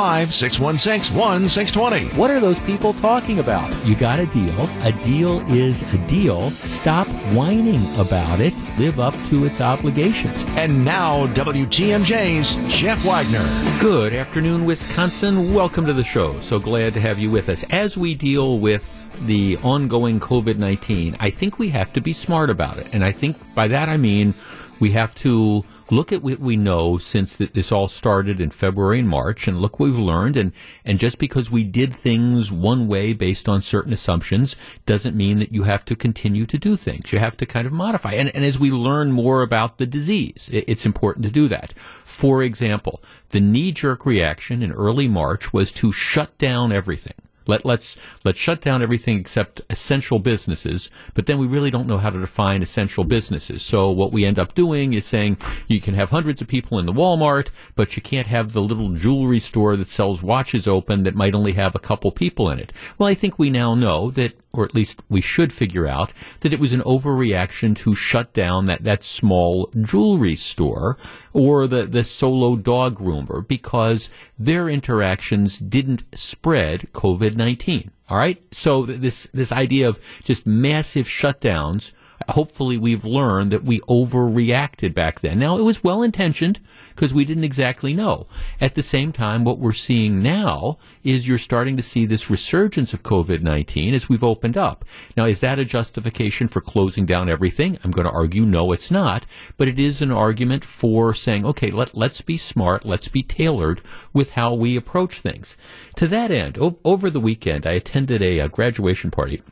[0.00, 2.16] 616 1620.
[2.18, 3.70] What are those people talking about?
[3.84, 4.62] You got a deal.
[4.82, 6.48] A deal is a deal.
[6.52, 8.54] Stop whining about it.
[8.78, 10.46] Live up to its obligations.
[10.56, 13.46] And now, WTMJ's Jeff Wagner.
[13.78, 15.52] Good afternoon, Wisconsin.
[15.52, 16.40] Welcome to the show.
[16.40, 17.62] So glad to have you with us.
[17.68, 22.48] As we deal with the ongoing COVID 19, I think we have to be smart
[22.48, 22.94] about it.
[22.94, 24.32] And I think by that I mean
[24.78, 29.08] we have to look at what we know since this all started in February and
[29.08, 30.36] March and look what we've learned.
[30.36, 30.52] And,
[30.84, 35.52] and just because we did things one way based on certain assumptions doesn't mean that
[35.52, 37.12] you have to continue to do things.
[37.12, 38.12] You have to kind of modify.
[38.12, 41.72] And, and as we learn more about the disease, it's important to do that.
[42.04, 47.14] For example, the knee jerk reaction in early March was to shut down everything.
[47.50, 50.90] Let, let's let's shut down everything except essential businesses.
[51.14, 53.62] But then we really don't know how to define essential businesses.
[53.62, 56.86] So what we end up doing is saying you can have hundreds of people in
[56.86, 61.14] the Walmart, but you can't have the little jewelry store that sells watches open that
[61.14, 62.72] might only have a couple people in it.
[62.96, 66.52] Well, I think we now know that or at least we should figure out that
[66.52, 70.98] it was an overreaction to shut down that, that small jewelry store
[71.32, 77.90] or the, the solo dog groomer because their interactions didn't spread COVID-19.
[78.08, 78.42] All right.
[78.52, 81.92] So this, this idea of just massive shutdowns
[82.28, 85.38] hopefully we've learned that we overreacted back then.
[85.38, 88.26] Now, it was well intentioned because we didn't exactly know.
[88.60, 92.92] At the same time, what we're seeing now is you're starting to see this resurgence
[92.92, 94.84] of COVID 19 as we've opened up.
[95.16, 97.78] Now, is that a justification for closing down everything?
[97.82, 99.24] I'm going to argue no, it's not.
[99.56, 103.80] But it is an argument for saying, okay, let, let's be smart, let's be tailored
[104.12, 105.56] with how we approach things.
[105.96, 109.42] To that end, o- over the weekend, I attended a, a graduation party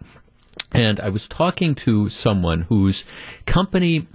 [0.73, 3.05] and I was talking to someone whose
[3.47, 4.07] company,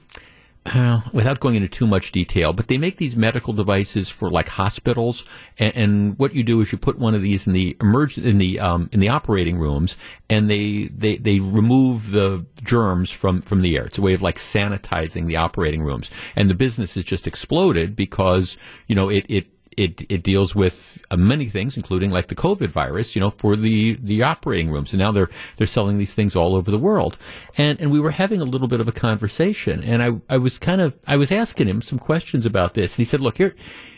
[0.66, 4.47] uh, without going into too much detail, but they make these medical devices for like
[4.47, 5.25] hospitals.
[5.58, 8.38] And, and what you do is you put one of these in the emerg- in
[8.38, 9.97] the um, in the operating rooms,
[10.30, 13.86] and they, they they remove the germs from from the air.
[13.86, 16.09] It's a way of like sanitizing the operating rooms.
[16.36, 19.47] And the business has just exploded because you know it it
[19.78, 23.56] it, it deals with uh, many things, including like the COVID virus, you know, for
[23.56, 24.94] the, the operating rooms.
[24.94, 27.18] And now they're, they're selling these things all over the world.
[27.58, 30.58] And, and we were having a little bit of a conversation and I, I was
[30.58, 32.94] kind of, I was asking him some questions about this.
[32.94, 33.54] And he said, look, here,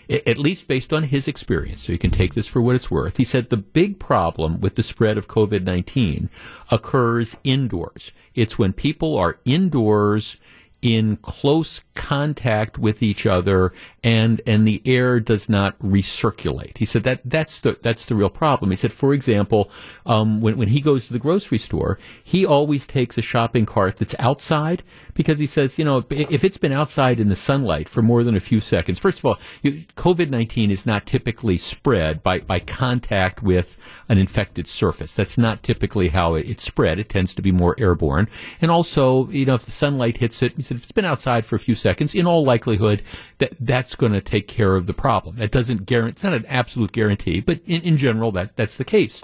[0.09, 3.17] at least based on his experience, so you can take this for what it's worth.
[3.17, 6.29] He said the big problem with the spread of COVID 19
[6.69, 8.11] occurs indoors.
[8.35, 10.37] It's when people are indoors
[10.85, 13.73] in close contact with each other
[14.03, 16.77] and and the air does not recirculate.
[16.77, 18.69] He said that that's the that's the real problem.
[18.69, 19.71] He said, for example,
[20.05, 23.97] um, when when he goes to the grocery store, he always takes a shopping cart
[23.97, 24.83] that's outside
[25.15, 28.35] because he says, you know, if it's been outside in the sunlight for more than
[28.35, 33.41] a few seconds, first of all, COVID nineteen is not typically spread by by contact
[33.41, 33.75] with
[34.07, 35.13] an infected surface.
[35.13, 36.99] That's not typically how it, it's spread.
[36.99, 38.27] It tends to be more airborne,
[38.61, 41.45] and also, you know, if the sunlight hits it, he said if it's been outside
[41.45, 43.01] for a few seconds, in all likelihood,
[43.39, 45.37] that that's going to take care of the problem.
[45.37, 48.85] That doesn't guarantee, it's not an absolute guarantee, but in, in general, that, that's the
[48.85, 49.21] case.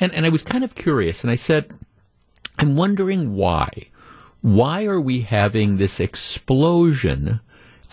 [0.00, 1.72] And, and I was kind of curious, and I said,
[2.58, 3.70] I'm wondering why.
[4.40, 7.40] Why are we having this explosion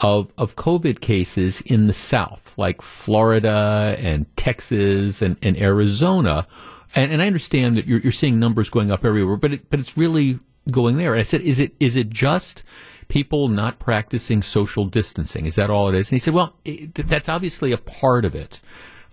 [0.02, 6.47] of, of COVID cases in the South, like Florida and Texas and, and Arizona?
[6.96, 9.80] And, and I understand that you're, you're seeing numbers going up everywhere, but it, but
[9.80, 10.40] it's really
[10.72, 11.14] going there.
[11.14, 12.64] And I said, is it is it just
[13.09, 15.46] people not practicing social distancing.
[15.46, 16.09] Is that all it is?
[16.09, 18.62] And he said, well, it, that's obviously a part of it.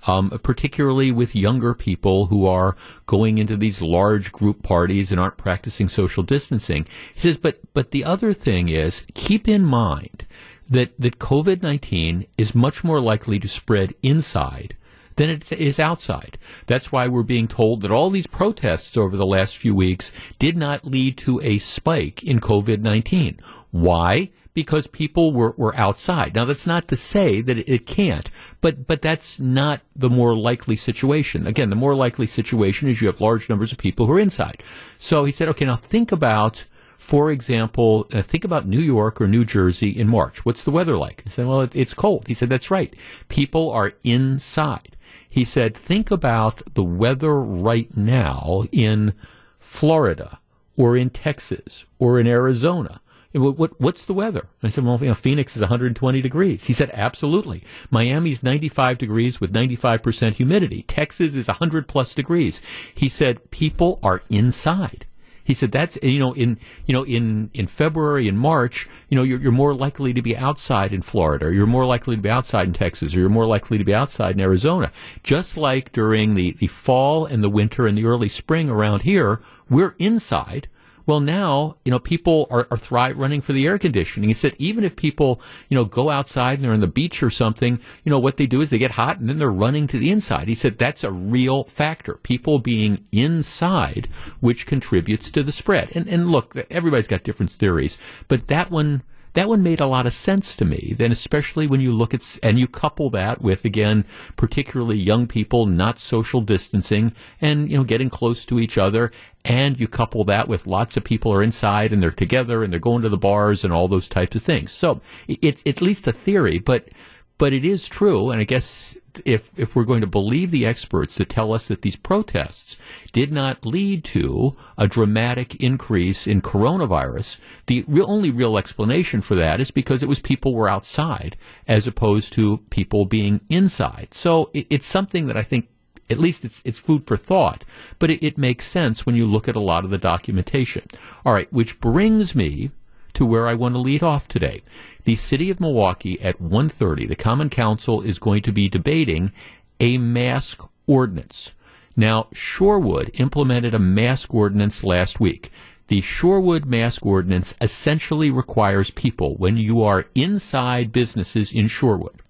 [0.07, 2.77] Um, particularly with younger people who are
[3.07, 6.87] going into these large group parties and aren't practicing social distancing.
[7.13, 10.25] He says, but but the other thing is keep in mind
[10.69, 14.77] that that COVID nineteen is much more likely to spread inside
[15.17, 16.39] than it is outside.
[16.67, 20.57] That's why we're being told that all these protests over the last few weeks did
[20.57, 23.41] not lead to a spike in COVID 19.
[23.71, 24.31] Why?
[24.55, 26.35] Because people were, were outside.
[26.35, 28.31] Now that's not to say that it, it can't,
[28.61, 31.47] but, but that's not the more likely situation.
[31.47, 34.63] Again, the more likely situation is you have large numbers of people who are inside.
[34.97, 36.65] So he said, okay, now think about,
[36.97, 40.47] for example, uh, think about New York or New Jersey in March.
[40.47, 41.23] What's the weather like?
[41.25, 42.27] He said, well, it, it's cold.
[42.27, 42.95] He said, that's right.
[43.29, 44.96] People are inside.
[45.37, 49.13] He said, think about the weather right now in
[49.59, 50.41] Florida
[50.79, 53.03] or in Texas or in Arizona.
[53.33, 54.49] What, what, what's the weather?
[54.63, 56.65] I said, well, you know, Phoenix is 120 degrees.
[56.65, 57.65] He said, absolutely.
[57.91, 60.85] Miami's 95 degrees with 95% humidity.
[60.85, 62.63] Texas is 100 plus degrees.
[62.95, 65.05] He said, people are inside.
[65.47, 69.23] He said that's you know in you know in in February and March you know
[69.23, 71.47] you're, you're more likely to be outside in Florida.
[71.47, 73.95] Or you're more likely to be outside in Texas or you're more likely to be
[73.95, 74.91] outside in Arizona.
[75.23, 79.41] Just like during the the fall and the winter and the early spring around here
[79.71, 80.69] we're inside
[81.07, 84.29] well, now, you know, people are, are thrive running for the air conditioning.
[84.29, 87.31] He said even if people, you know, go outside and they're on the beach or
[87.31, 89.99] something, you know, what they do is they get hot and then they're running to
[89.99, 90.49] the inside.
[90.49, 92.15] He said that's a real factor.
[92.15, 94.09] People being inside,
[94.41, 95.95] which contributes to the spread.
[95.95, 99.03] And, and look, everybody's got different theories, but that one,
[99.37, 100.95] that one made a lot of sense to me.
[100.97, 105.67] Then, especially when you look at and you couple that with again, particularly young people
[105.67, 109.13] not social distancing and you know getting close to each other,
[109.45, 112.81] and you couple that with lots of people are inside and they're together and they're
[112.81, 114.73] going to the bars and all those types of things.
[114.73, 116.89] So it's at least a theory, but
[117.37, 121.17] but it is true, and I guess if if we're going to believe the experts
[121.17, 122.77] that tell us that these protests
[123.13, 129.35] did not lead to a dramatic increase in coronavirus, the real, only real explanation for
[129.35, 131.37] that is because it was people were outside
[131.67, 134.09] as opposed to people being inside.
[134.13, 135.69] So it, it's something that I think
[136.09, 137.65] at least it's it's food for thought,
[137.99, 140.85] but it, it makes sense when you look at a lot of the documentation.
[141.25, 142.71] All right, which brings me
[143.17, 144.63] to where I want to lead off today.
[145.05, 149.33] The city of Milwaukee at 1:30, the Common Council is going to be debating
[149.81, 151.53] a mask ordinance.
[151.97, 155.51] Now, Shorewood implemented a mask ordinance last week.
[155.89, 162.21] The Shorewood mask ordinance essentially requires people when you are inside businesses in Shorewood,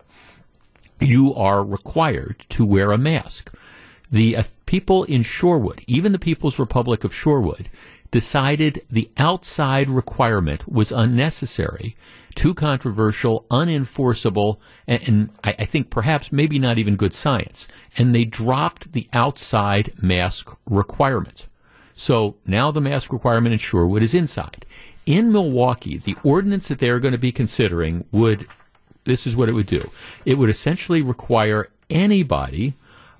[1.00, 3.52] you are required to wear a mask.
[4.10, 7.66] The uh, people in Shorewood, even the People's Republic of Shorewood,
[8.10, 11.96] decided the outside requirement was unnecessary,
[12.34, 17.66] too controversial, unenforceable, and, and I, I, think perhaps maybe not even good science.
[17.96, 21.46] And they dropped the outside mask requirement.
[21.94, 24.66] So now the mask requirement in Shorewood is inside.
[25.06, 28.46] In Milwaukee, the ordinance that they're going to be considering would,
[29.04, 29.90] this is what it would do.
[30.24, 32.74] It would essentially require anybody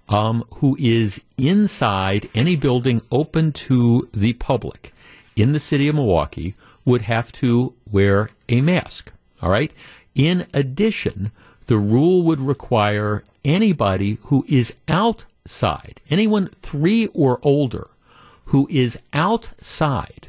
[0.08, 4.92] um, who is inside any building open to the public
[5.34, 6.54] in the city of Milwaukee
[6.84, 9.12] would have to wear a mask.
[9.42, 9.72] All right.
[10.14, 11.32] In addition,
[11.66, 17.88] the rule would require anybody who is outside, anyone three or older
[18.46, 20.28] who is outside,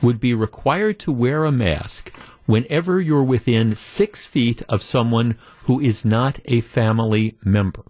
[0.00, 2.12] would be required to wear a mask
[2.46, 7.82] whenever you're within six feet of someone who is not a family member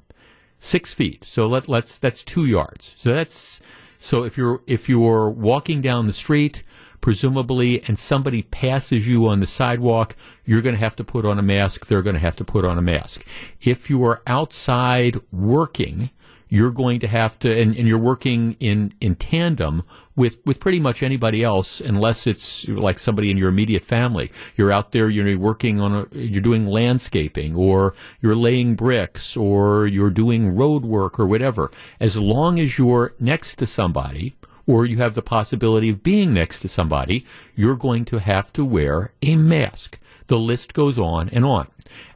[0.58, 1.24] six feet.
[1.24, 2.94] So let let's that's two yards.
[2.96, 3.60] So that's
[3.98, 6.62] so if you're if you're walking down the street,
[7.00, 11.38] presumably, and somebody passes you on the sidewalk, you're going to have to put on
[11.38, 11.86] a mask.
[11.86, 13.24] They're going to have to put on a mask.
[13.60, 16.10] If you are outside working
[16.48, 19.82] you're going to have to, and, and, you're working in, in tandem
[20.16, 24.30] with, with pretty much anybody else, unless it's like somebody in your immediate family.
[24.56, 29.86] You're out there, you're working on, a, you're doing landscaping, or you're laying bricks, or
[29.86, 31.70] you're doing road work, or whatever.
[32.00, 34.34] As long as you're next to somebody,
[34.66, 37.24] or you have the possibility of being next to somebody,
[37.56, 39.98] you're going to have to wear a mask.
[40.28, 41.68] The list goes on and on.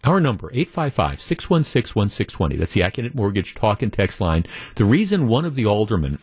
[0.05, 2.59] Our number, 855-616-1620.
[2.59, 4.47] That's the Accunet Mortgage talk and text line.
[4.77, 6.19] The reason one of the aldermen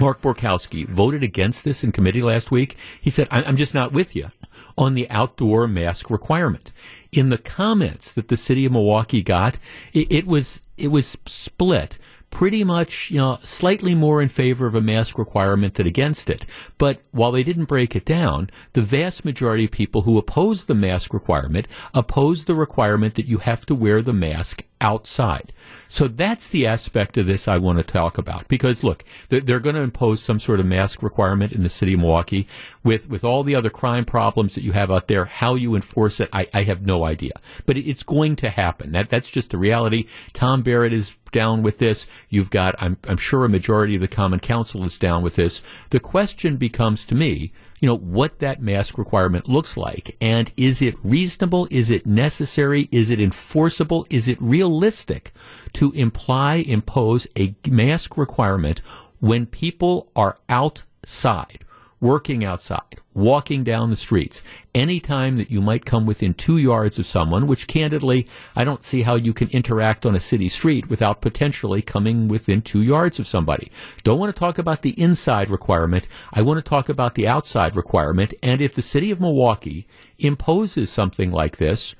[0.00, 2.76] Mark Borkowski voted against this in committee last week.
[3.00, 4.30] He said, I'm just not with you
[4.78, 6.72] on the outdoor mask requirement.
[7.12, 9.58] In the comments that the city of Milwaukee got,
[9.92, 11.98] it, it was it was split
[12.32, 16.44] pretty much, you know, slightly more in favor of a mask requirement than against it.
[16.78, 20.74] But while they didn't break it down, the vast majority of people who oppose the
[20.74, 25.52] mask requirement oppose the requirement that you have to wear the mask outside.
[25.88, 28.48] So that's the aspect of this I want to talk about.
[28.48, 32.00] Because look, they're going to impose some sort of mask requirement in the city of
[32.00, 32.48] Milwaukee
[32.82, 35.26] with, with all the other crime problems that you have out there.
[35.26, 37.32] How you enforce it, I, I have no idea.
[37.64, 38.92] But it's going to happen.
[38.92, 40.06] That, that's just the reality.
[40.32, 42.06] Tom Barrett is down with this.
[42.28, 45.62] You've got, I'm, I'm sure a majority of the Common Council is down with this.
[45.90, 50.16] The question becomes to me, you know, what that mask requirement looks like.
[50.20, 51.66] And is it reasonable?
[51.68, 52.88] Is it necessary?
[52.92, 54.06] Is it enforceable?
[54.08, 55.32] Is it realistic
[55.72, 58.82] to imply, impose a mask requirement
[59.18, 61.64] when people are outside?
[62.02, 64.42] Working outside, walking down the streets,
[64.74, 68.82] any time that you might come within two yards of someone, which candidly, I don't
[68.82, 73.20] see how you can interact on a city street without potentially coming within two yards
[73.20, 73.70] of somebody.
[74.02, 76.08] Don't want to talk about the inside requirement.
[76.32, 78.34] I want to talk about the outside requirement.
[78.42, 79.86] And if the city of Milwaukee
[80.18, 81.94] imposes something like this,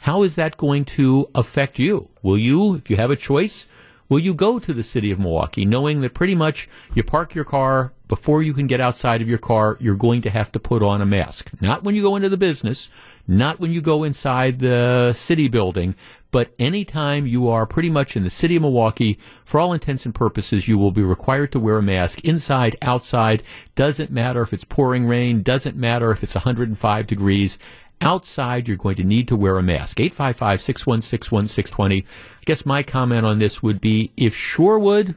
[0.00, 2.10] how is that going to affect you?
[2.22, 3.66] Will you, if you have a choice,
[4.08, 7.44] will you go to the city of Milwaukee knowing that pretty much you park your
[7.44, 10.82] car before you can get outside of your car, you're going to have to put
[10.82, 11.50] on a mask.
[11.60, 12.88] Not when you go into the business,
[13.26, 15.96] not when you go inside the city building,
[16.30, 20.14] but anytime you are pretty much in the city of Milwaukee, for all intents and
[20.14, 23.42] purposes, you will be required to wear a mask inside, outside.
[23.74, 27.58] Doesn't matter if it's pouring rain, doesn't matter if it's 105 degrees.
[28.00, 29.98] Outside, you're going to need to wear a mask.
[30.00, 32.02] 855 616 1620.
[32.02, 35.16] I guess my comment on this would be if Shorewood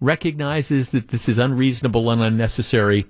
[0.00, 3.06] recognizes that this is unreasonable and unnecessary,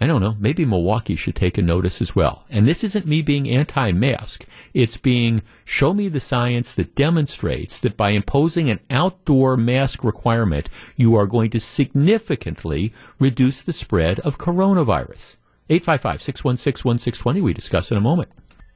[0.00, 2.44] I don't know, maybe Milwaukee should take a notice as well.
[2.50, 4.44] And this isn't me being anti mask.
[4.74, 10.68] It's being show me the science that demonstrates that by imposing an outdoor mask requirement,
[10.96, 15.36] you are going to significantly reduce the spread of coronavirus.
[15.70, 17.40] 855 616 1620.
[17.40, 18.30] We discuss in a moment.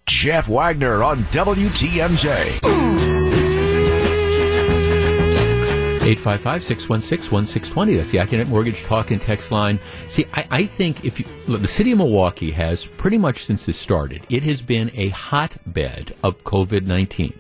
[0.07, 2.61] Jeff Wagner on WTMJ.
[6.03, 7.95] 855 616 1620.
[7.95, 9.79] That's the Accunet Mortgage Talk and Text line.
[10.09, 13.65] See, I, I think if you, look, the city of Milwaukee has pretty much since
[13.65, 17.33] this started, it has been a hotbed of COVID 19.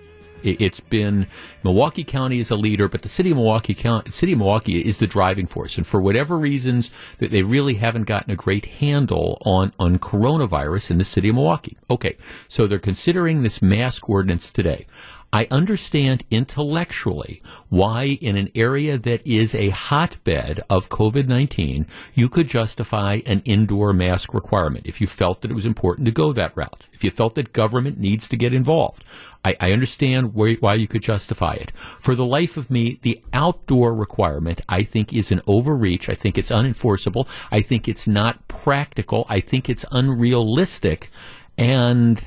[0.42, 1.26] It's been
[1.62, 4.98] Milwaukee County is a leader, but the city of Milwaukee County, city of Milwaukee is
[4.98, 5.76] the driving force.
[5.76, 10.90] And for whatever reasons, that they really haven't gotten a great handle on on coronavirus
[10.90, 11.76] in the city of Milwaukee.
[11.90, 12.16] Okay,
[12.48, 14.86] so they're considering this mask ordinance today.
[15.34, 22.28] I understand intellectually why, in an area that is a hotbed of COVID 19, you
[22.28, 26.34] could justify an indoor mask requirement if you felt that it was important to go
[26.34, 29.04] that route, if you felt that government needs to get involved.
[29.42, 31.70] I, I understand why you could justify it.
[31.98, 36.10] For the life of me, the outdoor requirement, I think, is an overreach.
[36.10, 37.26] I think it's unenforceable.
[37.50, 39.26] I think it's not practical.
[39.30, 41.10] I think it's unrealistic.
[41.56, 42.22] And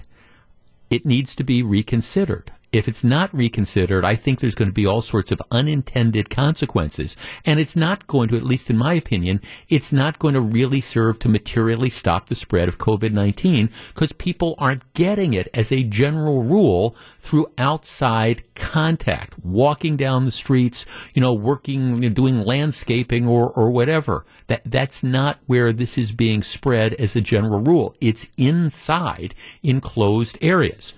[0.90, 4.86] it needs to be reconsidered if it's not reconsidered, I think there's going to be
[4.86, 7.16] all sorts of unintended consequences.
[7.46, 10.82] And it's not going to, at least in my opinion, it's not going to really
[10.82, 15.72] serve to materially stop the spread of COVID 19 because people aren't getting it as
[15.72, 22.14] a general rule through outside contact, walking down the streets, you know, working, you know,
[22.14, 24.26] doing landscaping or, or whatever.
[24.48, 27.96] That, that's not where this is being spread as a general rule.
[28.02, 30.94] It's inside enclosed areas.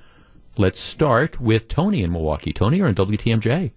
[0.59, 2.51] Let's start with Tony in Milwaukee.
[2.51, 3.71] Tony, you're on WTMJ.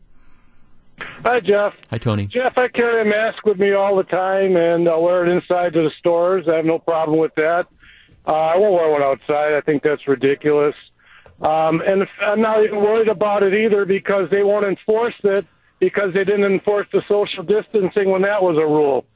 [1.25, 1.75] Hi, Jeff.
[1.90, 2.26] Hi, Tony.
[2.26, 5.75] Jeff, I carry a mask with me all the time, and I wear it inside
[5.75, 6.46] to the stores.
[6.50, 7.66] I have no problem with that.
[8.26, 9.54] Uh, I won't wear one outside.
[9.54, 10.75] I think that's ridiculous.
[11.42, 15.46] Um, and I'm not even worried about it either because they won't enforce it
[15.80, 19.06] because they didn't enforce the social distancing when that was a rule.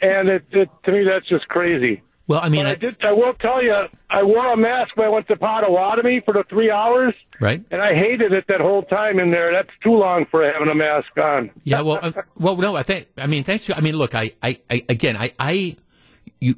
[0.00, 2.02] And it, it to me, that's just crazy.
[2.32, 2.96] Well, I mean, I, I, did.
[3.04, 3.74] I will tell you,
[4.08, 7.62] I wore a mask when I went to Potawatomi for the three hours, right?
[7.70, 9.52] And I hated it that whole time in there.
[9.52, 11.50] That's too long for having a mask on.
[11.64, 13.08] Yeah, well, uh, well, no, I think.
[13.18, 13.66] I mean, thanks.
[13.66, 15.76] To, I mean, look, I, I, I again, I, I,
[16.40, 16.54] you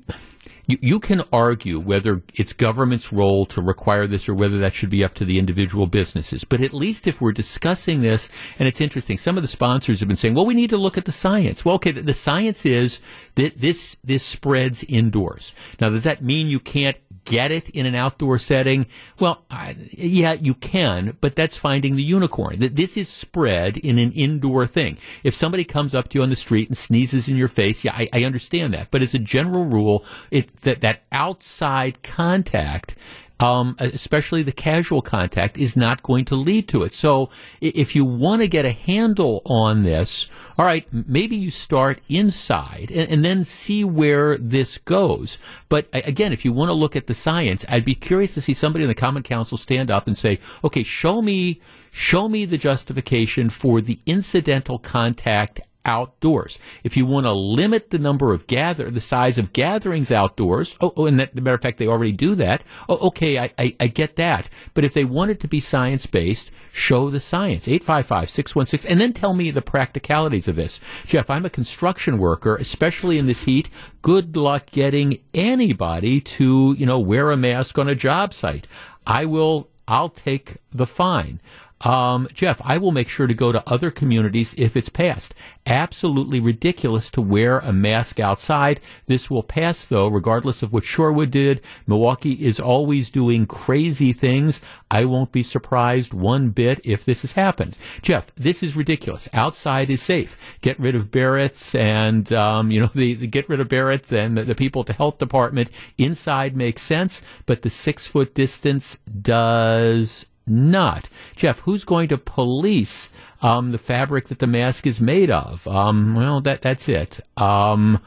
[0.66, 4.90] you, you can argue whether it's government's role to require this or whether that should
[4.90, 6.44] be up to the individual businesses.
[6.44, 8.28] But at least if we're discussing this,
[8.58, 10.96] and it's interesting, some of the sponsors have been saying, well, we need to look
[10.96, 11.64] at the science.
[11.64, 13.00] Well, okay, the science is
[13.34, 15.54] that this, this spreads indoors.
[15.80, 18.86] Now, does that mean you can't get it in an outdoor setting?
[19.18, 22.58] Well, I, yeah, you can, but that's finding the unicorn.
[22.60, 24.98] That this is spread in an indoor thing.
[25.22, 27.94] If somebody comes up to you on the street and sneezes in your face, yeah,
[27.94, 28.90] I, I understand that.
[28.90, 32.94] But as a general rule, it, that, that outside contact
[33.40, 36.94] um, especially the casual contact, is not going to lead to it.
[36.94, 42.00] So if you want to get a handle on this, all right, maybe you start
[42.08, 45.38] inside and, and then see where this goes.
[45.68, 48.54] But again, if you want to look at the science, I'd be curious to see
[48.54, 51.60] somebody in the Common Council stand up and say, okay, show me,
[51.90, 56.58] show me the justification for the incidental contact outdoors.
[56.82, 60.92] If you want to limit the number of gather, the size of gatherings outdoors, oh,
[60.96, 62.62] oh and that, matter of fact, they already do that.
[62.88, 64.48] Oh, okay, I, I, I get that.
[64.72, 67.66] But if they want it to be science based, show the science.
[67.66, 70.80] 855-616, and then tell me the practicalities of this.
[71.04, 73.68] Jeff, I'm a construction worker, especially in this heat.
[74.02, 78.66] Good luck getting anybody to, you know, wear a mask on a job site.
[79.06, 81.40] I will I'll take the fine.
[81.80, 85.34] Um, Jeff, I will make sure to go to other communities if it's passed.
[85.66, 88.80] Absolutely ridiculous to wear a mask outside.
[89.06, 91.60] This will pass, though, regardless of what Shorewood did.
[91.86, 94.60] Milwaukee is always doing crazy things.
[94.90, 97.76] I won't be surprised one bit if this has happened.
[98.00, 99.28] Jeff, this is ridiculous.
[99.34, 100.38] Outside is safe.
[100.62, 104.38] Get rid of Barrett's and, um, you know, the, the, get rid of Barrett's and
[104.38, 105.70] the, the people at the health department.
[105.98, 111.08] Inside makes sense, but the six foot distance does not.
[111.36, 113.08] Jeff, who's going to police
[113.42, 115.66] um, the fabric that the mask is made of?
[115.66, 117.20] Um, well, that that's it.
[117.36, 118.00] Um,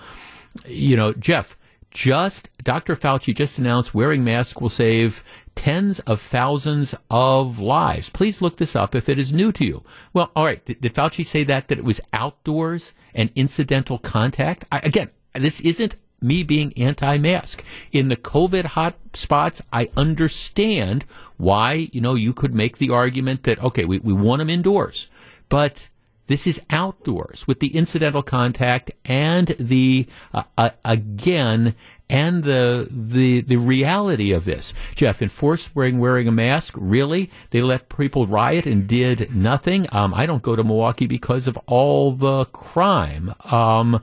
[0.66, 1.58] you know, Jeff,
[1.92, 2.96] just Dr.
[2.96, 5.24] Fauci just announced wearing masks will save
[5.56, 8.10] tens of thousands of lives.
[8.10, 9.84] Please look this up if it is new to you.
[10.14, 10.64] Well, all right.
[10.64, 14.66] Did, did Fauci say that that it was outdoors and incidental contact?
[14.72, 17.64] I, again, this isn't me being anti-mask.
[17.92, 21.06] In the COVID hot spots, I understand
[21.38, 25.08] why, you know, you could make the argument that, okay, we, we want them indoors,
[25.50, 25.90] but
[26.28, 31.74] this is outdoors with the incidental contact and the, uh, uh, again,
[32.10, 34.74] and the, the, the reality of this.
[34.96, 37.32] Jeff, enforced wearing, wearing a mask, really?
[37.52, 39.88] They let people riot and did nothing?
[39.92, 43.34] Um, I don't go to Milwaukee because of all the crime.
[43.46, 44.02] Um,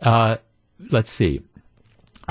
[0.00, 0.38] uh,
[0.90, 1.42] let's see.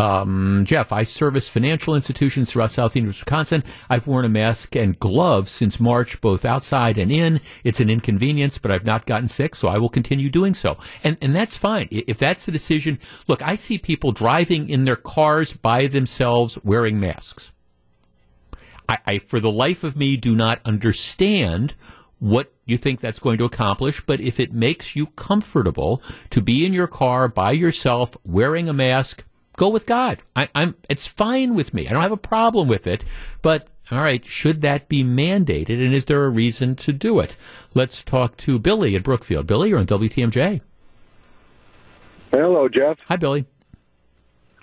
[0.02, 3.64] Um, Jeff, I service financial institutions throughout southeastern Wisconsin.
[3.88, 7.40] I've worn a mask and gloves since March, both outside and in.
[7.64, 10.80] It's an inconvenience, but I've not gotten sick, so I will continue doing so.
[11.04, 11.88] And, and that's fine.
[11.92, 17.00] If that's the decision, look, I see people driving in their cars by themselves wearing
[17.00, 17.52] masks.
[18.90, 21.76] I, I for the life of me, do not understand
[22.18, 26.66] what you think that's going to accomplish, but if it makes you comfortable to be
[26.66, 29.26] in your car by yourself wearing a mask,
[29.62, 30.24] go with God.
[30.36, 31.88] I, am it's fine with me.
[31.88, 33.04] I don't have a problem with it.
[33.44, 37.36] But all right, should that be mandated, and is there a reason to do it?
[37.76, 39.46] Let's talk to Billy at Brookfield.
[39.46, 40.62] Billy, you're on WTMJ.
[42.32, 42.98] Hello, Jeff.
[43.08, 43.46] Hi, Billy.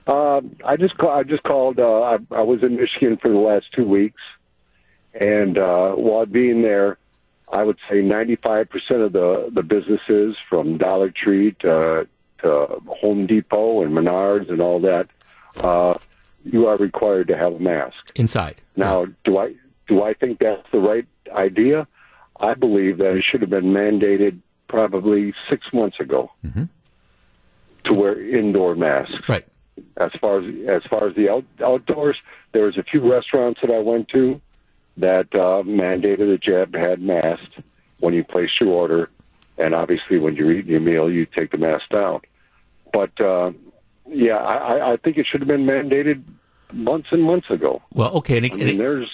[0.05, 1.79] Uh, I just call, I just called.
[1.79, 4.21] Uh, I, I, was in Michigan for the last two weeks,
[5.15, 6.99] and uh, while being there,
[7.53, 8.67] I would say 95%
[9.05, 12.09] of the the businesses, from Dollar Tree to
[12.43, 15.09] to Home Depot and Menards and all that,
[15.59, 15.95] uh,
[16.45, 18.61] you are required to have a mask inside.
[18.77, 19.13] Now, yeah.
[19.25, 19.55] do I
[19.87, 21.87] do I think that's the right idea?
[22.41, 26.65] I believe that it should have been mandated probably six months ago mm-hmm.
[27.85, 29.29] to wear indoor masks.
[29.29, 29.47] Right.
[29.97, 32.17] As far as as far as the out, outdoors,
[32.53, 34.41] there was a few restaurants that I went to
[34.97, 37.55] that uh, mandated that you had, had masks
[38.01, 39.11] when you place your order
[39.59, 42.21] and obviously when you're eating your meal, you take the mask down.
[42.93, 43.53] But uh,
[44.07, 46.23] yeah, I, I think it should have been mandated
[46.73, 47.83] months and months ago.
[47.93, 49.11] Well, okay, and, I mean, there's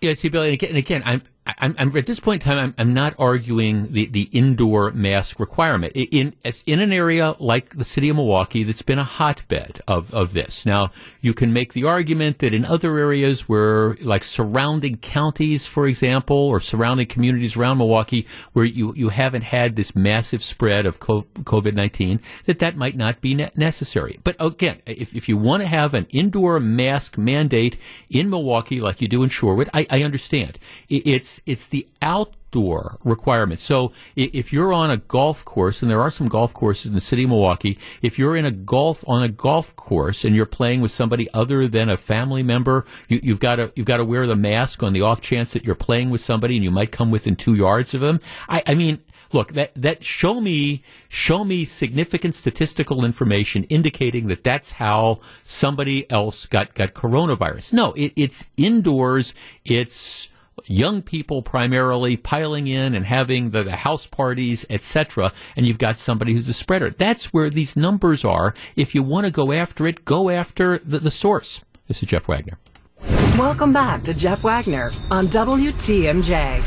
[0.00, 2.58] yeah, see, Billy, and again, and again I'm I'm, I'm, at this point in time,
[2.58, 6.34] I'm, I'm not arguing the, the indoor mask requirement in
[6.66, 10.66] in an area like the city of Milwaukee that's been a hotbed of, of this.
[10.66, 15.86] Now, you can make the argument that in other areas where, like surrounding counties, for
[15.86, 20.98] example, or surrounding communities around Milwaukee, where you, you haven't had this massive spread of
[20.98, 24.18] COVID nineteen, that that might not be necessary.
[24.24, 27.76] But again, if if you want to have an indoor mask mandate
[28.10, 30.58] in Milwaukee like you do in Shorewood, I, I understand.
[30.88, 33.60] It's it's the outdoor requirement.
[33.60, 37.00] So if you're on a golf course, and there are some golf courses in the
[37.00, 40.80] city of Milwaukee, if you're in a golf on a golf course and you're playing
[40.80, 44.26] with somebody other than a family member, you, have got to you've got to wear
[44.26, 47.10] the mask on the off chance that you're playing with somebody and you might come
[47.10, 48.20] within two yards of them.
[48.48, 49.00] I, I mean,
[49.32, 56.10] look that that show me show me significant statistical information indicating that that's how somebody
[56.10, 57.72] else got got coronavirus.
[57.72, 59.34] No, it, it's indoors.
[59.64, 60.28] It's
[60.64, 65.98] young people primarily piling in and having the, the house parties, etc., and you've got
[65.98, 66.90] somebody who's a spreader.
[66.90, 68.54] That's where these numbers are.
[68.74, 71.60] If you want to go after it, go after the, the source.
[71.88, 72.58] This is Jeff Wagner.
[73.38, 76.64] Welcome back to Jeff Wagner on WTMJ.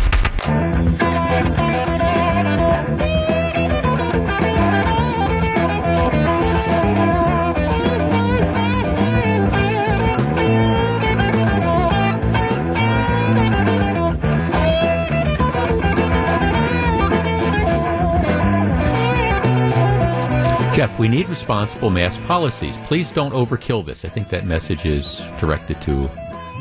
[20.80, 22.78] Jeff, we need responsible mask policies.
[22.86, 24.06] Please don't overkill this.
[24.06, 26.10] I think that message is directed to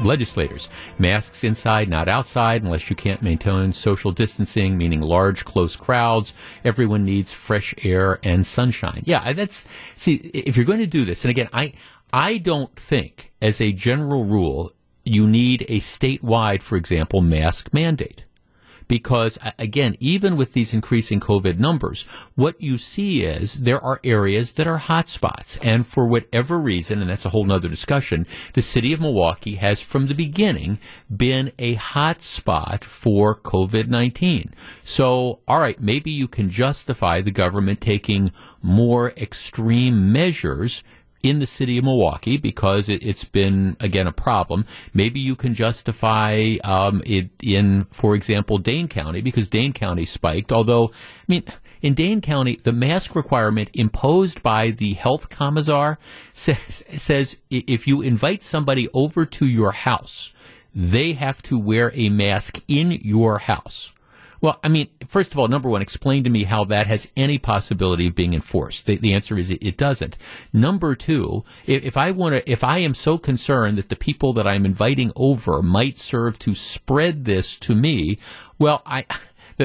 [0.02, 0.68] legislators.
[0.98, 6.34] Masks inside, not outside, unless you can't maintain social distancing, meaning large, close crowds.
[6.64, 9.04] Everyone needs fresh air and sunshine.
[9.04, 11.74] Yeah, that's, see, if you're going to do this, and again, I,
[12.12, 14.72] I don't think, as a general rule,
[15.04, 18.24] you need a statewide, for example, mask mandate
[18.88, 24.54] because again, even with these increasing COVID numbers, what you see is there are areas
[24.54, 25.58] that are hotspots.
[25.62, 29.80] And for whatever reason, and that's a whole nother discussion, the city of Milwaukee has
[29.80, 30.78] from the beginning
[31.14, 34.52] been a hotspot for COVID-19.
[34.82, 40.82] So, all right, maybe you can justify the government taking more extreme measures
[41.22, 44.64] in the city of Milwaukee because it, has been again a problem.
[44.94, 50.52] Maybe you can justify um, it in, for example, Dane County because Dane County spiked.
[50.52, 51.44] Although, I mean,
[51.80, 55.98] in Dane County, the mask requirement imposed by the health commissar
[56.32, 60.32] says, says if you invite somebody over to your house,
[60.74, 63.92] they have to wear a mask in your house.
[64.40, 67.38] Well, I mean, first of all, number one, explain to me how that has any
[67.38, 68.86] possibility of being enforced.
[68.86, 70.16] The, the answer is it, it, doesn't.
[70.52, 74.32] Number two, if, if I want to, if I am so concerned that the people
[74.34, 78.18] that I'm inviting over might serve to spread this to me,
[78.58, 79.06] well, I,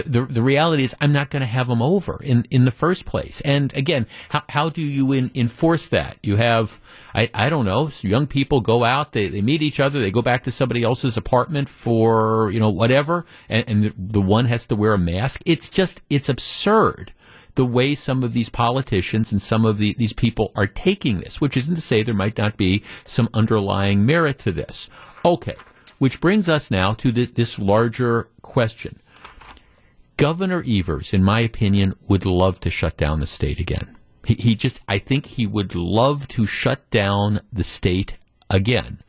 [0.02, 3.06] the, the, reality is I'm not going to have them over in, in the first
[3.06, 3.42] place.
[3.42, 6.18] And again, how, how do you in, enforce that?
[6.24, 6.80] You have,
[7.14, 10.24] I, I don't know, young people go out, they, they meet each other, they go
[10.24, 14.66] back to somebody else's apartment for, you know, whatever, and, and the, the one has
[14.68, 15.42] to wear a mask.
[15.46, 17.14] It's just, it's absurd
[17.56, 21.40] the way some of these politicians and some of the, these people are taking this,
[21.40, 24.90] which isn't to say there might not be some underlying merit to this.
[25.24, 25.56] Okay,
[26.00, 29.00] which brings us now to the, this larger question.
[30.18, 33.98] Governor Evers, in my opinion, would love to shut down the state again.
[34.26, 38.18] He, he just, I think he would love to shut down the state
[38.50, 39.00] again.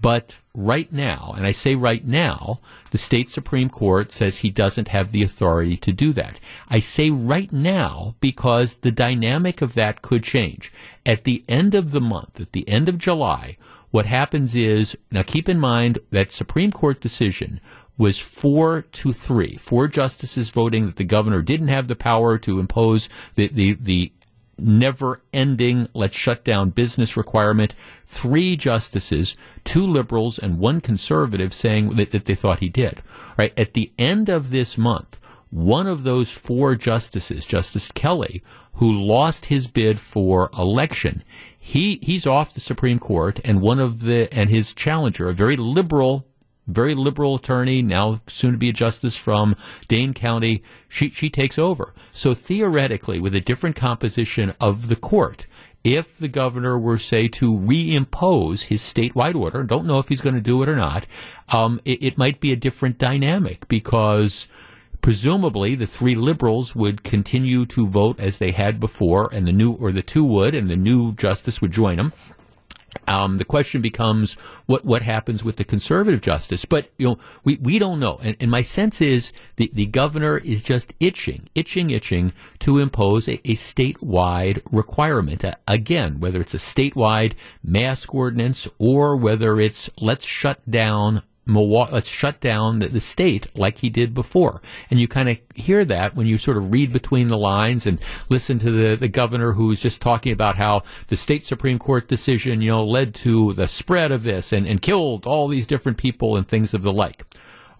[0.00, 2.58] But right now, and I say right now,
[2.90, 6.40] the state Supreme Court says he doesn't have the authority to do that.
[6.68, 10.72] I say right now because the dynamic of that could change.
[11.06, 13.56] At the end of the month, at the end of July,
[13.92, 17.60] what happens is, now keep in mind that Supreme Court decision
[17.98, 19.56] was four to three.
[19.56, 24.12] Four justices voting that the governor didn't have the power to impose the, the, the
[24.58, 27.74] never ending let's shut down business requirement.
[28.06, 33.02] Three justices, two liberals and one conservative saying that, that they thought he did.
[33.36, 33.52] Right.
[33.58, 38.42] At the end of this month, one of those four justices, Justice Kelly,
[38.74, 41.22] who lost his bid for election,
[41.58, 45.56] he he's off the Supreme Court, and one of the and his challenger, a very
[45.56, 46.26] liberal
[46.66, 49.56] very liberal attorney, now soon to be a justice from
[49.88, 51.94] Dane County, she, she takes over.
[52.10, 55.46] So theoretically, with a different composition of the court,
[55.84, 60.36] if the governor were, say, to reimpose his statewide order, don't know if he's going
[60.36, 61.06] to do it or not,
[61.48, 64.46] um, it, it might be a different dynamic because
[65.00, 69.72] presumably the three liberals would continue to vote as they had before, and the new,
[69.72, 72.12] or the two would, and the new justice would join them.
[73.08, 74.34] Um, the question becomes
[74.66, 78.36] what what happens with the conservative justice, but you know we, we don't know, and,
[78.38, 83.34] and my sense is the, the governor is just itching, itching, itching to impose a,
[83.48, 85.44] a statewide requirement.
[85.44, 87.32] Uh, again, whether it's a statewide
[87.64, 93.00] mask ordinance or whether it's let's shut down Milwaukee, uh, let's shut down the, the,
[93.00, 94.62] state like he did before.
[94.90, 97.98] And you kind of hear that when you sort of read between the lines and
[98.28, 102.62] listen to the, the governor who's just talking about how the state Supreme Court decision,
[102.62, 106.36] you know, led to the spread of this and, and killed all these different people
[106.36, 107.24] and things of the like.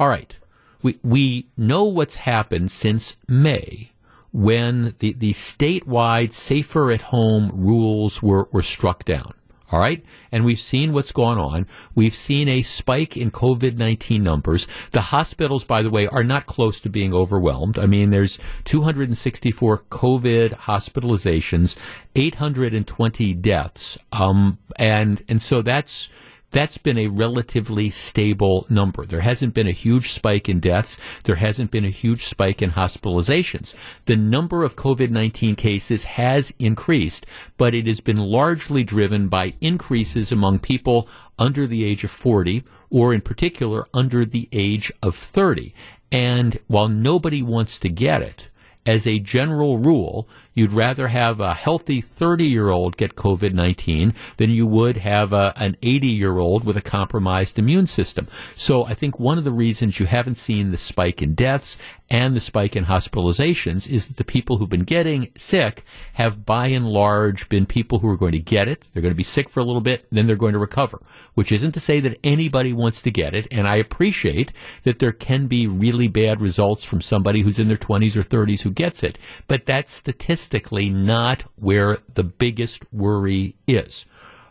[0.00, 0.36] All right.
[0.82, 3.92] We, we know what's happened since May
[4.32, 9.34] when the, the statewide safer at home rules were, were struck down.
[9.72, 10.04] All right.
[10.30, 11.66] And we've seen what's gone on.
[11.94, 14.68] We've seen a spike in COVID 19 numbers.
[14.92, 17.78] The hospitals, by the way, are not close to being overwhelmed.
[17.78, 21.76] I mean, there's 264 COVID hospitalizations,
[22.14, 23.98] 820 deaths.
[24.12, 26.10] Um, and, and so that's,
[26.52, 29.04] that's been a relatively stable number.
[29.04, 30.98] There hasn't been a huge spike in deaths.
[31.24, 33.74] There hasn't been a huge spike in hospitalizations.
[34.04, 40.30] The number of COVID-19 cases has increased, but it has been largely driven by increases
[40.30, 45.74] among people under the age of 40 or in particular under the age of 30.
[46.12, 48.50] And while nobody wants to get it,
[48.84, 54.14] as a general rule, you'd rather have a healthy 30 year old get COVID 19
[54.36, 58.28] than you would have a, an 80 year old with a compromised immune system.
[58.54, 61.76] So I think one of the reasons you haven't seen the spike in deaths
[62.12, 66.66] and the spike in hospitalizations is that the people who've been getting sick have by
[66.66, 68.86] and large been people who are going to get it.
[68.92, 71.00] They're going to be sick for a little bit, then they're going to recover,
[71.32, 73.48] which isn't to say that anybody wants to get it.
[73.50, 77.78] And I appreciate that there can be really bad results from somebody who's in their
[77.78, 79.18] 20s or 30s who gets it.
[79.48, 80.02] But that's
[80.42, 84.04] statistically not where the biggest worry is.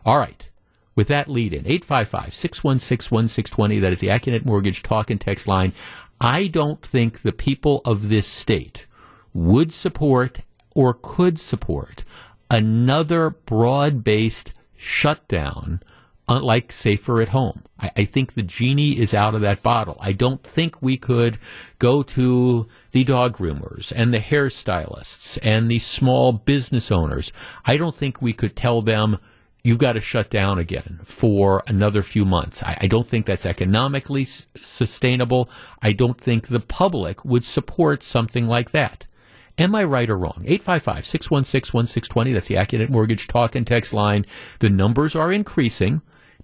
[0.06, 0.48] All right.
[0.96, 5.48] With that lead in, 855 616 1620, that is the Accunet Mortgage talk and text
[5.48, 5.74] line.
[6.20, 8.86] I don't think the people of this state
[9.34, 10.40] would support
[10.76, 12.04] or could support
[12.50, 15.82] another broad based shutdown
[16.40, 17.64] like safer at home.
[17.80, 19.98] I, I, think the genie is out of that bottle.
[20.00, 21.38] I don't think we could
[21.80, 27.32] go to the dog groomers and the hairstylists and the small business owners.
[27.66, 29.18] I don't think we could tell them
[29.64, 32.64] you've got to shut down again for another few months.
[32.64, 35.50] I, I don't think that's economically s- sustainable.
[35.82, 39.06] I don't think the public would support something like that.
[39.58, 40.44] Am I right or wrong?
[40.46, 42.34] 855 616 1620.
[42.34, 44.26] That's the Accunet Mortgage Talk and Text line.
[44.60, 46.02] The numbers are increasing.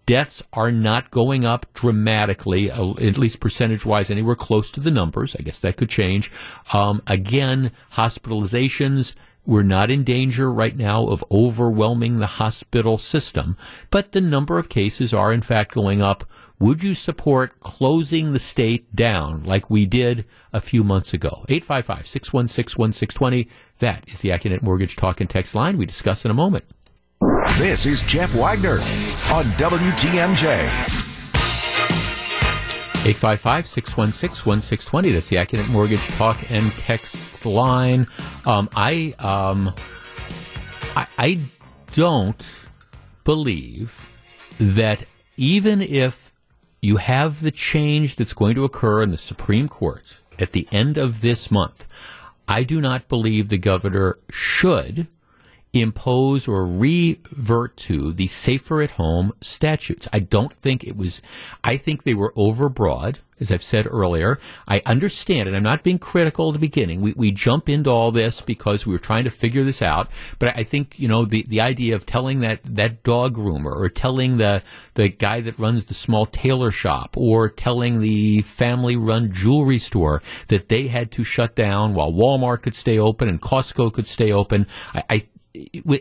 [0.08, 4.90] Deaths are not going up dramatically, uh, at least percentage wise, anywhere close to the
[4.90, 5.36] numbers.
[5.38, 6.32] I guess that could change.
[6.72, 9.16] Um, again, hospitalizations,
[9.46, 13.58] we're not in danger right now of overwhelming the hospital system,
[13.92, 16.24] but the number of cases are in fact going up.
[16.58, 21.46] Would you support closing the state down like we did a few months ago?
[21.50, 23.50] 855 616 1620.
[23.80, 25.78] That is the Accunet Mortgage Talk and Text line.
[25.78, 26.64] We discuss in a moment.
[27.58, 28.78] This is Jeff Wagner
[29.34, 30.70] on WTMJ.
[33.08, 35.14] 855-616-1620.
[35.14, 38.06] That's the Accunet Mortgage Talk and Text line.
[38.46, 39.74] Um, I, um,
[40.96, 41.40] I, I
[41.94, 42.46] don't
[43.24, 44.08] believe
[44.60, 45.06] that
[45.38, 46.32] even if
[46.82, 51.00] you have the change that's going to occur in the Supreme Court at the end
[51.00, 51.88] of this month,
[52.48, 55.08] I do not believe the governor should
[55.74, 60.08] impose or revert to the safer at home statutes.
[60.12, 61.22] I don't think it was,
[61.64, 64.40] I think they were overbroad, as I've said earlier.
[64.68, 67.02] I understand, and I'm not being critical at the beginning.
[67.02, 70.10] We, we jump into all this because we were trying to figure this out.
[70.40, 73.90] But I think, you know, the, the idea of telling that, that dog groomer or
[73.90, 74.64] telling the,
[74.96, 80.24] the guy that runs the small tailor shop or telling the family run jewelry store
[80.48, 84.32] that they had to shut down while Walmart could stay open and Costco could stay
[84.32, 84.66] open.
[84.96, 85.28] I, I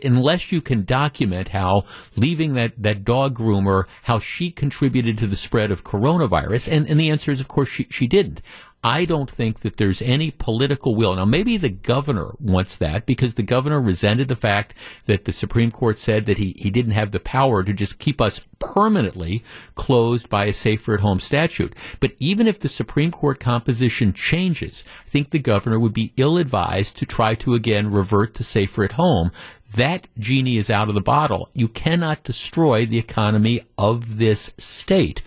[0.03, 5.35] unless you can document how leaving that, that dog groomer, how she contributed to the
[5.35, 8.41] spread of coronavirus, and, and the answer is, of course, she, she didn't.
[8.83, 11.15] I don't think that there's any political will.
[11.15, 15.71] Now, maybe the governor wants that because the governor resented the fact that the Supreme
[15.71, 19.43] Court said that he, he didn't have the power to just keep us permanently
[19.75, 21.75] closed by a safer at home statute.
[21.99, 26.37] But even if the Supreme Court composition changes, I think the governor would be ill
[26.37, 29.31] advised to try to again revert to safer at home.
[29.73, 31.49] That genie is out of the bottle.
[31.53, 35.21] You cannot destroy the economy of this state,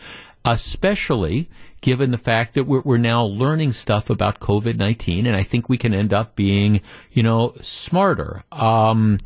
[0.45, 5.43] especially given the fact that we're, we're now learning stuff about COVID 19, and I
[5.43, 6.81] think we can end up being,
[7.13, 8.45] you know, smarter.
[8.53, 9.19] Um,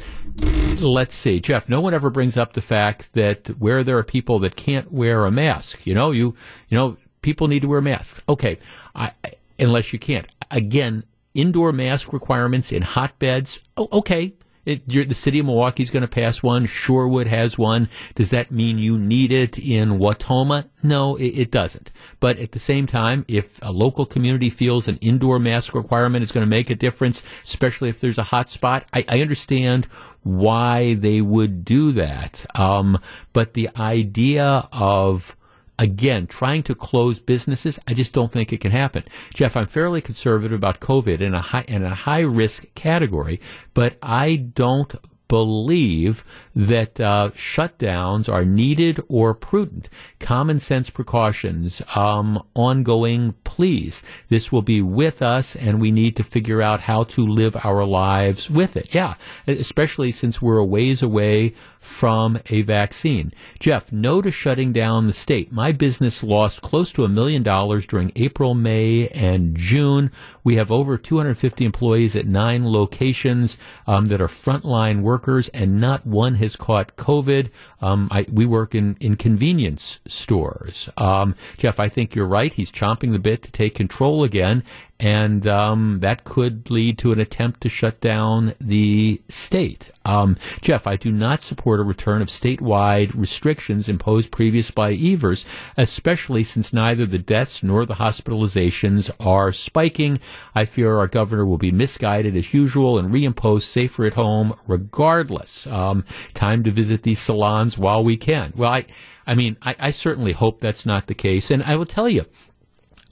[0.80, 4.38] let's see, Jeff, no one ever brings up the fact that where there are people
[4.40, 6.34] that can't wear a mask, you know, you,
[6.68, 8.22] you know, people need to wear masks.
[8.28, 8.58] Okay.
[8.94, 9.12] I,
[9.58, 10.26] unless you can't.
[10.50, 13.58] Again, indoor mask requirements in hotbeds.
[13.76, 14.34] Oh, okay.
[14.64, 16.66] It, the city of Milwaukee is going to pass one.
[16.66, 17.88] Shorewood has one.
[18.14, 20.68] Does that mean you need it in Wautoma?
[20.82, 21.90] No, it, it, doesn't.
[22.20, 26.32] But at the same time, if a local community feels an indoor mask requirement is
[26.32, 29.86] going to make a difference, especially if there's a hot spot, I, I understand
[30.22, 32.44] why they would do that.
[32.58, 32.98] Um,
[33.32, 35.36] but the idea of
[35.78, 39.04] again, trying to close businesses, I just don't think it can happen.
[39.32, 43.40] Jeff, I'm fairly conservative about COVID in a high, in a high risk category,
[43.74, 44.94] but I don't
[45.28, 49.88] believe that uh, shutdowns are needed or prudent.
[50.20, 54.02] Common sense precautions, um, ongoing please.
[54.28, 57.84] This will be with us, and we need to figure out how to live our
[57.84, 58.94] lives with it.
[58.94, 59.14] Yeah,
[59.46, 63.32] especially since we're a ways away from a vaccine.
[63.60, 65.52] Jeff, no to shutting down the state.
[65.52, 70.10] My business lost close to a million dollars during April, May, and June.
[70.42, 76.06] We have over 250 employees at nine locations um, that are frontline workers, and not
[76.06, 77.50] one has caught COVID.
[77.80, 80.88] Um, I, we work in, in convenience stores.
[80.96, 82.52] Um, Jeff, I think you're right.
[82.52, 84.64] He's chomping the bit to take control again,
[85.04, 89.90] and um, that could lead to an attempt to shut down the state.
[90.06, 95.44] Um, Jeff, I do not support a return of statewide restrictions imposed previous by Evers,
[95.76, 100.20] especially since neither the deaths nor the hospitalizations are spiking.
[100.54, 105.66] I fear our governor will be misguided as usual and reimpose safer at home regardless.
[105.66, 108.54] Um, time to visit these salons while we can.
[108.56, 108.86] Well, I,
[109.26, 112.24] I mean, I, I certainly hope that's not the case, and I will tell you,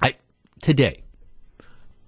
[0.00, 0.14] I
[0.62, 1.01] today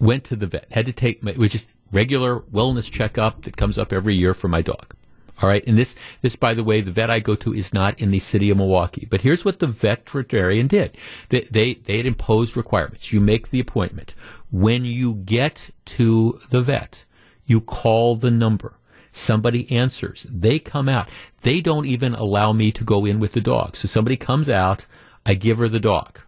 [0.05, 3.57] went to the vet, had to take my, it was just regular wellness checkup that
[3.57, 4.95] comes up every year for my dog.
[5.43, 5.67] All right.
[5.67, 8.21] And this, this, by the way, the vet I go to is not in the
[8.21, 9.07] city of Milwaukee.
[9.11, 10.97] But here's what the veterinarian did.
[11.31, 13.13] They, they, they had imposed requirements.
[13.13, 14.15] You make the appointment.
[14.53, 17.05] When you get to the vet,
[17.47, 18.75] you call the number.
[19.11, 20.25] Somebody answers.
[20.31, 21.09] They come out.
[21.43, 23.77] They don't even allow me to go in with the dog.
[23.77, 24.87] So somebody comes out.
[25.27, 26.21] I give her the dog.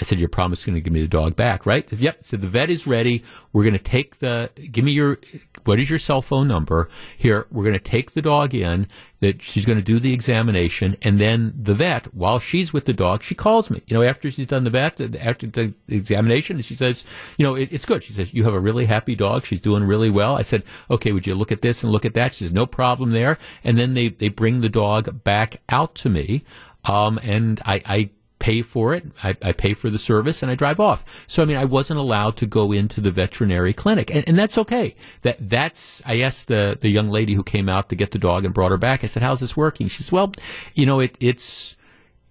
[0.00, 2.24] I said, "Your promise is going to give me the dog back, right?" Yep.
[2.24, 3.22] So the vet is ready.
[3.52, 4.50] We're going to take the.
[4.70, 5.18] Give me your.
[5.64, 6.88] What is your cell phone number?
[7.16, 8.86] Here, we're going to take the dog in.
[9.20, 12.92] That she's going to do the examination, and then the vet, while she's with the
[12.92, 13.80] dog, she calls me.
[13.86, 17.04] You know, after she's done the vet, after the examination, she says,
[17.36, 19.44] "You know, it, it's good." She says, "You have a really happy dog.
[19.44, 22.14] She's doing really well." I said, "Okay, would you look at this and look at
[22.14, 25.94] that?" She says, "No problem there." And then they they bring the dog back out
[25.96, 26.44] to me,
[26.84, 27.82] um, and I.
[27.84, 28.10] I
[28.42, 29.04] pay for it.
[29.22, 31.04] I, I, pay for the service and I drive off.
[31.28, 34.58] So I mean, I wasn't allowed to go into the veterinary clinic, and, and that's
[34.58, 34.96] okay.
[35.22, 36.02] That that's.
[36.04, 38.72] I asked the the young lady who came out to get the dog and brought
[38.72, 39.04] her back.
[39.04, 40.32] I said, "How's this working?" She says, "Well,
[40.74, 41.76] you know, it, it's."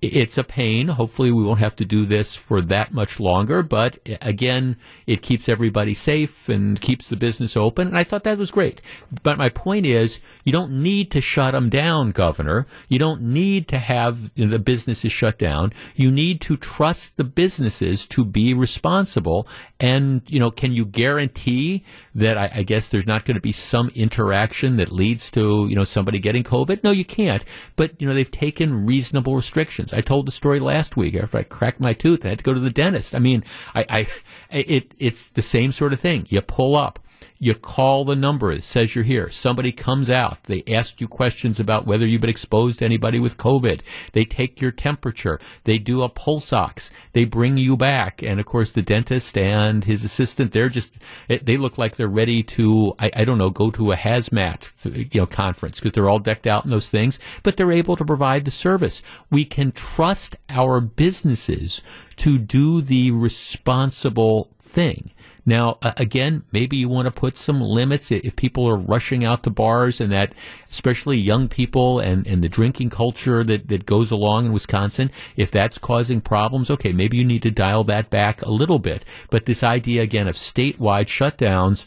[0.01, 0.87] It's a pain.
[0.87, 3.61] Hopefully, we won't have to do this for that much longer.
[3.61, 7.87] But again, it keeps everybody safe and keeps the business open.
[7.87, 8.81] And I thought that was great.
[9.21, 12.65] But my point is, you don't need to shut them down, Governor.
[12.87, 15.71] You don't need to have the businesses shut down.
[15.95, 19.47] You need to trust the businesses to be responsible.
[19.79, 21.85] And, you know, can you guarantee
[22.15, 25.75] that I, I guess there's not going to be some interaction that leads to, you
[25.75, 26.83] know, somebody getting COVID?
[26.83, 27.43] No, you can't.
[27.75, 29.90] But, you know, they've taken reasonable restrictions.
[29.93, 32.25] I told the story last week after I cracked my tooth.
[32.25, 33.15] I had to go to the dentist.
[33.15, 33.43] I mean,
[33.75, 34.07] I, I
[34.51, 36.25] it, it's the same sort of thing.
[36.29, 36.99] You pull up.
[37.39, 38.51] You call the number.
[38.51, 39.29] It says you're here.
[39.29, 40.43] Somebody comes out.
[40.43, 43.81] They ask you questions about whether you've been exposed to anybody with COVID.
[44.13, 45.39] They take your temperature.
[45.63, 46.91] They do a pulse ox.
[47.13, 48.21] They bring you back.
[48.21, 50.97] And of course, the dentist and his assistant, they're just,
[51.29, 55.13] eh, they look like they're ready to, I, I don't know, go to a hazmat,
[55.13, 58.05] you know, conference because they're all decked out in those things, but they're able to
[58.05, 59.01] provide the service.
[59.29, 61.81] We can trust our businesses
[62.17, 65.11] to do the responsible thing.
[65.51, 69.49] Now, again, maybe you want to put some limits if people are rushing out to
[69.49, 70.33] bars and that,
[70.69, 75.51] especially young people and, and the drinking culture that, that goes along in Wisconsin, if
[75.51, 79.03] that's causing problems, okay, maybe you need to dial that back a little bit.
[79.29, 81.85] But this idea, again, of statewide shutdowns,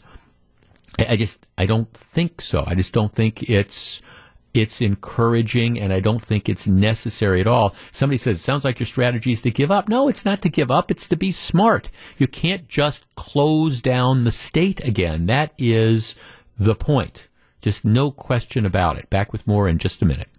[0.99, 2.65] I just, I don't think so.
[2.67, 3.99] I just don't think it's,
[4.55, 7.75] it's encouraging and I don't think it's necessary at all.
[7.91, 9.89] Somebody says, it sounds like your strategy is to give up.
[9.89, 10.91] No, it's not to give up.
[10.91, 11.89] It's to be smart.
[12.17, 15.25] You can't just close down the state again.
[15.25, 16.15] That is
[16.57, 17.27] the point.
[17.61, 19.09] Just no question about it.
[19.09, 20.29] Back with more in just a minute.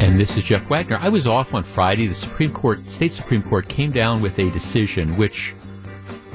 [0.00, 0.98] And this is Jeff Wagner.
[1.00, 2.06] I was off on Friday.
[2.06, 5.54] The Supreme Court, state Supreme Court came down with a decision which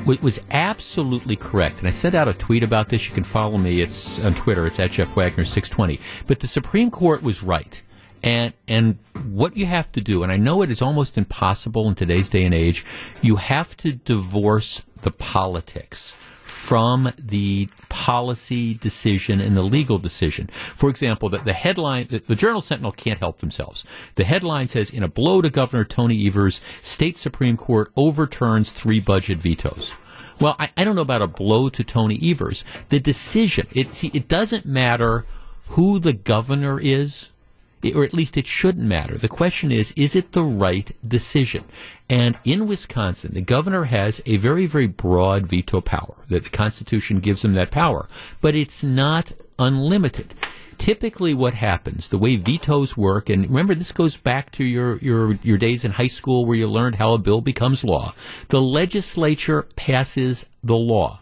[0.05, 1.79] was absolutely correct.
[1.79, 3.07] And I sent out a tweet about this.
[3.07, 3.81] You can follow me.
[3.81, 4.65] It's on Twitter.
[4.65, 5.99] It's at Jeff Wagner 620.
[6.27, 7.81] But the Supreme Court was right.
[8.21, 8.99] And and
[9.31, 12.43] what you have to do, and I know it is almost impossible in today's day
[12.43, 12.85] and age,
[13.21, 16.13] you have to divorce the politics
[16.59, 20.45] from the policy decision and the legal decision.
[20.75, 23.85] For example, the, the headline, the, the, Journal Sentinel can't help themselves.
[24.15, 28.99] The headline says, in a blow to Governor Tony Evers, state Supreme Court overturns three
[28.99, 29.93] budget vetoes.
[30.41, 32.65] Well, I, I don't know about a blow to Tony Evers.
[32.89, 35.25] The decision, it, see, it doesn't matter
[35.69, 37.29] who the governor is
[37.95, 39.17] or at least it shouldn't matter.
[39.17, 41.63] The question is, is it the right decision?
[42.09, 46.15] And in Wisconsin, the governor has a very, very broad veto power.
[46.27, 48.07] That the Constitution gives him that power,
[48.41, 50.33] but it's not unlimited.
[50.77, 55.33] Typically, what happens, the way vetoes work, and remember, this goes back to your, your,
[55.43, 58.13] your days in high school where you learned how a bill becomes law.
[58.47, 61.19] The legislature passes the law.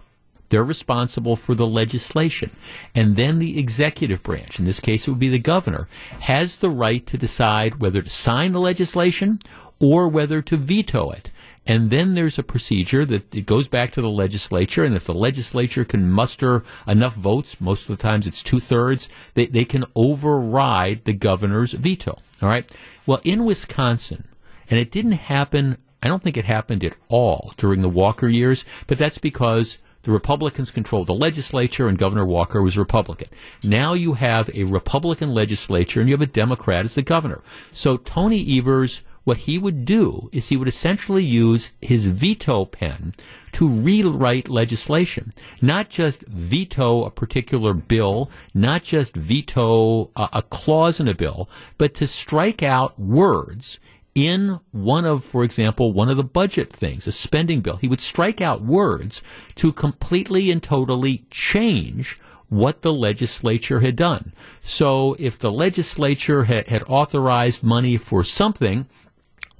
[0.49, 2.51] They're responsible for the legislation.
[2.95, 5.87] And then the executive branch, in this case it would be the governor,
[6.21, 9.39] has the right to decide whether to sign the legislation
[9.79, 11.31] or whether to veto it.
[11.65, 15.13] And then there's a procedure that it goes back to the legislature, and if the
[15.13, 19.83] legislature can muster enough votes, most of the times it's two thirds, they, they can
[19.93, 22.19] override the governor's veto.
[22.41, 22.71] All right.
[23.05, 24.29] Well, in Wisconsin,
[24.69, 28.63] and it didn't happen, I don't think it happened at all during the Walker years,
[28.87, 33.27] but that's because the Republicans controlled the legislature and Governor Walker was Republican.
[33.61, 37.41] Now you have a Republican legislature and you have a Democrat as the governor.
[37.73, 43.15] So Tony Evers, what he would do is he would essentially use his veto pen
[43.51, 45.31] to rewrite legislation,
[45.61, 51.49] not just veto a particular bill, not just veto a, a clause in a bill,
[51.77, 53.77] but to strike out words
[54.17, 57.75] in one of, for example, one of the budget things, a spending bill.
[57.75, 59.21] He would strike out words
[59.57, 64.33] to completely and totally change what the legislature had done.
[64.59, 68.87] So if the legislature had, had authorized money for something,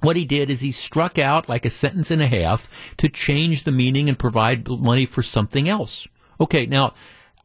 [0.00, 3.62] what he did is he struck out like a sentence and a half to change
[3.62, 6.08] the meaning and provide money for something else.
[6.40, 6.94] Okay, now,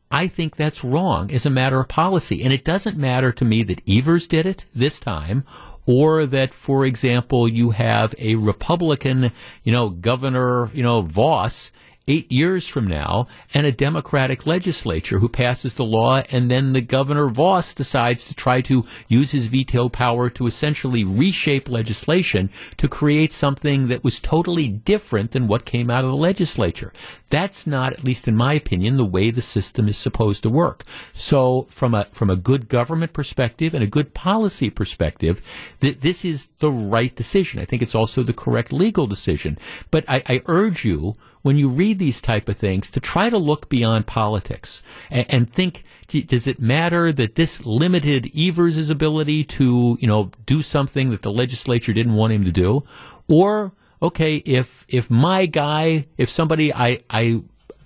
[0.09, 2.43] I think that's wrong as a matter of policy.
[2.43, 5.43] And it doesn't matter to me that Evers did it this time
[5.85, 9.31] or that, for example, you have a Republican,
[9.63, 11.71] you know, Governor, you know, Vos
[12.07, 16.81] eight years from now and a Democratic legislature who passes the law and then the
[16.81, 22.87] Governor Vos decides to try to use his veto power to essentially reshape legislation to
[22.87, 26.91] create something that was totally different than what came out of the legislature.
[27.29, 30.83] That's not, at least in my opinion, the way the system is supposed to work.
[31.13, 35.41] So from a, from a good government perspective and a good policy perspective,
[35.79, 37.61] th- this is the right decision.
[37.61, 39.57] I think it's also the correct legal decision.
[39.89, 43.37] But I, I urge you when you read these type of things to try to
[43.37, 44.81] look beyond politics
[45.11, 50.61] and, and think does it matter that this limited Evers' ability to you know do
[50.61, 52.83] something that the legislature didn't want him to do?
[53.27, 57.43] Or okay if if my guy if somebody I I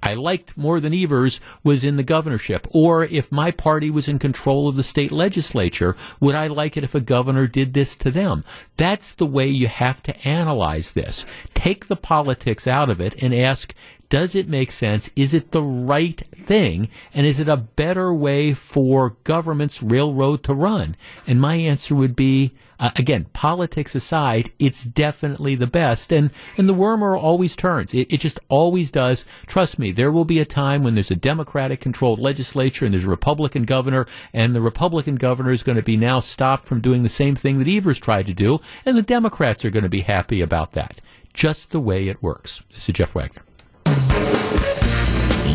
[0.07, 2.65] I liked more than Evers was in the governorship.
[2.71, 6.85] Or if my party was in control of the state legislature, would I like it
[6.85, 8.45] if a governor did this to them?
[8.77, 11.25] That's the way you have to analyze this.
[11.53, 13.73] Take the politics out of it and ask,
[14.07, 15.09] does it make sense?
[15.17, 16.87] Is it the right thing?
[17.13, 20.95] And is it a better way for government's railroad to run?
[21.27, 26.11] And my answer would be, uh, again, politics aside, it's definitely the best.
[26.11, 27.93] And, and the wormer always turns.
[27.93, 29.25] It, it just always does.
[29.47, 33.05] Trust me, there will be a time when there's a Democratic controlled legislature and there's
[33.05, 37.03] a Republican governor, and the Republican governor is going to be now stopped from doing
[37.03, 40.01] the same thing that Evers tried to do, and the Democrats are going to be
[40.01, 41.01] happy about that.
[41.33, 42.63] Just the way it works.
[42.73, 43.46] This is Jeff Wagner.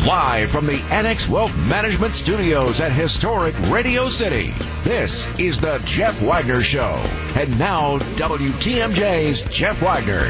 [0.01, 6.21] Live from the Annex Wealth Management Studios at historic Radio City, this is the Jeff
[6.21, 7.01] Wagner Show.
[7.37, 10.25] And now, WTMJ's Jeff Wagner.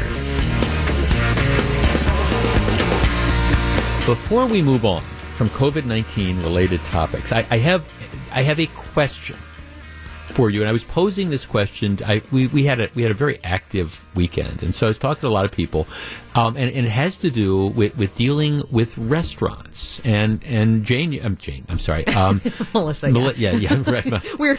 [4.06, 5.02] Before we move on
[5.32, 7.84] from COVID 19 related topics, I, I, have,
[8.30, 9.36] I have a question
[10.34, 10.60] for you.
[10.60, 11.98] And I was posing this question.
[12.04, 14.98] I, we, we had a we had a very active weekend, and so I was
[14.98, 15.86] talking to a lot of people,
[16.34, 20.00] um, and, and, it has to do with, with dealing with restaurants.
[20.04, 21.64] And and Jane, I'm Jane.
[21.68, 22.42] I'm sorry, um,
[22.74, 23.10] Melissa.
[23.10, 24.22] Yeah, yeah, yeah right.
[24.38, 24.58] We're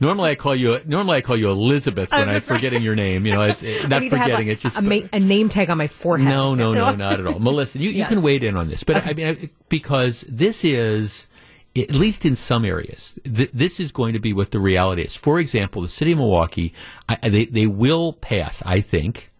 [0.00, 3.26] Normally I call you normally I call you Elizabeth when I'm forgetting your name.
[3.26, 4.48] You know, it's it, not forgetting.
[4.48, 6.28] A, it's just a, ma- a, name tag on my forehead.
[6.28, 7.38] No, no, no, not at all.
[7.38, 8.10] Melissa, you, yes.
[8.10, 9.10] you can wade in on this, but okay.
[9.10, 11.28] I mean because this is
[11.76, 15.14] at least in some areas, th- this is going to be what the reality is.
[15.16, 16.72] For example, the city of Milwaukee,
[17.08, 19.30] I, they, they will pass, I think,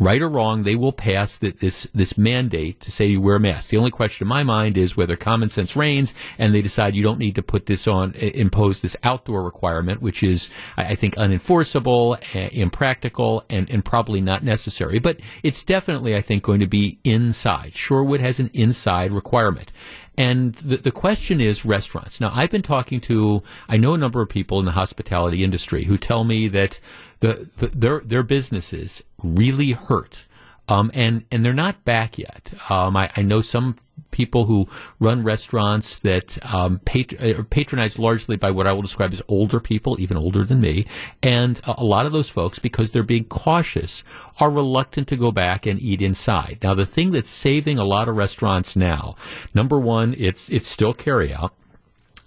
[0.00, 3.40] right or wrong, they will pass the, this this mandate to say you wear a
[3.40, 3.68] mask.
[3.68, 7.02] The only question in my mind is whether common sense reigns and they decide you
[7.02, 12.18] don't need to put this on, impose this outdoor requirement, which is, I think, unenforceable,
[12.52, 14.98] impractical, and, and probably not necessary.
[14.98, 17.72] But it's definitely, I think, going to be inside.
[17.72, 19.70] Shorewood has an inside requirement.
[20.16, 22.20] And the, the question is restaurants.
[22.20, 25.84] Now, I've been talking to, I know a number of people in the hospitality industry
[25.84, 26.80] who tell me that
[27.20, 30.26] the, the their, their businesses really hurt.
[30.68, 32.52] Um, and, and they're not back yet.
[32.68, 33.76] Um, I, I know some
[34.10, 39.12] people who run restaurants that um, pat- are patronized largely by what I will describe
[39.12, 40.86] as older people, even older than me.
[41.22, 44.02] And a lot of those folks, because they're being cautious,
[44.38, 46.58] are reluctant to go back and eat inside.
[46.62, 49.16] Now, the thing that's saving a lot of restaurants now,
[49.54, 51.50] number one, it's it's still carryout.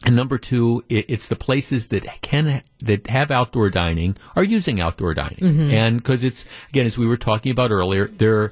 [0.05, 4.81] And number two, it, it's the places that can that have outdoor dining are using
[4.81, 5.71] outdoor dining, mm-hmm.
[5.71, 8.51] and because it's again, as we were talking about earlier, they're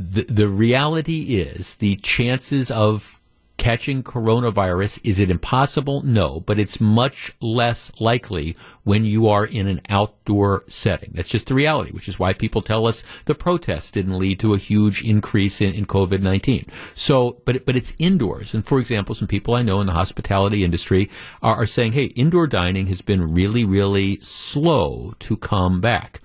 [0.00, 3.20] the, reality is the chances of
[3.58, 6.00] catching coronavirus, is it impossible?
[6.00, 11.10] No, but it's much less likely when you are in an outdoor setting.
[11.12, 14.54] That's just the reality, which is why people tell us the protests didn't lead to
[14.54, 16.66] a huge increase in, in COVID 19.
[16.94, 18.54] So, but, but it's indoors.
[18.54, 21.10] And for example, some people I know in the hospitality industry
[21.42, 26.22] are, are saying, hey, indoor dining has been really, really slow to come back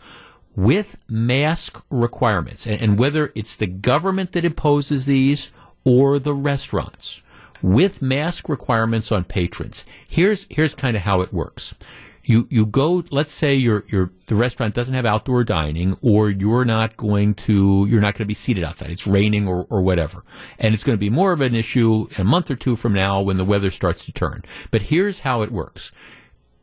[0.56, 5.52] with mask requirements, and, whether it's the government that imposes these
[5.84, 7.22] or the restaurants,
[7.62, 9.84] with mask requirements on patrons.
[10.08, 11.76] Here's here's kind of how it works.
[12.24, 13.04] You you go.
[13.12, 17.86] Let's say your your the restaurant doesn't have outdoor dining, or you're not going to
[17.90, 18.92] you're not going to be seated outside.
[18.92, 20.24] It's raining or or whatever,
[20.58, 23.22] and it's going to be more of an issue a month or two from now
[23.22, 24.44] when the weather starts to turn.
[24.72, 25.92] But here's how it works.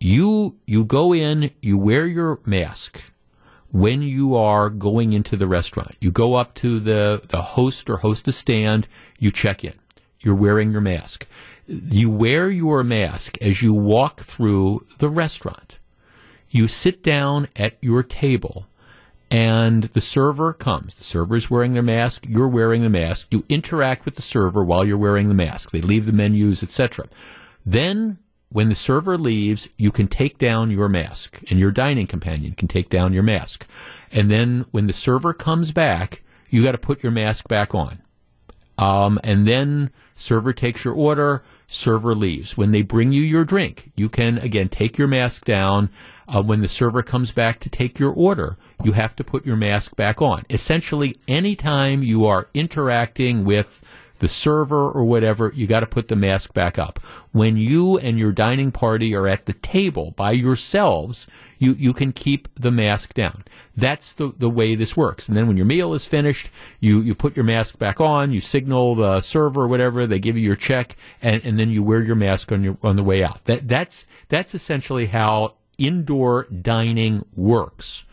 [0.00, 3.11] You you go in, you wear your mask
[3.72, 5.96] when you are going into the restaurant.
[5.98, 8.86] You go up to the, the host or hostess stand,
[9.18, 9.74] you check in.
[10.20, 11.26] You're wearing your mask.
[11.66, 15.78] You wear your mask as you walk through the restaurant.
[16.50, 18.66] You sit down at your table
[19.30, 20.96] and the server comes.
[20.96, 22.26] The server is wearing their mask.
[22.28, 23.28] You're wearing the mask.
[23.30, 25.70] You interact with the server while you're wearing the mask.
[25.70, 27.06] They leave the menus, etc.
[27.64, 28.18] Then
[28.52, 32.68] when the server leaves, you can take down your mask, and your dining companion can
[32.68, 33.66] take down your mask.
[34.10, 38.02] And then when the server comes back, you got to put your mask back on.
[38.78, 42.56] Um, and then server takes your order, server leaves.
[42.56, 45.90] When they bring you your drink, you can again take your mask down.
[46.28, 49.56] Uh, when the server comes back to take your order, you have to put your
[49.56, 50.44] mask back on.
[50.50, 53.82] Essentially, anytime you are interacting with
[54.22, 57.00] the server or whatever, you got to put the mask back up.
[57.32, 61.26] When you and your dining party are at the table by yourselves,
[61.58, 63.42] you, you can keep the mask down.
[63.76, 65.26] That's the, the way this works.
[65.26, 68.40] And then when your meal is finished, you, you put your mask back on, you
[68.40, 72.00] signal the server or whatever, they give you your check, and, and then you wear
[72.00, 73.44] your mask on your on the way out.
[73.46, 78.04] That that's that's essentially how indoor dining works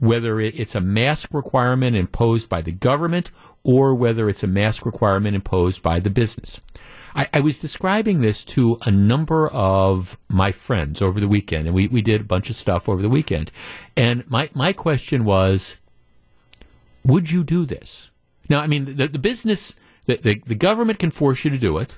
[0.00, 3.30] whether it's a mask requirement imposed by the government
[3.62, 6.60] or whether it's a mask requirement imposed by the business.
[7.14, 11.74] I, I, was describing this to a number of my friends over the weekend, and
[11.74, 13.50] we, we did a bunch of stuff over the weekend.
[13.96, 15.76] And my, my question was,
[17.04, 18.10] would you do this?
[18.48, 19.74] Now, I mean, the, the business,
[20.06, 21.96] the, the, the government can force you to do it,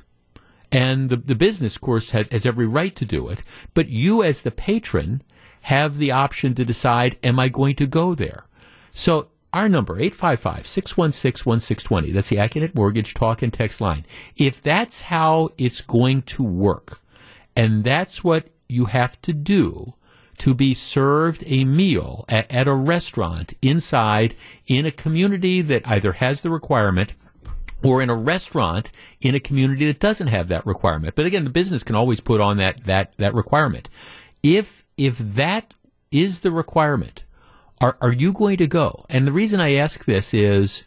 [0.73, 3.43] and the, the business, of course, has, has every right to do it,
[3.75, 5.23] but you as the patron
[5.63, 8.45] have the option to decide, am I going to go there?
[8.91, 12.13] So our number, 855-616-1620.
[12.13, 14.05] That's the Accunet Mortgage talk and text line.
[14.37, 17.01] If that's how it's going to work,
[17.55, 19.95] and that's what you have to do
[20.39, 24.35] to be served a meal at, at a restaurant inside
[24.67, 27.13] in a community that either has the requirement
[27.85, 28.91] or in a restaurant
[29.21, 31.15] in a community that doesn't have that requirement.
[31.15, 33.91] But again, the business can always put on that, that, that requirement.
[34.43, 35.75] If, if that
[36.11, 37.25] is the requirement,
[37.81, 39.05] are, are you going to go?
[39.09, 40.85] And the reason I ask this is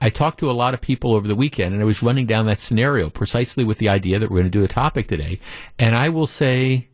[0.00, 2.46] I talked to a lot of people over the weekend and I was running down
[2.46, 5.40] that scenario precisely with the idea that we're going to do a topic today.
[5.78, 6.88] And I will say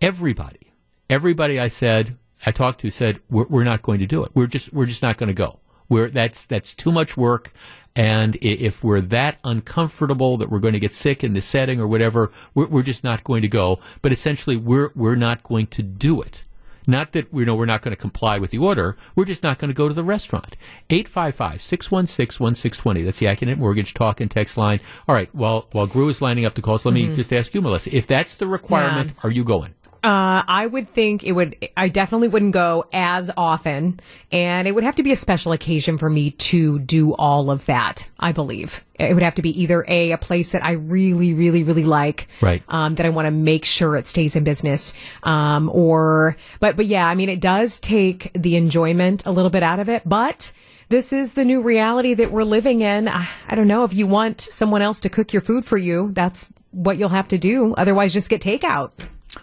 [0.00, 0.72] everybody,
[1.08, 4.32] everybody I said, I talked to said, we're, we're not going to do it.
[4.34, 5.60] We're just, we're just not going to go.
[5.88, 7.52] We're, that's, that's too much work.
[7.96, 11.86] And if we're that uncomfortable that we're going to get sick in the setting or
[11.86, 13.78] whatever, we're, we're just not going to go.
[14.02, 16.42] But essentially, we're, we're not going to do it.
[16.86, 18.96] Not that we know we're not going to comply with the order.
[19.14, 20.54] We're just not going to go to the restaurant.
[20.90, 23.04] 855-616-1620.
[23.04, 24.80] That's the Accunet Mortgage talk and text line.
[25.08, 25.34] All right.
[25.34, 27.10] While, while Gru is lining up the calls, let mm-hmm.
[27.10, 29.20] me just ask you, Melissa, if that's the requirement, yeah.
[29.22, 29.74] are you going?
[30.04, 34.00] Uh, I would think it would, I definitely wouldn't go as often.
[34.30, 37.64] And it would have to be a special occasion for me to do all of
[37.64, 38.84] that, I believe.
[38.96, 42.28] It would have to be either A, a place that I really, really, really like.
[42.42, 42.62] Right.
[42.68, 44.92] Um, that I want to make sure it stays in business.
[45.22, 49.62] Um, or, but, but yeah, I mean, it does take the enjoyment a little bit
[49.62, 50.52] out of it, but
[50.90, 53.08] this is the new reality that we're living in.
[53.08, 56.10] I, I don't know if you want someone else to cook your food for you.
[56.12, 57.72] That's what you'll have to do.
[57.78, 58.90] Otherwise, just get takeout.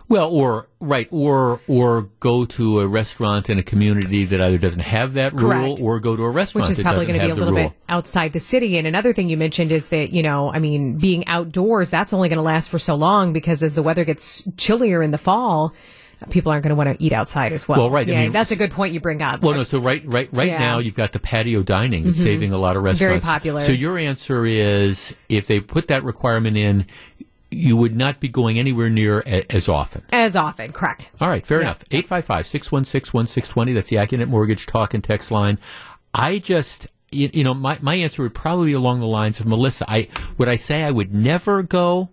[0.07, 4.81] Well, or right, or or go to a restaurant in a community that either doesn't
[4.81, 5.79] have that Correct.
[5.79, 7.69] rule, or go to a restaurant which is probably going to be a little rule.
[7.69, 8.77] bit outside the city.
[8.77, 12.29] And another thing you mentioned is that you know, I mean, being outdoors that's only
[12.29, 15.73] going to last for so long because as the weather gets chillier in the fall,
[16.29, 17.79] people aren't going to want to eat outside as well.
[17.79, 18.07] Well, right.
[18.07, 19.41] Yeah, I mean, that's a good point you bring up.
[19.41, 19.63] Well, no.
[19.63, 20.59] So right, right, right yeah.
[20.59, 22.03] now you've got the patio dining.
[22.03, 22.23] Mm-hmm.
[22.23, 23.25] saving a lot of restaurants.
[23.25, 23.61] Very popular.
[23.61, 26.85] So your answer is if they put that requirement in,
[27.51, 30.03] you would not be going anywhere near a, as often.
[30.11, 31.11] As often, correct.
[31.19, 31.63] All right, fair yeah.
[31.67, 31.83] enough.
[31.89, 33.73] 855-616-1620.
[33.73, 35.59] That's the Accunet Mortgage talk and text line.
[36.13, 39.45] I just, you, you, know, my, my answer would probably be along the lines of
[39.45, 39.85] Melissa.
[39.89, 42.09] I Would I say I would never go?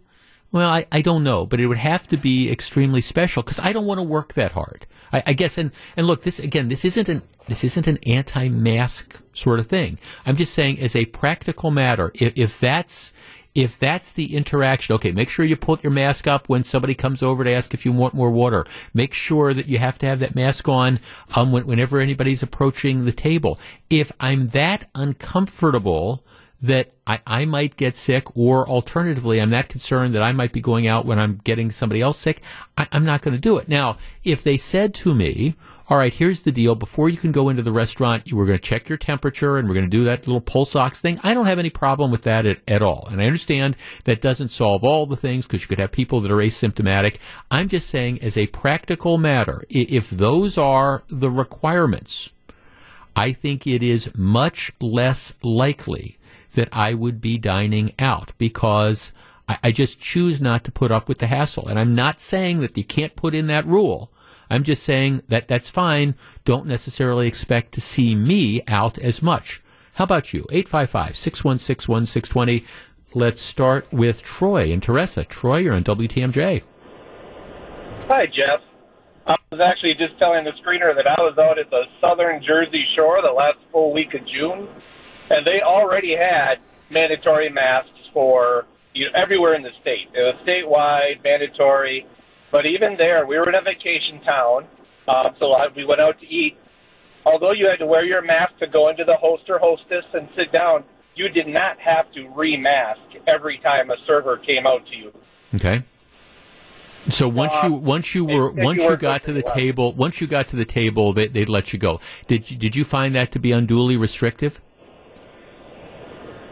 [0.50, 3.72] Well, I, I don't know, but it would have to be extremely special because I
[3.72, 4.86] don't want to work that hard.
[5.12, 9.20] I, I guess, and, and look, this, again, this isn't an, this isn't an anti-mask
[9.34, 9.98] sort of thing.
[10.26, 13.12] I'm just saying as a practical matter, if, if that's,
[13.58, 17.24] if that's the interaction, okay, make sure you put your mask up when somebody comes
[17.24, 18.64] over to ask if you want more water.
[18.94, 21.00] Make sure that you have to have that mask on
[21.34, 23.58] um, when, whenever anybody's approaching the table.
[23.90, 26.24] If I'm that uncomfortable
[26.62, 30.60] that I, I might get sick, or alternatively, I'm that concerned that I might be
[30.60, 32.42] going out when I'm getting somebody else sick,
[32.76, 33.68] I, I'm not going to do it.
[33.68, 35.56] Now, if they said to me,
[35.90, 36.74] all right, here's the deal.
[36.74, 39.66] Before you can go into the restaurant, you were going to check your temperature and
[39.66, 41.18] we're going to do that little pulse ox thing.
[41.22, 43.08] I don't have any problem with that at, at all.
[43.10, 43.74] And I understand
[44.04, 47.16] that doesn't solve all the things because you could have people that are asymptomatic.
[47.50, 52.34] I'm just saying as a practical matter, if those are the requirements,
[53.16, 56.18] I think it is much less likely
[56.52, 59.10] that I would be dining out because
[59.48, 61.66] I, I just choose not to put up with the hassle.
[61.66, 64.10] And I'm not saying that you can't put in that rule.
[64.50, 66.14] I'm just saying that that's fine.
[66.44, 69.62] Don't necessarily expect to see me out as much.
[69.94, 70.46] How about you?
[70.50, 72.64] 855 616 1620.
[73.14, 75.24] Let's start with Troy and Teresa.
[75.24, 76.62] Troy, you're on WTMJ.
[78.06, 78.60] Hi, Jeff.
[79.26, 82.84] I was actually just telling the screener that I was out at the southern Jersey
[82.96, 84.68] Shore the last full week of June,
[85.30, 86.56] and they already had
[86.90, 90.08] mandatory masks for you know, everywhere in the state.
[90.14, 92.06] It was statewide, mandatory.
[92.50, 94.66] But even there, we were in a vacation town,
[95.06, 96.56] uh, so I, we went out to eat.
[97.26, 100.28] Although you had to wear your mask to go into the host or hostess and
[100.36, 100.84] sit down,
[101.14, 102.96] you did not have to remask
[103.26, 105.12] every time a server came out to you.
[105.54, 105.84] Okay.
[107.10, 110.26] So once you uh, once you were once you got to the table once you
[110.26, 112.00] got to the table they, would let you go.
[112.26, 114.60] Did you, did you find that to be unduly restrictive?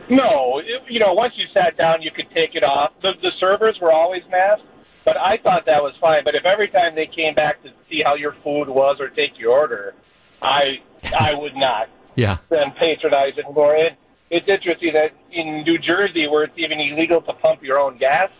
[0.08, 2.92] No, it, you know once you sat down you could take it off.
[3.02, 4.64] The, the servers were always masked,
[5.06, 6.24] but I thought that was fine.
[6.24, 9.38] But if every time they came back to see how your food was or take
[9.38, 9.94] your order,
[10.42, 10.80] I
[11.18, 11.88] I would not.
[12.16, 12.38] yeah.
[12.50, 13.74] Then patronize it more.
[13.76, 13.92] It,
[14.28, 18.30] it's interesting that in New Jersey, where it's even illegal to pump your own gas,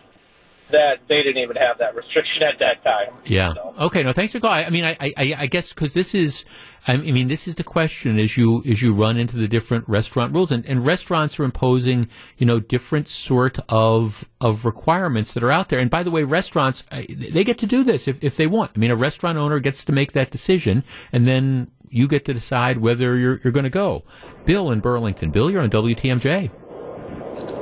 [0.71, 3.13] that they didn't even have that restriction at that time.
[3.25, 3.53] Yeah.
[3.53, 3.73] So.
[3.85, 4.03] Okay.
[4.03, 4.65] No, thanks for calling.
[4.65, 6.45] I mean, I, I, I guess because this is,
[6.87, 10.33] I mean, this is the question as you as you run into the different restaurant
[10.33, 15.51] rules, and, and restaurants are imposing, you know, different sort of of requirements that are
[15.51, 15.79] out there.
[15.79, 18.71] And by the way, restaurants they get to do this if if they want.
[18.75, 22.33] I mean, a restaurant owner gets to make that decision, and then you get to
[22.33, 24.03] decide whether you're you're going to go.
[24.45, 25.31] Bill in Burlington.
[25.31, 26.51] Bill, you're on WTMJ.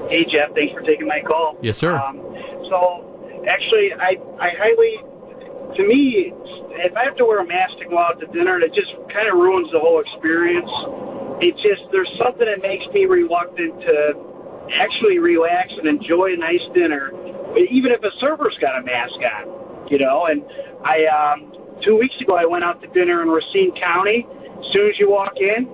[0.10, 1.58] Hey Jeff, thanks for taking my call.
[1.62, 1.98] Yes, sir.
[1.98, 2.22] Um,
[2.70, 4.94] so, actually, I I highly,
[5.78, 6.34] to me,
[6.84, 9.28] if I have to wear a mask to go out to dinner, it just kind
[9.32, 10.70] of ruins the whole experience.
[11.40, 13.96] It just there's something that makes me reluctant to
[14.76, 17.12] actually relax and enjoy a nice dinner,
[17.56, 20.28] even if a server's got a mask on, you know.
[20.28, 20.44] And
[20.84, 21.52] I um,
[21.86, 24.28] two weeks ago I went out to dinner in Racine County.
[24.28, 25.68] As soon as you walk in,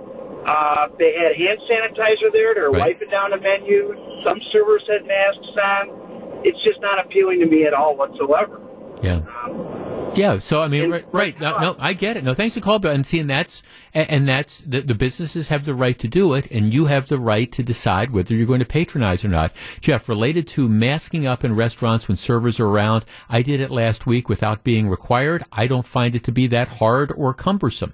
[0.45, 2.53] uh, they had hand sanitizer there.
[2.53, 2.97] They're right.
[2.97, 3.93] wiping down the menu.
[4.25, 6.00] Some servers had masks on
[6.43, 8.61] it's just not appealing to me at all whatsoever.
[9.01, 9.21] Yeah.
[9.43, 9.81] Um,
[10.13, 11.39] yeah, so I mean, right, right.
[11.39, 12.23] No, no, I get it.
[12.23, 13.63] No, thanks for calling, and seeing that's
[13.93, 17.17] and that's the, the businesses have the right to do it, and you have the
[17.17, 19.53] right to decide whether you're going to patronize or not.
[19.79, 24.05] Jeff, related to masking up in restaurants when servers are around, I did it last
[24.05, 25.45] week without being required.
[25.51, 27.93] I don't find it to be that hard or cumbersome.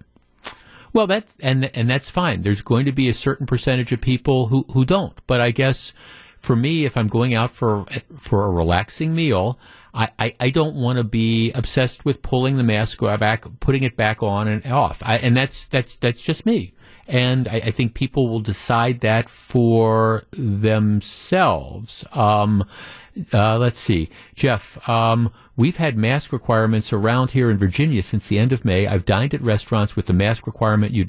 [0.93, 2.41] Well, that and and that's fine.
[2.41, 5.93] There's going to be a certain percentage of people who who don't, but I guess
[6.47, 7.85] for me, if I'm going out for
[8.15, 9.59] for a relaxing meal,
[9.93, 13.97] I, I, I don't want to be obsessed with pulling the mask back, putting it
[13.97, 15.03] back on and off.
[15.05, 16.73] I, and that's that's that's just me.
[17.05, 22.05] And I, I, think people will decide that for themselves.
[22.13, 22.65] Um,
[23.33, 24.87] uh, let's see, Jeff.
[24.87, 28.85] Um, We've had mask requirements around here in Virginia since the end of May.
[28.85, 31.03] I've dined at restaurants with the mask requirement you,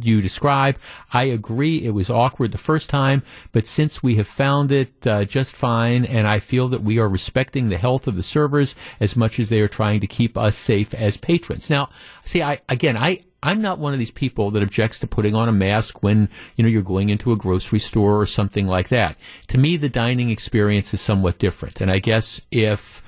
[0.00, 0.78] you describe.
[1.12, 5.24] I agree it was awkward the first time, but since we have found it uh,
[5.24, 9.16] just fine, and I feel that we are respecting the health of the servers as
[9.16, 11.68] much as they are trying to keep us safe as patrons.
[11.68, 11.90] Now,
[12.22, 15.48] see, I again, I I'm not one of these people that objects to putting on
[15.48, 19.16] a mask when, you know, you're going into a grocery store or something like that.
[19.48, 21.47] To me, the dining experience is somewhat different.
[21.80, 23.02] And I guess if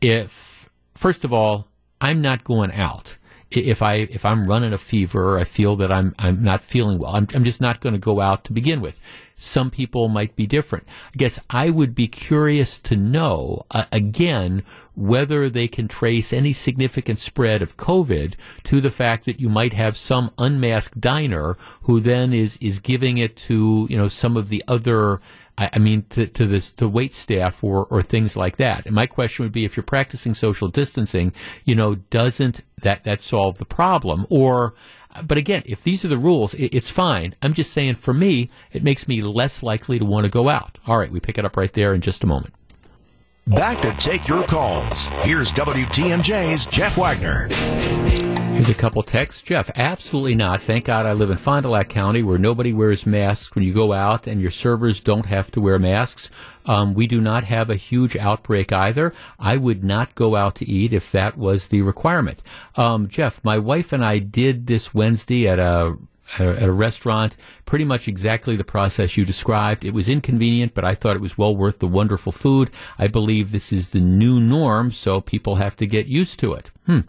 [0.00, 1.68] if first of all,
[2.00, 3.16] I'm not going out.
[3.50, 7.16] If I if I'm running a fever, I feel that I'm I'm not feeling well.
[7.16, 9.00] I'm I'm just not going to go out to begin with.
[9.36, 10.86] Some people might be different.
[11.14, 14.64] I guess I would be curious to know uh, again
[14.94, 18.34] whether they can trace any significant spread of COVID
[18.64, 23.16] to the fact that you might have some unmasked diner who then is is giving
[23.16, 25.22] it to you know some of the other
[25.58, 28.86] I, I mean, to, to this, to wait staff or, or things like that.
[28.86, 31.34] And my question would be, if you're practicing social distancing,
[31.64, 34.26] you know, doesn't that, that solve the problem?
[34.30, 34.74] Or,
[35.24, 37.34] but again, if these are the rules, it, it's fine.
[37.42, 40.78] I'm just saying for me, it makes me less likely to want to go out.
[40.86, 42.54] All right, we pick it up right there in just a moment.
[43.46, 45.06] Back to take your calls.
[45.22, 47.48] Here's WTMJ's Jeff Wagner.
[48.58, 49.42] Here's a couple texts.
[49.42, 50.60] Jeff, absolutely not.
[50.60, 53.72] Thank God I live in Fond du Lac County where nobody wears masks when you
[53.72, 56.28] go out and your servers don't have to wear masks.
[56.66, 59.14] Um, we do not have a huge outbreak either.
[59.38, 62.42] I would not go out to eat if that was the requirement.
[62.74, 65.96] Um, Jeff, my wife and I did this Wednesday at a
[66.38, 69.84] at a restaurant, pretty much exactly the process you described.
[69.84, 72.70] It was inconvenient, but I thought it was well worth the wonderful food.
[72.98, 76.70] I believe this is the new norm, so people have to get used to it.
[76.86, 77.00] Hmm.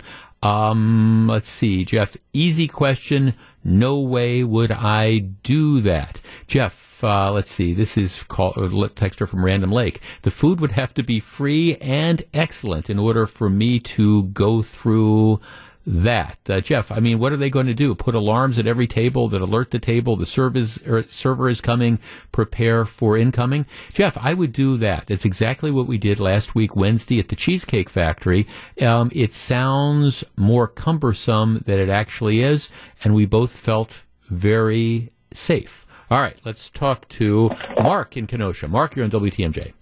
[0.42, 2.16] Um, let's see, Jeff.
[2.32, 3.34] Easy question.
[3.64, 6.22] No way would I do that.
[6.48, 7.74] Jeff, uh, let's see.
[7.74, 10.02] This is called a texter from Random Lake.
[10.22, 14.62] The food would have to be free and excellent in order for me to go
[14.62, 15.42] through
[15.90, 16.38] that.
[16.48, 17.96] Uh, Jeff, I mean, what are they going to do?
[17.96, 21.98] Put alarms at every table that alert the table the service, er, server is coming,
[22.32, 23.66] prepare for incoming?
[23.92, 25.08] Jeff, I would do that.
[25.08, 28.48] That's exactly what we did last week, Wednesday, at the Cheesecake Factory.
[28.80, 32.70] Um, it sounds more cumbersome than it actually is,
[33.04, 35.88] and we both felt very safe.
[36.12, 37.50] All right, let's talk to
[37.82, 38.68] Mark in Kenosha.
[38.68, 39.74] Mark, you're on WTMJ.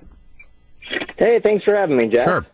[1.17, 2.25] Hey, thanks for having me, Jeff.
[2.25, 2.45] Sure.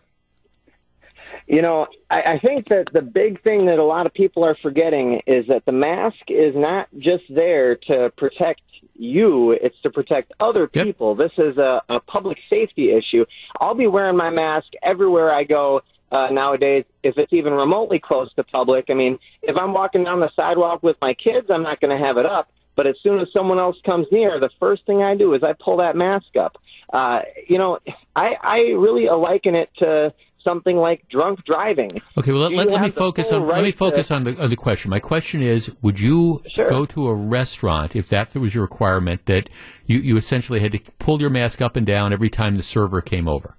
[1.54, 4.56] You know, I, I think that the big thing that a lot of people are
[4.60, 8.62] forgetting is that the mask is not just there to protect
[8.96, 10.84] you, it's to protect other Yep.
[10.84, 11.14] people.
[11.14, 13.24] This is a, a public safety issue.
[13.60, 18.34] I'll be wearing my mask everywhere I go uh, nowadays, if it's even remotely close
[18.34, 18.86] to public.
[18.90, 22.04] I mean, if I'm walking down the sidewalk with my kids, I'm not going to
[22.04, 22.48] have it up.
[22.74, 25.52] But as soon as someone else comes near, the first thing I do is I
[25.52, 26.56] pull that mask up.
[26.92, 27.78] Uh, you know,
[28.16, 30.12] I, I really liken it to
[30.44, 31.90] something like drunk driving.
[32.18, 34.42] Okay, well, let, let, let me focus on let me right to- focus on the
[34.42, 34.90] on the question.
[34.90, 36.68] My question is: Would you Sure.
[36.68, 39.48] go to a restaurant if that was your requirement that
[39.86, 43.00] you, you essentially had to pull your mask up and down every time the server
[43.00, 43.56] came over?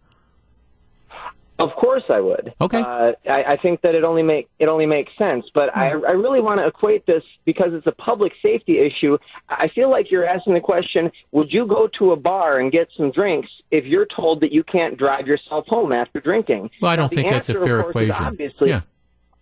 [1.57, 2.53] Of course, I would.
[2.59, 2.79] Okay.
[2.81, 6.11] Uh, I, I think that it only make it only makes sense, but I, I
[6.11, 9.17] really want to equate this because it's a public safety issue.
[9.47, 12.89] I feel like you're asking the question: Would you go to a bar and get
[12.97, 16.71] some drinks if you're told that you can't drive yourself home after drinking?
[16.81, 18.11] Well, I don't the think that's a fair equation.
[18.11, 18.81] Obviously, Yeah.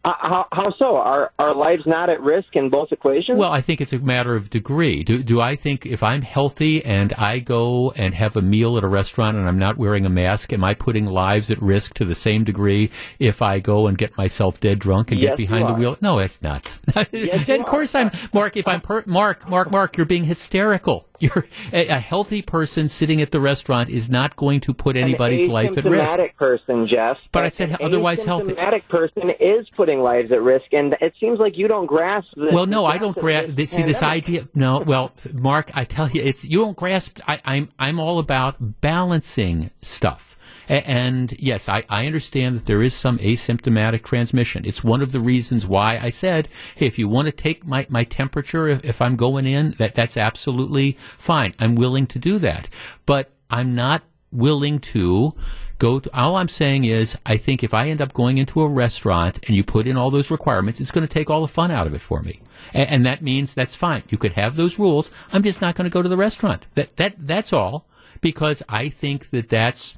[0.05, 0.97] Uh, how, how so?
[0.97, 3.39] Are our lives not at risk in both equations?
[3.39, 5.03] Well, I think it's a matter of degree.
[5.03, 8.83] Do, do I think if I'm healthy and I go and have a meal at
[8.83, 12.05] a restaurant and I'm not wearing a mask, am I putting lives at risk to
[12.05, 15.69] the same degree if I go and get myself dead drunk and Yes, get behind
[15.69, 15.97] the wheel?
[16.01, 16.81] No, that's nuts.
[17.11, 21.07] Yes, of course I'm, Mark, if I'm, per, Mark, Mark, Mark, you're being hysterical.
[21.19, 25.49] You're, a, a healthy person sitting at the restaurant is not going to put anybody's
[25.49, 26.09] life at risk.
[26.11, 27.17] asymptomatic person, Jeff.
[27.31, 28.53] But I said otherwise healthy.
[28.53, 32.27] asymptomatic person is putting lives at risk, and it seems like you don't grasp.
[32.35, 33.55] The, Well, no, I don't grasp.
[33.55, 34.47] this See this idea.
[34.53, 37.19] No, well, Mark, I tell you, it's you don't grasp.
[37.27, 40.37] I, I'm I'm all about balancing stuff.
[40.69, 44.65] And yes, I, I understand that there is some asymptomatic transmission.
[44.65, 47.85] It's one of the reasons why I said, hey, if you want to take my,
[47.89, 51.53] my temperature, if, if I'm going in, that, that's absolutely fine.
[51.59, 52.69] I'm willing to do that.
[53.05, 55.35] But I'm not willing to
[55.79, 58.67] go to, all I'm saying is, I think if I end up going into a
[58.67, 61.71] restaurant and you put in all those requirements, it's going to take all the fun
[61.71, 62.41] out of it for me.
[62.73, 64.03] And, and that means that's fine.
[64.09, 65.11] You could have those rules.
[65.31, 66.65] I'm just not going to go to the restaurant.
[66.75, 67.85] That, that, that's all.
[68.21, 69.95] Because I think that that's,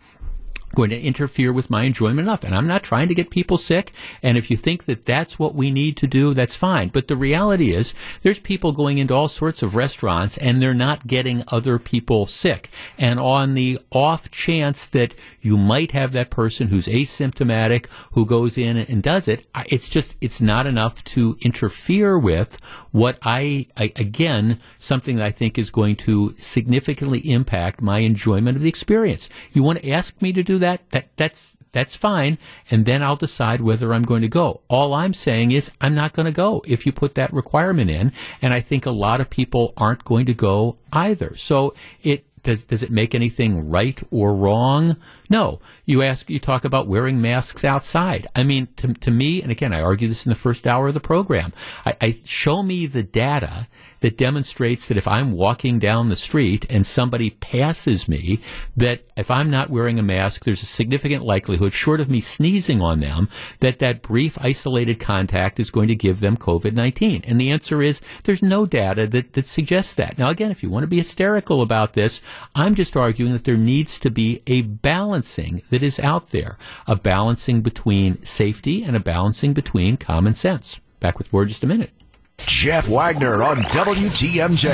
[0.74, 2.44] going to interfere with my enjoyment enough.
[2.44, 3.92] And I'm not trying to get people sick.
[4.24, 6.90] And if you think that that's what we need to do, that's fine.
[6.90, 11.08] But the reality is, there's people going into all sorts of restaurants and they're not
[11.08, 12.70] getting other people sick.
[12.98, 18.58] And on the off chance that you might have that person who's asymptomatic who goes
[18.58, 22.58] in and does it, it's just, it's not enough to interfere with
[22.96, 28.56] what I, I again, something that I think is going to significantly impact my enjoyment
[28.56, 29.28] of the experience.
[29.52, 30.90] You want to ask me to do that?
[30.92, 32.38] That that's that's fine,
[32.72, 34.62] and then I'll decide whether I'm going to go.
[34.70, 38.14] All I'm saying is I'm not going to go if you put that requirement in,
[38.42, 41.36] and I think a lot of people aren't going to go either.
[41.36, 44.96] So it does does it make anything right or wrong?
[45.30, 45.60] No.
[45.84, 48.28] You ask you talk about wearing masks outside.
[48.36, 50.94] I mean, to, to me, and again, I argue this in the first hour of
[50.94, 51.52] the program.
[51.86, 53.68] I, I show me the data
[54.06, 58.40] that demonstrates that if I'm walking down the street and somebody passes me,
[58.78, 62.84] that if I'm not wearing a mask, there's a significant likelihood, short of me sneezing
[62.84, 63.30] on them,
[63.62, 67.24] that that brief isolated contact is going to give them COVID-19.
[67.26, 70.20] And the answer is there's no data that, that suggests that.
[70.20, 72.22] Now, again, if you want to be hysterical about this,
[72.54, 76.96] I'm just arguing that there needs to be a balancing that is out there, a
[76.96, 80.80] balancing between safety and a balancing between common sense.
[81.00, 81.90] Back with more just a minute.
[82.38, 84.66] Jeff Wagner on WTMJ.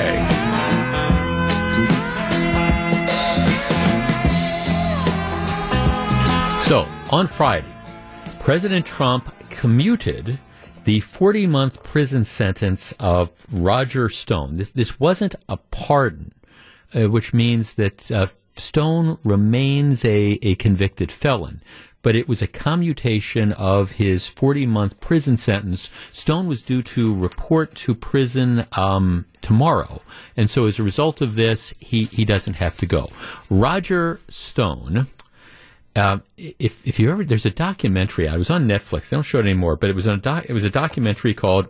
[6.62, 7.66] So, on Friday,
[8.40, 10.38] President Trump commuted
[10.84, 14.56] the 40 month prison sentence of Roger Stone.
[14.56, 16.32] This, this wasn't a pardon,
[16.94, 21.62] uh, which means that uh, Stone remains a, a convicted felon.
[22.02, 25.88] But it was a commutation of his 40 month prison sentence.
[26.10, 30.02] Stone was due to report to prison um, tomorrow.
[30.36, 33.10] And so as a result of this, he, he doesn't have to go.
[33.48, 35.06] Roger Stone,
[35.94, 39.38] uh, if if you ever there's a documentary I was on Netflix they don't show
[39.38, 41.68] it anymore but it was a doc, it was a documentary called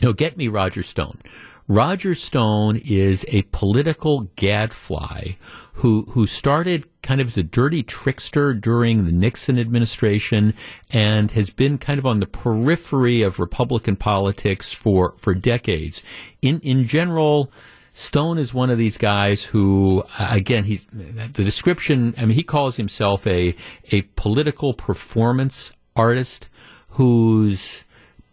[0.00, 1.18] No Get Me Roger Stone
[1.66, 5.32] Roger Stone is a political gadfly
[5.74, 10.54] who who started kind of as a dirty trickster during the Nixon administration
[10.90, 16.02] and has been kind of on the periphery of Republican politics for for decades
[16.42, 17.50] in in general
[17.96, 22.12] Stone is one of these guys who, uh, again, he's the description.
[22.18, 23.54] I mean, he calls himself a
[23.92, 26.48] a political performance artist
[26.90, 27.83] who's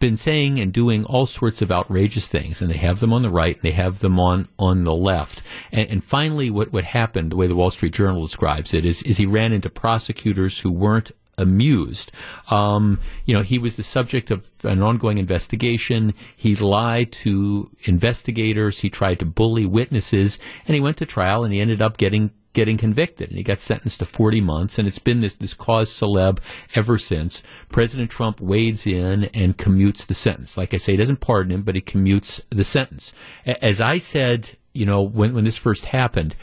[0.02, 3.30] been saying and doing all sorts of outrageous things, and they have them on the
[3.30, 5.42] right and they have them on on the left.
[5.70, 9.02] And, and finally, what what happened, the way the Wall Street Journal describes it, is
[9.04, 12.10] is he ran into prosecutors who weren't amused.
[12.50, 16.14] Um, you know, he was the subject of an ongoing investigation.
[16.36, 18.80] He lied to investigators.
[18.80, 20.36] He tried to bully witnesses,
[20.66, 23.60] and he went to trial, and he ended up getting getting convicted and he got
[23.60, 26.38] sentenced to 40 months and it's been this, this cause celeb
[26.74, 27.42] ever since.
[27.70, 30.56] President Trump wades in and commutes the sentence.
[30.56, 33.12] Like I say, he doesn't pardon him, but he commutes the sentence.
[33.46, 36.34] As I said, you know, when, when this first happened,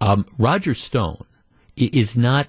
[0.00, 1.24] um, Roger Stone
[1.76, 2.48] is not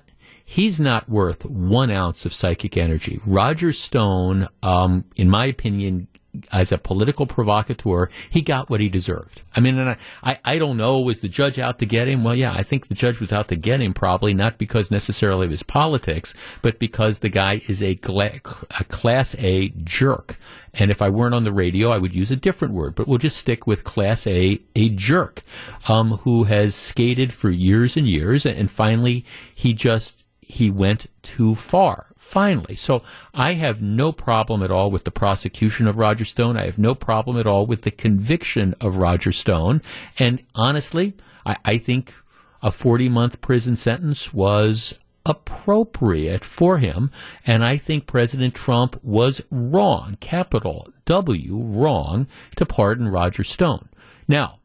[0.49, 3.19] he's not worth one ounce of psychic energy.
[3.25, 6.07] Roger Stone, um, in my opinion,
[6.51, 9.41] as a political provocateur, he got what he deserved.
[9.55, 12.23] I mean, and I, I, I, don't know, was the judge out to get him?
[12.23, 15.45] Well, yeah, I think the judge was out to get him probably, not because necessarily
[15.45, 18.41] of his politics, but because the guy is a, gla-
[18.79, 20.37] a class A jerk.
[20.73, 23.17] And if I weren't on the radio, I would use a different word, but we'll
[23.17, 25.41] just stick with class A, a jerk,
[25.87, 30.18] um, who has skated for years and years, and, and finally he just
[30.49, 32.75] he went too far, finally.
[32.75, 33.03] So
[33.35, 36.57] I have no problem at all with the prosecution of Roger Stone.
[36.57, 39.83] I have no problem at all with the conviction of Roger Stone.
[40.17, 41.13] And honestly,
[41.45, 42.15] I, I think
[42.63, 47.11] a 40 month prison sentence was appropriate for him.
[47.45, 52.25] And I think President Trump was wrong, capital W, wrong,
[52.55, 53.89] to pardon Roger Stone.
[54.27, 54.57] Now,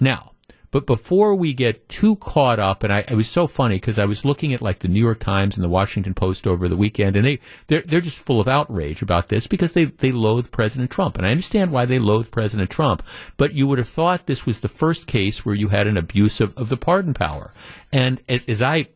[0.00, 0.31] now,
[0.72, 4.06] but before we get too caught up, and I, it was so funny because I
[4.06, 7.14] was looking at like the New York Times and the Washington Post over the weekend,
[7.14, 10.90] and they they're they're just full of outrage about this because they they loathe President
[10.90, 13.02] Trump, and I understand why they loathe President Trump.
[13.36, 16.40] But you would have thought this was the first case where you had an abuse
[16.40, 17.52] of, of the pardon power,
[17.92, 18.88] and as as I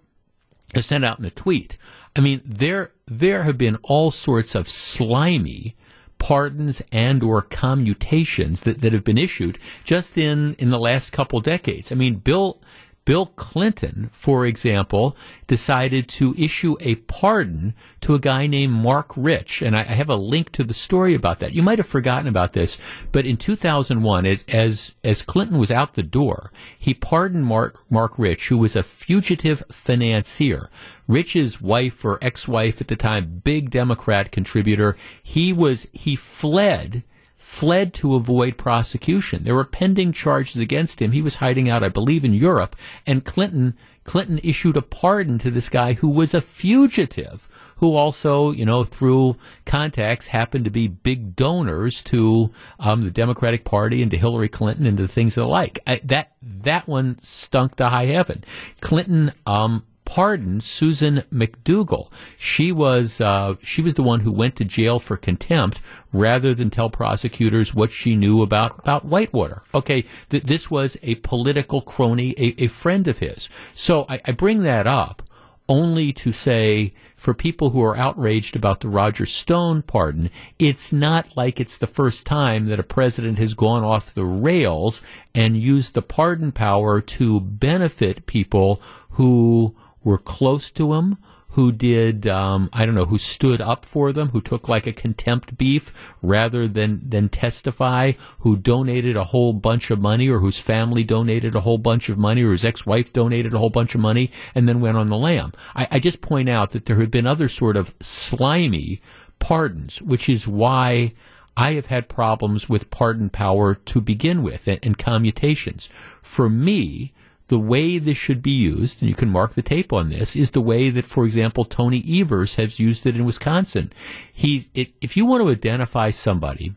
[0.81, 1.77] sent out in a tweet,
[2.17, 5.77] I mean there there have been all sorts of slimy
[6.19, 11.41] pardons and or commutations that, that have been issued just in, in the last couple
[11.41, 11.93] decades.
[11.93, 12.61] I mean, Bill
[13.07, 19.63] Bill Clinton, for example, decided to issue a pardon to a guy named Marc Rich.
[19.63, 21.55] And I, have a link to the story about that.
[21.55, 22.77] You might have forgotten about this,
[23.13, 28.19] but in 2001, as, as, as Clinton was out the door, he pardoned Mark, Marc
[28.19, 30.69] Rich, who was a fugitive financier.
[31.07, 37.05] Rich's wife or ex-wife at the time, big Democrat contributor, he was, he fled
[37.47, 39.45] fled to avoid prosecution.
[39.45, 41.13] There were pending charges against him.
[41.13, 42.75] He was hiding out, I believe, in Europe.
[43.07, 48.51] And Clinton, Clinton issued a pardon to this guy who was a fugitive, who also,
[48.51, 54.11] you know, through contacts happened to be big donors to um, the Democratic Party and
[54.11, 55.79] to Hillary Clinton and to things of the like.
[55.87, 58.43] I, that that one stunk to high heaven.
[58.81, 62.11] Clinton um, pardoned Susan McDougal.
[62.39, 65.83] She was uh, she was the one who went to jail for contempt
[66.13, 69.61] rather than tell prosecutors what she knew about about Whitewater.
[69.75, 73.51] Okay, th- this was a political crony, a, a friend of his.
[73.75, 75.23] So I, I bring that up
[75.69, 81.37] only to say for people who are outraged about the Roger Stone pardon, it's not
[81.37, 85.03] like it's the first time that a president has gone off the rails
[85.35, 88.81] and used the pardon power to benefit people
[89.11, 89.75] who
[90.07, 91.19] were close to him,
[91.51, 94.93] who did um, I don't know, who stood up for them, who took like a
[94.93, 95.85] contempt beef
[96.23, 101.55] rather than than testify, who donated a whole bunch of money, or whose family donated
[101.55, 104.69] a whole bunch of money, or his ex-wife donated a whole bunch of money, and
[104.69, 105.53] then went on the lam.
[105.75, 109.01] I, I just point out that there have been other sort of slimy
[109.39, 111.15] pardons, which is why.
[111.59, 115.89] I have had problems with pardon power to begin with and, and commutations.
[116.21, 117.15] For me,
[117.49, 120.51] the way this should be used, and you can mark the tape on this, is
[120.51, 123.93] the way that, for example, Tony Evers has used it in Wisconsin.
[124.33, 126.75] He, it, if you want to identify somebody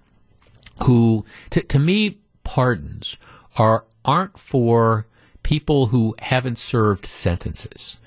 [0.83, 3.17] who, to, to me, pardons
[3.57, 5.05] are aren't for
[5.43, 7.97] people who haven't served sentences.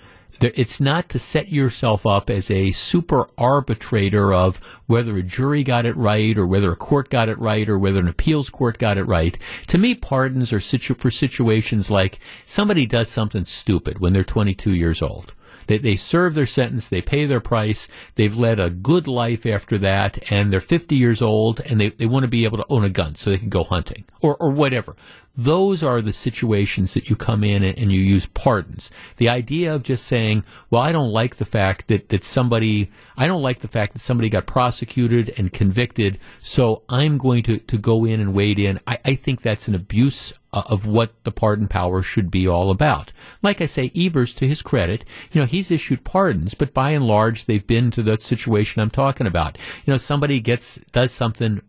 [0.42, 5.86] It's not to set yourself up as a super arbitrator of whether a jury got
[5.86, 8.98] it right or whether a court got it right or whether an appeals court got
[8.98, 9.38] it right.
[9.68, 14.74] To me, pardons are situ- for situations like somebody does something stupid when they're 22
[14.74, 15.34] years old.
[15.66, 19.78] They, they serve their sentence, they pay their price, they've led a good life after
[19.78, 22.84] that, and they're 50 years old, and they, they want to be able to own
[22.84, 24.96] a gun so they can go hunting, or, or whatever.
[25.34, 28.90] Those are the situations that you come in and, and you use pardons.
[29.16, 33.26] The idea of just saying, well, I don't like the fact that, that somebody, I
[33.26, 37.78] don't like the fact that somebody got prosecuted and convicted, so I'm going to, to
[37.78, 38.78] go in and wade in.
[38.86, 42.70] I, I think that's an abuse uh, of what the pardon power should be all
[42.70, 43.12] about.
[43.42, 47.06] Like I say, Evers, to his credit, you know, he's issued pardons, but by and
[47.06, 49.56] large, they've been to that situation I'm talking about.
[49.84, 51.62] You know, somebody gets, does something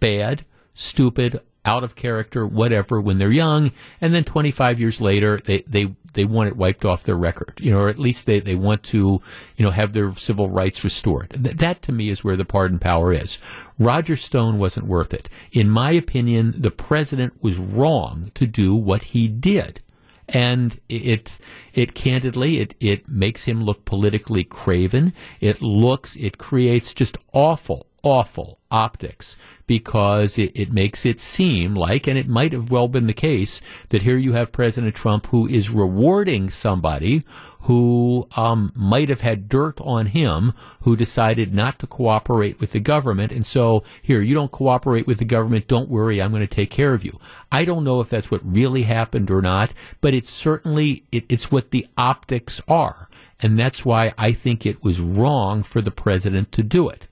[0.00, 5.62] bad, stupid, out of character, whatever, when they're young, and then 25 years later, they,
[5.62, 8.56] they, they want it wiped off their record, you know, or at least they, they
[8.56, 9.22] want to,
[9.56, 11.30] you know, have their civil rights restored.
[11.30, 13.38] Th- that to me is where the pardon power is.
[13.78, 15.28] Roger Stone wasn't worth it.
[15.52, 19.80] In my opinion, the president was wrong to do what he did.
[20.28, 21.38] And it,
[21.74, 25.12] it candidly, it, it makes him look politically craven.
[25.40, 29.36] It looks, it creates just awful, awful optics
[29.66, 33.60] because it, it, makes it seem like, and it might have well been the case,
[33.90, 37.24] that here you have President Trump who is rewarding somebody
[37.60, 42.80] who um, might have had dirt on him, who decided not to cooperate with the
[42.80, 43.30] government.
[43.30, 46.70] And so, here, you don't cooperate with the government, don't worry, I'm going to take
[46.70, 47.20] care of you.
[47.52, 51.52] I don't know if that's what really happened or not, but it's certainly, it, it's
[51.52, 53.08] what the optics are.
[53.38, 57.08] And that's why I think it was wrong for the president to do it.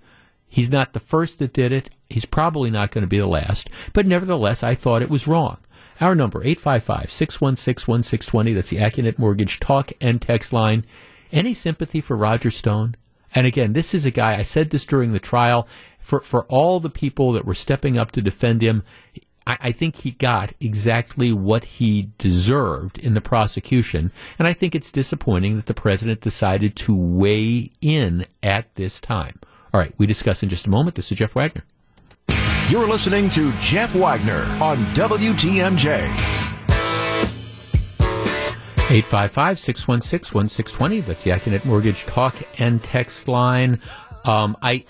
[0.51, 1.91] He's not the first that did it.
[2.11, 3.71] He's probably not going to be the last.
[3.93, 5.59] But nevertheless, I thought it was wrong.
[6.01, 8.55] Our number, 855-616-1620.
[8.55, 10.85] That's the Accunet Mortgage talk and text line.
[11.31, 12.97] Any sympathy for Roger Stone?
[13.33, 15.69] And again, this is a guy, I said this during the trial,
[16.01, 18.83] for, for all the people that were stepping up to defend him,
[19.47, 24.11] I, I think he got exactly what he deserved in the prosecution.
[24.39, 29.39] And I think it's disappointing that the president decided to weigh in at this time.
[29.73, 30.97] All right, we discuss in just a moment.
[30.97, 31.63] This is Jeff Wagner.
[32.69, 36.11] You're listening to Jeff Wagner on WTMJ.
[38.91, 41.07] 855-616-1620.
[41.07, 43.79] That's the Accunet Mortgage talk and text line.
[44.25, 44.85] Um, I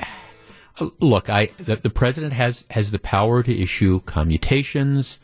[1.00, 1.28] look.
[1.28, 5.20] I the, the, president has has the power to issue commutations.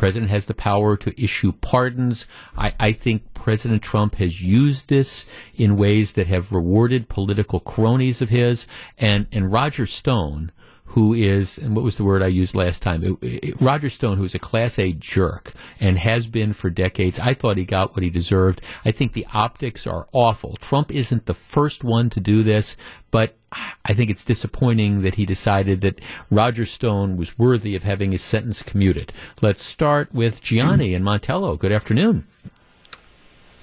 [0.00, 2.24] President has the power to issue pardons.
[2.56, 8.22] I, I think President Trump has used this in ways that have rewarded political cronies
[8.22, 8.66] of his.
[8.96, 10.52] And and Roger Stone
[10.90, 13.04] who is, and what was the word I used last time?
[13.04, 17.20] It, it, Roger Stone, who's a Class A jerk and has been for decades.
[17.20, 18.60] I thought he got what he deserved.
[18.84, 20.56] I think the optics are awful.
[20.56, 22.76] Trump isn't the first one to do this,
[23.12, 23.36] but
[23.84, 28.22] I think it's disappointing that he decided that Roger Stone was worthy of having his
[28.22, 29.12] sentence commuted.
[29.40, 31.56] Let's start with Gianni in Montello.
[31.56, 32.26] Good afternoon.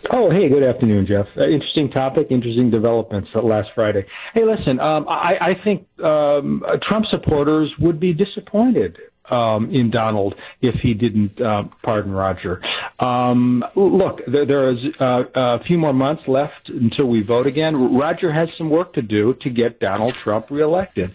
[0.09, 1.25] Oh, hey, good afternoon, Jeff.
[1.35, 4.05] Uh, interesting topic, interesting developments uh, last Friday.
[4.33, 8.97] Hey, listen, um, I, I think um, Trump supporters would be disappointed
[9.29, 12.61] um, in Donald if he didn't uh, pardon Roger.
[12.99, 17.97] Um, look, there, there is uh, a few more months left until we vote again.
[17.97, 21.13] Roger has some work to do to get Donald Trump reelected.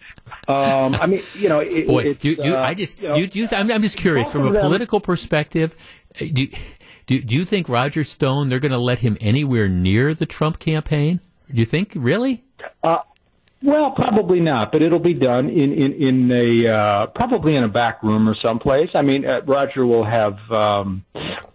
[0.49, 3.49] Um, I mean, you know, it, Boy, you, you, I just, you, know, you, you,
[3.53, 5.75] I'm, I'm just curious from a political perspective.
[6.19, 6.47] Do,
[7.07, 10.59] do, do you think Roger Stone, they're going to let him anywhere near the Trump
[10.59, 11.21] campaign?
[11.53, 12.45] Do you think, really?
[12.83, 12.99] Uh,
[13.63, 17.69] well, probably not, but it'll be done in in in a uh, probably in a
[17.69, 18.91] back room or someplace.
[18.95, 21.05] I mean, uh, Roger will have um,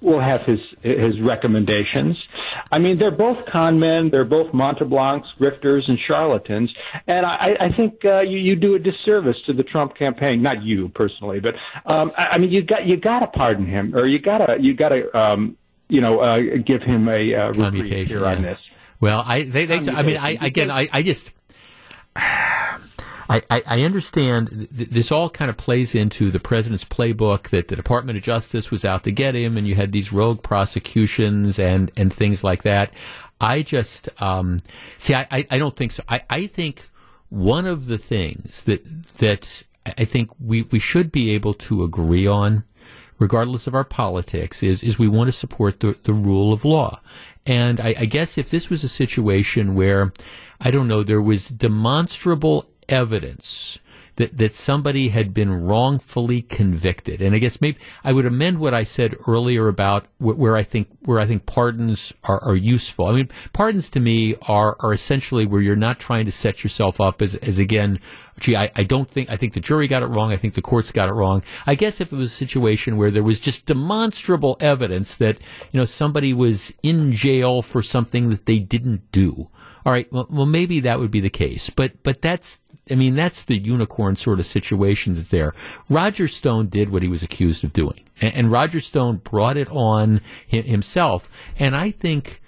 [0.01, 2.17] will have his his recommendations.
[2.71, 4.09] I mean, they're both con men.
[4.09, 6.73] They're both Monteblancs, grifters, and charlatans.
[7.07, 10.41] And I, I think uh, you you do a disservice to the Trump campaign.
[10.41, 11.55] Not you personally, but
[11.85, 14.55] um, I, I mean, you got you got to pardon him, or you got to
[14.59, 15.57] you got to um,
[15.89, 18.31] you know uh, give him a uh, reprieve here yeah.
[18.31, 18.59] on this.
[18.99, 21.31] Well, I they, they I mean, I again, I, I just
[23.29, 27.75] I, I, understand th- this all kind of plays into the president's playbook that the
[27.75, 31.91] Department of Justice was out to get him, and you had these rogue prosecutions and,
[31.97, 32.93] and things like that.
[33.41, 34.59] I just um,
[34.97, 35.13] see.
[35.13, 36.03] I, I, I don't think so.
[36.07, 36.89] I, I think
[37.29, 38.83] one of the things that
[39.17, 42.63] that I think we, we should be able to agree on
[43.19, 47.01] regardless of our politics, is is we want to support the the rule of law.
[47.45, 50.11] And I, I guess if this was a situation where,
[50.59, 53.79] I don't know, there was demonstrable evidence
[54.17, 57.21] that, that somebody had been wrongfully convicted.
[57.21, 60.63] And I guess maybe I would amend what I said earlier about where, where I
[60.63, 63.05] think where I think pardons are, are, useful.
[63.05, 66.99] I mean, pardons to me are are essentially where you're not trying to set yourself
[66.99, 67.99] up as as again.
[68.39, 70.31] Gee, I, I don't think I think the jury got it wrong.
[70.31, 71.43] I think the courts got it wrong.
[71.65, 75.37] I guess if it was a situation where there was just demonstrable evidence that
[75.71, 79.49] you know somebody was in jail for something that they didn't do.
[79.85, 82.59] All right, well, well maybe that would be the case, but but that's
[82.91, 85.53] I mean, that's the unicorn sort of situation that's there.
[85.89, 89.69] Roger Stone did what he was accused of doing, and, and Roger Stone brought it
[89.69, 91.29] on himself.
[91.59, 92.41] And I think,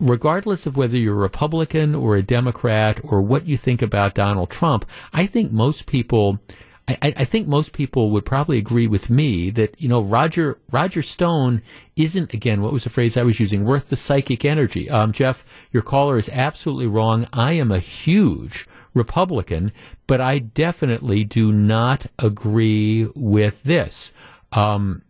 [0.00, 4.50] regardless of whether you're a Republican or a Democrat or what you think about Donald
[4.50, 6.38] Trump, I think most people.
[6.86, 11.00] I, I, think most people would probably agree with me that you know Roger Roger
[11.00, 11.62] Stone
[11.96, 14.90] isn't again what was the phrase I was using worth the psychic energy.
[14.90, 17.26] Um, Jeff, your caller is absolutely wrong.
[17.32, 19.72] I am a huge Republican,
[20.06, 24.12] but I definitely do not agree with this.
[24.52, 25.02] Um,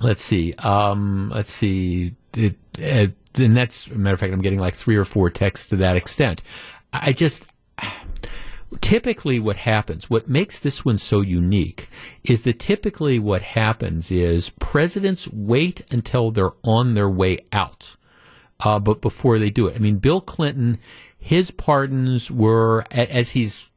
[0.00, 0.54] let's see.
[0.54, 2.14] Um, let's see.
[2.34, 5.76] It, it, and that's, matter of fact, I'm getting like three or four texts to
[5.76, 6.42] that extent.
[6.92, 7.46] I just,
[8.80, 11.88] typically what happens, what makes this one so unique
[12.22, 17.96] is that typically what happens is presidents wait until they're on their way out.
[18.60, 20.78] Uh, but before they do it, I mean, Bill Clinton
[21.24, 23.70] his pardons were, as he's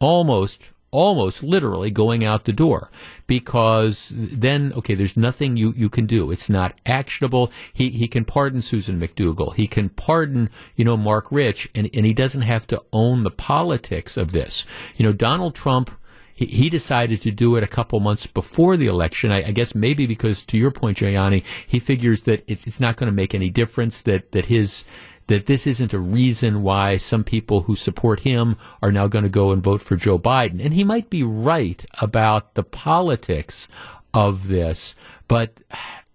[0.00, 2.90] almost almost literally going out the door
[3.26, 6.30] because then okay there's nothing you, you can do.
[6.30, 7.52] It's not actionable.
[7.74, 12.06] He he can pardon Susan McDougal he can pardon you know Marc Rich and and
[12.06, 14.64] he doesn't have to own the politics of this.
[14.96, 15.90] You know Donald Trump
[16.34, 19.32] he, he decided to do it a couple months before the election.
[19.32, 22.96] I, I guess maybe because, to your point, Gianni, he figures that it's it's not
[22.96, 24.84] going to make any difference that that his
[25.26, 29.28] that this isn't a reason why some people who support him are now going to
[29.28, 30.64] go and vote for Joe Biden.
[30.64, 33.68] And he might be right about the politics
[34.14, 34.94] of this,
[35.28, 35.58] but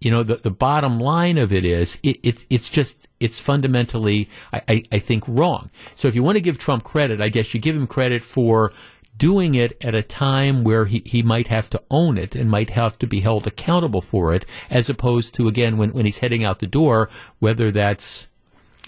[0.00, 4.28] you know, the, the bottom line of it is it, it it's just it's fundamentally
[4.52, 5.70] I, I, I think wrong.
[5.94, 8.72] So if you want to give Trump credit, I guess you give him credit for
[9.16, 12.70] doing it at a time where he, he might have to own it and might
[12.70, 16.42] have to be held accountable for it, as opposed to again when, when he's heading
[16.42, 17.08] out the door,
[17.38, 18.26] whether that's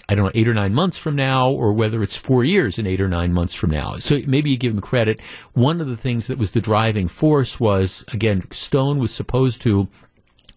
[0.07, 2.87] I don't know, eight or nine months from now, or whether it's four years and
[2.87, 3.95] eight or nine months from now.
[3.97, 5.19] So maybe you give him credit.
[5.53, 9.87] One of the things that was the driving force was, again, Stone was supposed to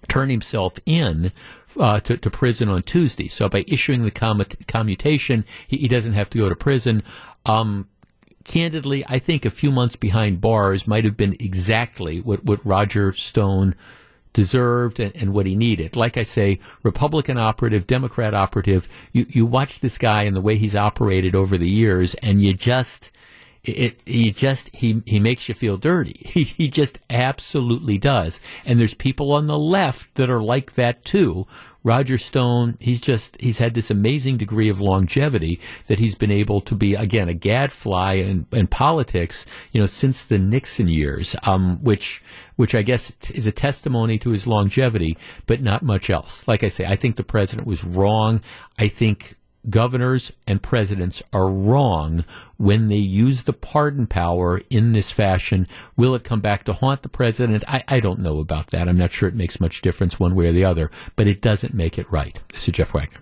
[0.09, 1.33] turn himself in
[1.79, 3.29] uh, to, to, prison on Tuesday.
[3.29, 7.03] So by issuing the commut- commutation, he, he, doesn't have to go to prison.
[7.47, 7.89] Um,
[8.45, 13.13] candidly, I think a few months behind bars might have been exactly what, what Roger
[13.13, 13.75] Stone
[14.33, 15.97] deserved and, and, what he needed.
[15.97, 20.57] Like I say, Republican operative, Democrat operative, you, you watch this guy and the way
[20.57, 23.11] he's operated over the years and you just,
[23.65, 26.23] it, he just he he makes you feel dirty.
[26.29, 28.41] He he just absolutely does.
[28.65, 31.47] And there's people on the left that are like that too,
[31.85, 36.61] Roger Stone, he's just he's had this amazing degree of longevity that he's been able
[36.63, 41.83] to be again a gadfly in, in politics, you know, since the Nixon years, um,
[41.83, 42.23] which
[42.57, 45.17] which I guess is a testimony to his longevity,
[45.47, 46.47] but not much else.
[46.49, 48.43] Like I say, I think the president was wrong.
[48.77, 49.37] I think
[49.69, 52.25] governors and presidents are wrong
[52.57, 55.67] when they use the pardon power in this fashion.
[55.97, 57.65] Will it come back to haunt the president?
[57.69, 58.89] I, I, don't know about that.
[58.89, 61.75] I'm not sure it makes much difference one way or the other, but it doesn't
[61.75, 62.39] make it right.
[62.53, 63.21] This is Jeff Wagner.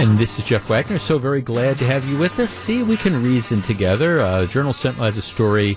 [0.00, 0.98] And this is Jeff Wagner.
[0.98, 2.52] So very glad to have you with us.
[2.52, 4.20] See, we can reason together.
[4.20, 5.76] Uh, Journal Sentinel has a story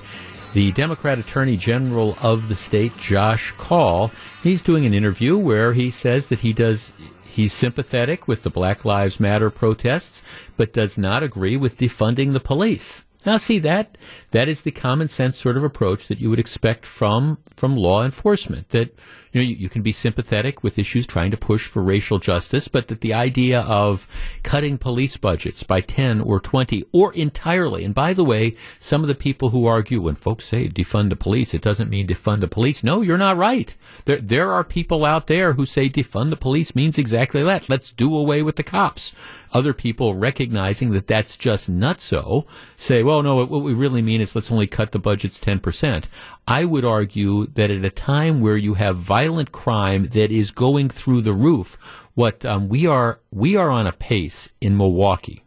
[0.54, 4.12] the Democrat Attorney General of the state, Josh Kaul.
[4.44, 6.92] he's doing an interview where he says that he does
[7.24, 10.22] he's sympathetic with the Black Lives Matter protests,
[10.58, 13.02] but does not agree with defunding the police.
[13.26, 13.98] Now, see that
[14.32, 18.04] that is the common sense sort of approach that you would expect from from law
[18.04, 18.70] enforcement.
[18.70, 18.98] That
[19.32, 22.68] you know you, you, can be sympathetic with issues trying to push for racial justice,
[22.68, 24.08] but that the idea of
[24.44, 29.08] cutting police budgets by ten or twenty or entirely, and by the way, some of
[29.08, 32.48] the people who argue when folks say defund the police, it doesn't mean defund the
[32.48, 32.84] police.
[32.84, 33.76] No, you're not right.
[34.06, 37.70] There there are people out there who say defund the police means exactly that.
[37.70, 39.16] Let's do away with the cops.
[39.54, 42.46] Other people recognizing that that's just nutso
[42.78, 46.06] say, well, no, what we really mean is let's only cut the budgets 10%.
[46.48, 50.90] I would argue that at a time where you have violent crime that is going
[50.90, 51.78] through the roof,
[52.16, 55.44] what um, we are we are on a pace in Milwaukee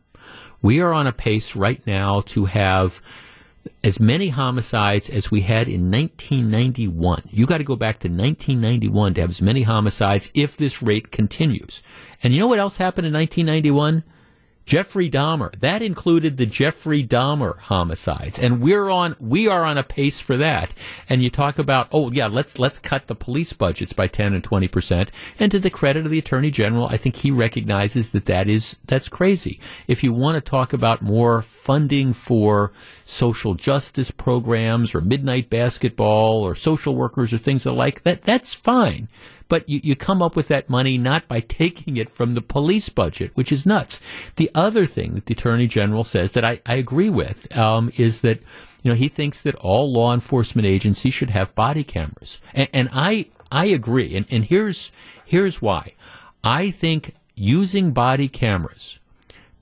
[0.62, 3.02] We are on a pace right now to have
[3.82, 7.24] as many homicides as we had in 1991.
[7.30, 11.10] You got to go back to 1991 to have as many homicides if this rate
[11.10, 11.82] continues.
[12.22, 14.04] And you know what else happened in 1991?
[14.66, 15.58] Jeffrey Dahmer.
[15.60, 18.38] That included the Jeffrey Dahmer homicides.
[18.38, 20.72] And we're on, we are on a pace for that.
[21.08, 24.42] And you talk about, oh yeah, let's, let's cut the police budgets by 10 and
[24.42, 25.08] 20%.
[25.38, 28.78] And to the credit of the Attorney General, I think he recognizes that that is,
[28.86, 29.60] that's crazy.
[29.86, 32.72] If you want to talk about more funding for
[33.04, 39.08] social justice programs or midnight basketball or social workers or things like that, that's fine
[39.48, 42.88] but you, you come up with that money not by taking it from the police
[42.88, 44.00] budget, which is nuts.
[44.36, 48.20] The other thing that the Attorney General says that I, I agree with um, is
[48.22, 48.40] that
[48.82, 52.88] you know he thinks that all law enforcement agencies should have body cameras, and, and
[52.92, 54.90] I I agree, and, and here's
[55.24, 55.94] here's why.
[56.42, 58.98] I think using body cameras,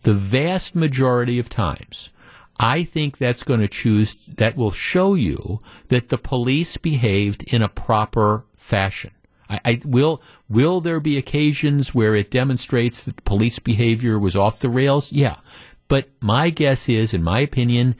[0.02, 2.10] the vast majority of times,
[2.59, 7.62] I think that's going to choose, that will show you that the police behaved in
[7.62, 9.12] a proper fashion.
[9.52, 14.60] I, I, will will there be occasions where it demonstrates that police behavior was off
[14.60, 15.12] the rails?
[15.12, 15.36] Yeah,
[15.88, 17.94] but my guess is, in my opinion,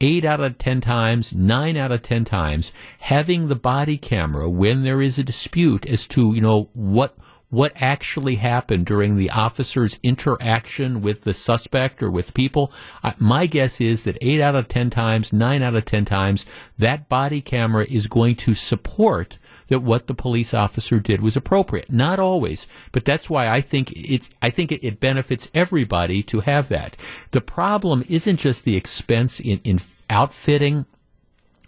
[0.00, 4.82] eight out of ten times, nine out of ten times, having the body camera when
[4.82, 7.16] there is a dispute as to you know what
[7.48, 12.72] what actually happened during the officer's interaction with the suspect or with people.
[13.18, 16.44] My guess is that eight out of ten times, nine out of ten times,
[16.76, 19.38] that body camera is going to support
[19.68, 21.90] that what the police officer did was appropriate.
[21.90, 26.40] Not always, but that's why I think it's, I think it, it benefits everybody to
[26.40, 26.96] have that.
[27.32, 30.86] The problem isn't just the expense in, in outfitting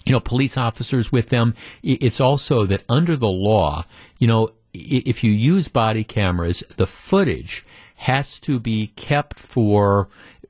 [0.04, 1.54] you know, police officers with them.
[1.82, 3.84] It's also that under the law,
[4.18, 7.66] you know, if you use body cameras, the footage
[7.96, 10.08] has to be kept for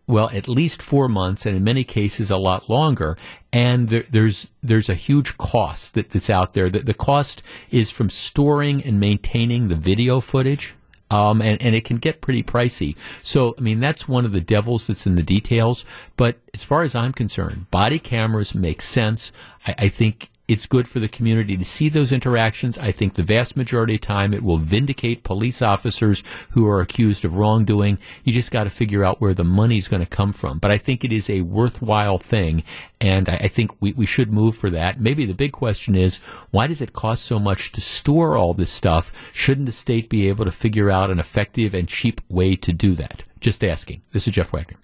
[0.09, 3.19] well, at least four months, and in many cases a lot longer.
[3.53, 6.69] And there, there's there's a huge cost that, that's out there.
[6.69, 10.75] The, the cost is from storing and maintaining the video footage.
[11.11, 12.95] Um, and, and it can get pretty pricey.
[13.23, 15.87] So, I mean, that's one of the devils that's in the details.
[16.19, 19.33] But as far as I'm concerned, body cameras make sense.
[19.67, 22.79] I, I think it's good for the community to see those interactions.
[22.79, 27.27] I think the vast majority of time it will vindicate police officers who are accused
[27.27, 27.99] of wrongdoing.
[28.25, 30.59] You just got to figure out where the money's going to come from.
[30.59, 32.65] But I think it is a worthwhile thing,
[32.99, 34.99] and I, I think we, we should move for that.
[34.99, 36.17] Maybe the big question is
[36.51, 39.13] why does it cost so much to store all this stuff?
[39.35, 42.95] Shouldn't the state be able to figure out an effective and cheap way to do
[42.95, 43.23] that?
[43.41, 44.01] Just asking.
[44.13, 44.79] This is Jeff Wagner.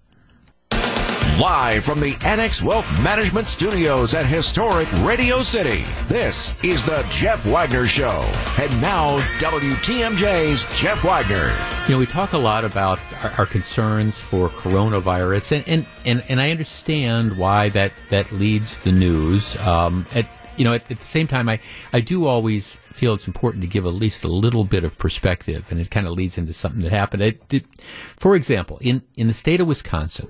[1.40, 7.44] Live from the Annex Wealth Management Studios at historic Radio City, this is the Jeff
[7.44, 8.24] Wagner Show.
[8.60, 11.52] And now, WTMJ's Jeff Wagner.
[11.88, 16.24] You know, we talk a lot about our, our concerns for coronavirus, and, and, and,
[16.28, 19.56] and, I understand why that, that leads the news.
[19.56, 21.58] Um, at, you know, at, at the same time, I,
[21.92, 25.66] I do always feel it's important to give at least a little bit of perspective,
[25.68, 27.24] and it kind of leads into something that happened.
[27.24, 27.64] It, it,
[28.16, 30.28] for example, in, in the state of Wisconsin,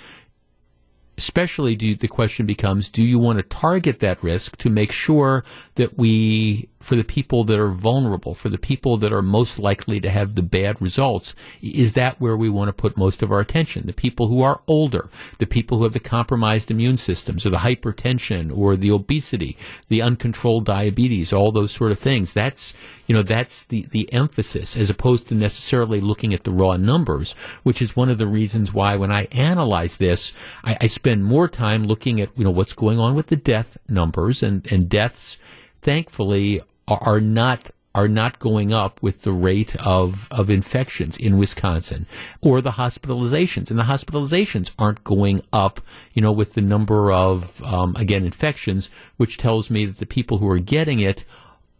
[1.20, 5.44] especially do, the question becomes, do you want to target that risk to make sure
[5.74, 10.00] that we, for the people that are vulnerable, for the people that are most likely
[10.00, 13.40] to have the bad results, is that where we want to put most of our
[13.40, 13.86] attention?
[13.86, 17.58] The people who are older, the people who have the compromised immune systems, or the
[17.58, 19.58] hypertension, or the obesity,
[19.88, 22.32] the uncontrolled diabetes, all those sort of things.
[22.32, 22.72] That's,
[23.06, 27.32] you know, that's the, the emphasis as opposed to necessarily looking at the raw numbers,
[27.62, 30.32] which is one of the reasons why when I analyze this,
[30.64, 33.76] I, I spend more time looking at, you know, what's going on with the death
[33.86, 35.36] numbers and, and deaths,
[35.82, 42.06] thankfully, are, not are not going up with the rate of, of infections in Wisconsin
[42.40, 43.70] or the hospitalizations.
[43.70, 45.80] And the hospitalizations aren't going up,
[46.12, 50.38] you know, with the number of, um, again, infections, which tells me that the people
[50.38, 51.24] who are getting it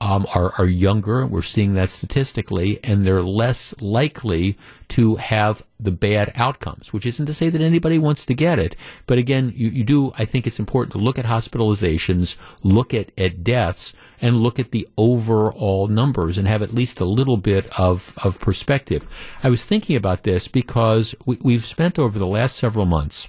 [0.01, 1.27] um, are, are younger.
[1.27, 4.57] We're seeing that statistically, and they're less likely
[4.89, 8.77] to have the bad outcomes, which isn't to say that anybody wants to get it.
[9.07, 13.13] But again, you, you do, I think it's important to look at hospitalizations, look at,
[13.19, 17.67] at deaths, and look at the overall numbers and have at least a little bit
[17.79, 19.07] of, of perspective.
[19.43, 23.29] I was thinking about this because we, we've spent over the last several months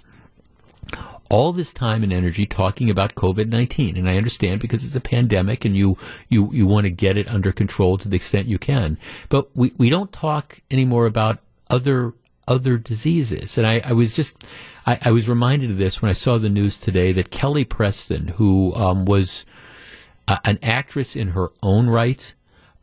[1.31, 5.01] all this time and energy talking about COVID nineteen, and I understand because it's a
[5.01, 5.97] pandemic and you
[6.29, 8.97] you you want to get it under control to the extent you can.
[9.29, 11.39] But we we don't talk anymore about
[11.69, 12.13] other
[12.47, 14.35] other diseases, and I, I was just.
[14.83, 18.29] I, I, was reminded of this when I saw the news today that Kelly Preston,
[18.29, 19.45] who um, was
[20.27, 22.33] uh, an actress in her own right,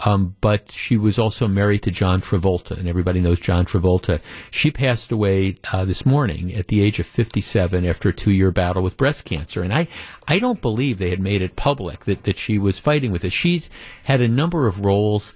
[0.00, 4.20] um, but she was also married to John Travolta, and everybody knows John Travolta.
[4.50, 8.82] She passed away uh, this morning at the age of 57 after a two-year battle
[8.82, 9.62] with breast cancer.
[9.62, 9.88] And I,
[10.28, 13.32] I don't believe they had made it public that, that she was fighting with it.
[13.32, 13.70] She's
[14.04, 15.32] had a number of roles.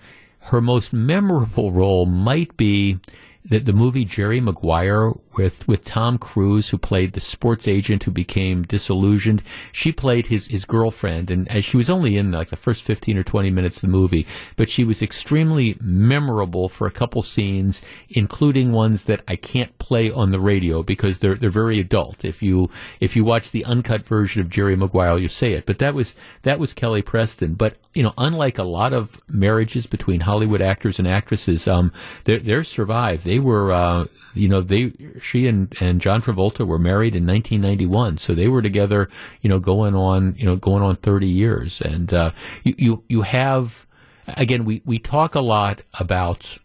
[0.47, 2.98] Her most memorable role might be
[3.44, 8.10] the, the movie Jerry Maguire with with Tom Cruise, who played the sports agent who
[8.10, 9.43] became disillusioned.
[9.73, 13.19] She played his his girlfriend, and as she was only in like the first fifteen
[13.19, 17.82] or twenty minutes of the movie, but she was extremely memorable for a couple scenes,
[18.10, 22.24] including ones that I can't play on the radio because they're they're very adult.
[22.24, 22.70] If you
[23.01, 25.66] if you watch the uncut version of Jerry Maguire, you say it.
[25.66, 27.55] But that was that was Kelly Preston.
[27.55, 31.93] But you know, unlike a lot of marriages between Hollywood actors and actresses, um,
[32.24, 33.27] they're, they're survived.
[33.38, 38.18] Were uh, you know, they, she and, and John Travolta were married in 1991.
[38.18, 39.09] So they were together,
[39.40, 41.80] you know, going on, you know, going on 30 years.
[41.80, 42.30] And, uh,
[42.62, 43.86] you, you, you have,
[44.26, 46.59] again, we, we talk a lot about,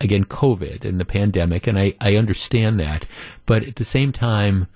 [0.00, 3.06] again, COVID and the pandemic, and I, I understand that.
[3.46, 4.68] But at the same time,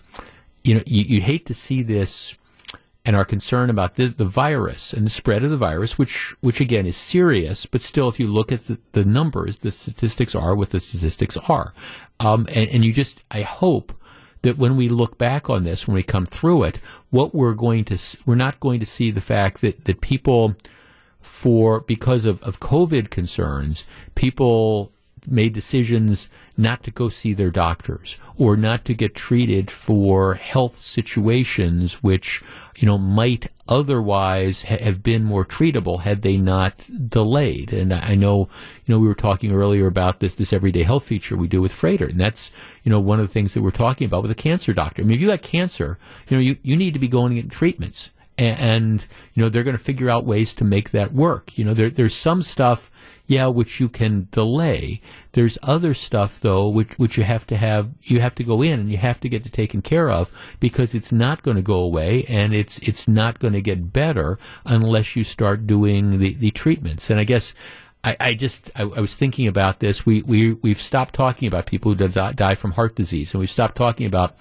[0.63, 2.37] you know, you, you hate to see this
[3.05, 6.61] and our concern about the, the virus and the spread of the virus, which, which
[6.61, 10.57] again is serious, but still, if you look at the, the numbers, the statistics are
[10.57, 11.75] what the statistics are.
[12.21, 13.93] Um, and, and you just, I hope
[14.41, 17.85] that when we look back on this, when we come through it, what we're going
[17.87, 20.57] to, we're not going to see the fact that, that people,
[21.21, 24.94] for, because of, of COVID concerns, people
[25.27, 30.77] made decisions not to go see their doctors or not to get treated for health
[30.77, 32.43] situations which
[32.79, 37.73] you know might otherwise ha- have been more treatable had they not delayed.
[37.73, 38.49] And I know
[38.85, 41.75] you know we were talking earlier about this this everyday health feature we do with
[41.75, 42.51] Froedtert and that's
[42.83, 45.03] you know one of the things that we're talking about with a cancer doctor.
[45.03, 45.99] I mean if you got cancer
[46.29, 48.11] you know you, you need to be going in treatments.
[48.37, 51.57] And, and you know they're going to figure out ways to make that work.
[51.57, 52.91] You know there, there's some stuff
[53.27, 55.01] yeah, which you can delay.
[55.33, 57.91] There's other stuff though, which which you have to have.
[58.03, 60.31] You have to go in and you have to get it taken care of
[60.61, 64.39] because it's not going to go away and it's it's not going to get better
[64.67, 67.11] unless you start doing the the treatments.
[67.11, 67.55] And I guess.
[68.07, 70.05] I, I just I, I, was thinking about this.
[70.05, 73.77] We we we've stopped talking about people who die from heart disease, and we've stopped
[73.77, 74.37] talking about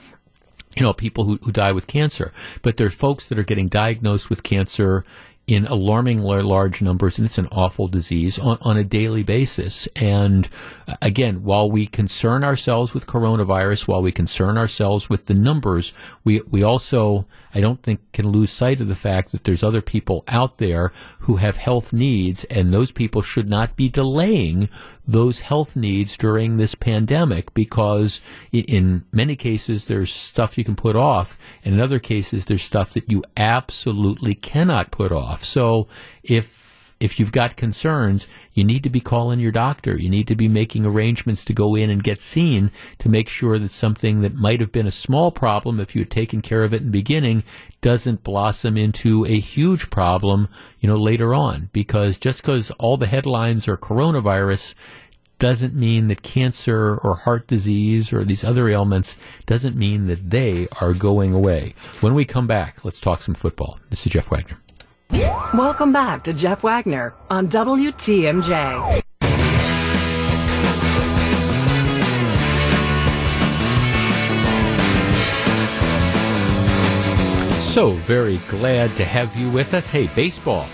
[0.76, 2.34] you know people who, who die with cancer.
[2.62, 5.06] But there are folks that are getting diagnosed with cancer
[5.46, 9.88] in alarmingly large numbers, and it's an awful disease on, on a daily basis.
[9.96, 10.48] And
[10.88, 15.94] uh, again, while we concern ourselves with coronavirus, while we concern ourselves with the numbers,
[16.24, 19.82] we we also I don't think can lose sight of the fact that there's other
[19.82, 24.70] people out there who have health needs, and those people should not be delaying
[25.08, 28.22] those health needs during this pandemic because
[28.52, 32.94] in many cases there's stuff you can put off, and in other cases there's stuff
[32.94, 35.44] that you absolutely cannot put off.
[35.44, 35.88] So
[36.24, 36.63] if
[37.04, 40.00] if you've got concerns, you need to be calling your doctor.
[40.00, 43.60] You need to be making arrangements to go in and get seen to make sure
[43.60, 46.74] that something that might have been a small problem if you had taken care of
[46.74, 47.44] it in the beginning
[47.82, 50.48] doesn't blossom into a huge problem,
[50.80, 51.70] you know, later on.
[51.74, 54.74] Because just because all the headlines are coronavirus
[55.40, 60.70] doesn't mean that cancer or heart disease or these other ailments doesn't mean that they
[60.80, 61.74] are going away.
[62.00, 63.78] When we come back, let's talk some football.
[63.90, 64.63] This is Jeff Wagner.
[65.14, 69.02] Welcome back to Jeff Wagner on WTMJ.
[77.60, 79.88] So very glad to have you with us.
[79.88, 80.68] Hey, baseball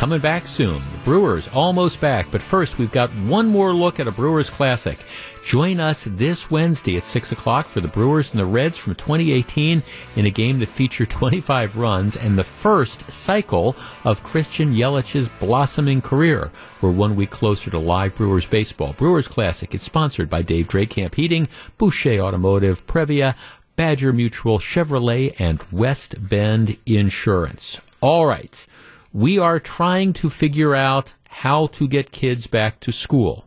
[0.00, 0.82] coming back soon.
[0.92, 4.98] The Brewers almost back, but first we've got one more look at a Brewers Classic.
[5.44, 9.82] Join us this Wednesday at 6 o'clock for the Brewers and the Reds from 2018
[10.16, 16.00] in a game that featured 25 runs and the first cycle of Christian Yelich's blossoming
[16.00, 16.50] career.
[16.80, 18.94] We're one week closer to live Brewers baseball.
[18.94, 21.46] Brewers Classic is sponsored by Dave Camp Heating,
[21.76, 23.34] Boucher Automotive, Prevea,
[23.76, 27.82] Badger Mutual, Chevrolet, and West Bend Insurance.
[28.00, 28.66] All right.
[29.12, 33.46] We are trying to figure out how to get kids back to school.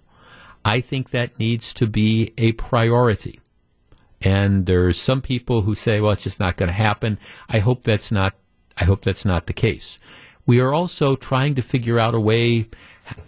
[0.65, 3.40] I think that needs to be a priority.
[4.22, 7.19] And there's some people who say, well, it's just not going to happen.
[7.49, 8.35] I hope that's not,
[8.77, 9.99] I hope that's not the case.
[10.45, 12.68] We are also trying to figure out a way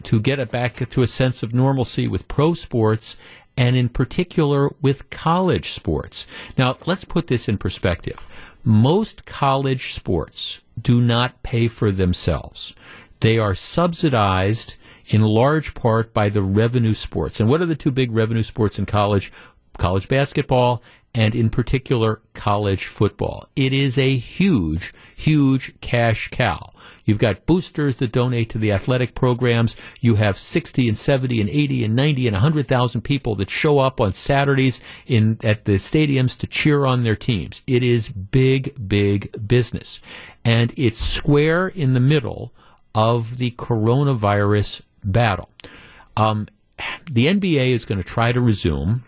[0.04, 3.16] to get it back to a sense of normalcy with pro sports
[3.58, 6.28] and in particular with college sports.
[6.58, 8.26] Now, let's put this in perspective.
[8.64, 12.74] Most college sports do not pay for themselves.
[13.20, 14.76] They are subsidized
[15.08, 17.40] in large part by the revenue sports.
[17.40, 19.32] And what are the two big revenue sports in college?
[19.78, 20.82] College basketball
[21.16, 23.48] and in particular college football.
[23.56, 26.74] It is a huge, huge cash cow.
[27.06, 29.78] You've got boosters that donate to the athletic programs.
[30.02, 34.02] You have 60 and 70 and 80 and 90 and 100,000 people that show up
[34.02, 37.62] on Saturdays in at the stadiums to cheer on their teams.
[37.66, 40.02] It is big, big business.
[40.46, 42.54] And it's square in the middle
[42.94, 45.50] of the coronavirus battle.
[46.16, 46.48] Um,
[47.12, 49.04] the NBA is going to try to resume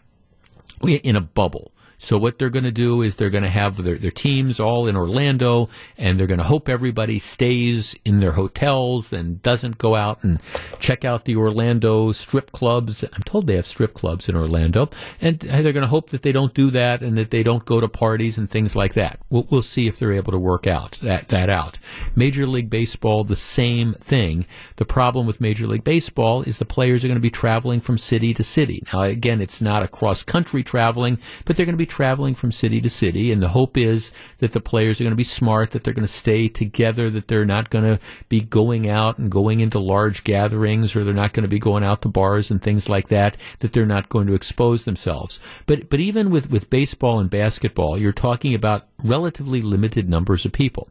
[0.86, 1.72] in a bubble.
[1.99, 4.88] So what they're going to do is they're going to have their, their teams all
[4.88, 9.95] in Orlando and they're going to hope everybody stays in their hotels and doesn't go
[9.95, 10.40] out and
[10.80, 13.03] check out the Orlando strip clubs.
[13.03, 16.32] I'm told they have strip clubs in Orlando and they're going to hope that they
[16.32, 19.19] don't do that and that they don't go to parties and things like that.
[19.30, 21.80] We'll, we'll see if they're able to work out that, that out.
[22.15, 24.45] Major League Baseball, the same thing.
[24.76, 27.98] The problem with Major League Baseball is the players are going to be traveling from
[27.98, 28.84] city to city.
[28.94, 32.52] Now again, it's not a cross country traveling, but they're going to be traveling from
[32.52, 35.72] city to city, and the hope is that the players are going to be smart,
[35.72, 38.00] that they're going to stay together, that they're not going to
[38.30, 41.84] be going out and going into large gatherings, or they're not going to be going
[41.84, 45.40] out to bars and things like that, that they're not going to expose themselves.
[45.66, 50.52] But but even with, with baseball and basketball, you're talking about relatively limited numbers of
[50.52, 50.90] people.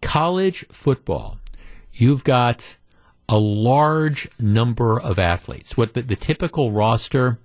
[0.00, 1.38] College football,
[1.92, 2.76] you've got
[3.28, 5.76] a large number of athletes.
[5.76, 7.38] What the, the typical roster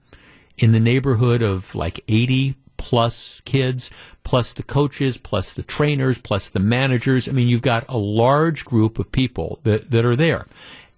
[0.58, 3.90] in the neighborhood of like 80 plus kids,
[4.26, 7.30] plus the coaches, plus the trainers, plus the managers.
[7.30, 10.46] I mean, you've got a large group of people that, that are there.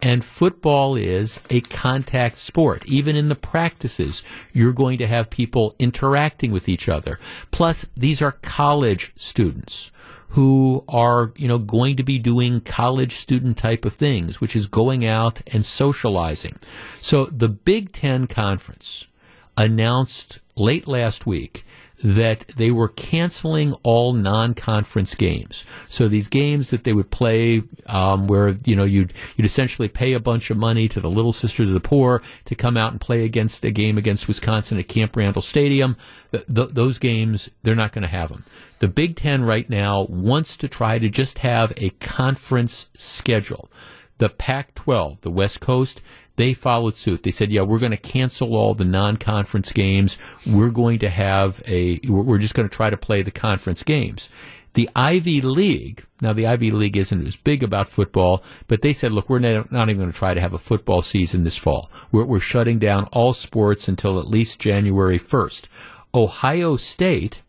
[0.01, 2.83] And football is a contact sport.
[2.87, 7.19] Even in the practices, you're going to have people interacting with each other.
[7.51, 9.91] Plus, these are college students
[10.29, 14.65] who are, you know, going to be doing college student type of things, which is
[14.65, 16.57] going out and socializing.
[16.97, 19.05] So the Big Ten Conference
[19.55, 21.65] announced late last week
[22.03, 25.64] that they were canceling all non-conference games.
[25.88, 30.14] So these games that they would play, um, where you know you'd you'd essentially pay
[30.14, 32.99] a bunch of money to the Little Sisters of the Poor to come out and
[32.99, 35.95] play against a game against Wisconsin at Camp Randall Stadium.
[36.48, 38.44] those games, they're not going to have them.
[38.80, 43.72] The Big Ten right now wants to try to just have a conference schedule.
[44.18, 46.02] The Pac-12, the West Coast,
[46.35, 47.23] they followed suit.
[47.23, 50.17] They said, "Yeah, we're going to cancel all the non-conference games.
[50.45, 51.99] We're going to have a.
[52.07, 54.29] We're just going to try to play the conference games."
[54.73, 56.05] The Ivy League.
[56.19, 59.67] Now, the Ivy League isn't as big about football, but they said, "Look, we're not,
[59.71, 61.89] even going to try to have a football season this fall.
[62.11, 65.67] We're, we're shutting down all sports until at least January 1st."
[66.13, 67.41] Ohio State.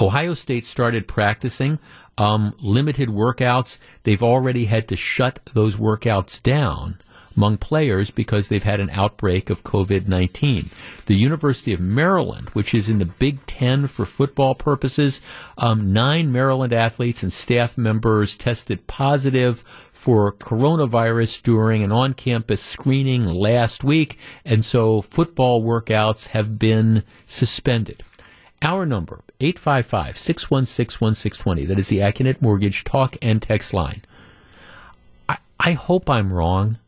[0.00, 1.80] Ohio State started practicing
[2.16, 3.78] um, limited workouts.
[4.04, 6.98] They've already had to shut those workouts down
[7.36, 10.70] among players because they've had an outbreak of COVID 19.
[11.06, 15.20] The University of Maryland, which is in the Big Ten for football purposes,
[15.58, 19.62] um, nine Maryland athletes and staff members tested positive
[19.92, 27.02] for coronavirus during an on campus screening last week, and so football workouts have been
[27.26, 28.02] suspended.
[28.60, 31.66] Our number, 855 616 1620.
[31.66, 34.02] That is the Accunet Mortgage talk and text line.
[35.28, 36.78] I, I hope I'm wrong.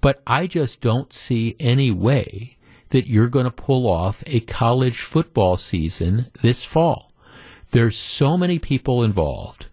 [0.00, 2.56] But I just don't see any way
[2.90, 7.12] that you're going to pull off a college football season this fall.
[7.70, 9.66] There's so many people involved.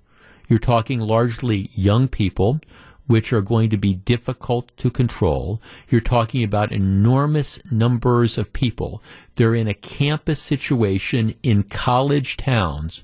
[0.48, 2.60] You're talking largely young people,
[3.08, 5.62] which are going to be difficult to control.
[5.90, 9.02] You're talking about enormous numbers of people.
[9.36, 13.04] They're in a campus situation in college towns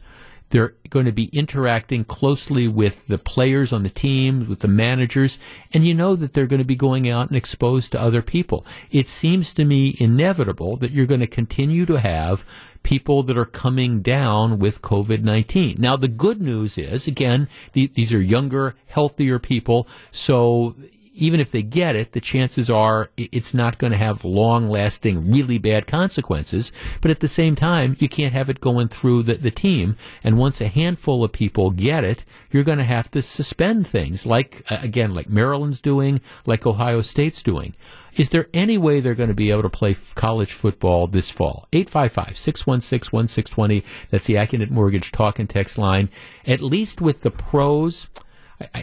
[0.51, 5.37] they're going to be interacting closely with the players on the teams, with the managers,
[5.73, 8.65] and you know that they're going to be going out and exposed to other people.
[8.91, 12.45] It seems to me inevitable that you're going to continue to have
[12.83, 15.77] people that are coming down with COVID 19.
[15.79, 20.75] Now, the good news is, again, these are younger, healthier people, so
[21.13, 25.31] even if they get it, the chances are it's not going to have long lasting,
[25.31, 26.71] really bad consequences.
[27.01, 29.97] But at the same time, you can't have it going through the, the team.
[30.23, 34.25] And once a handful of people get it, you're going to have to suspend things
[34.25, 37.75] like, again, like Maryland's doing, like Ohio State's doing.
[38.15, 41.67] Is there any way they're going to be able to play college football this fall?
[41.71, 43.83] 855 616 1620.
[44.09, 46.09] That's the Accunet Mortgage talk and text line.
[46.45, 48.07] At least with the pros,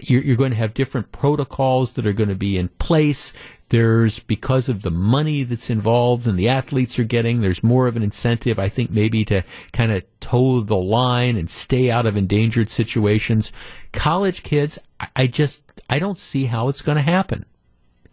[0.02, 3.32] you're, going to have different protocols that are going to be in place.
[3.70, 7.96] There's because of the money that's involved and the athletes are getting, there's more of
[7.96, 12.16] an incentive, I think, maybe to kind of toe the line and stay out of
[12.16, 13.52] endangered situations.
[13.92, 17.44] College kids, I, I just, I don't see how it's going to happen.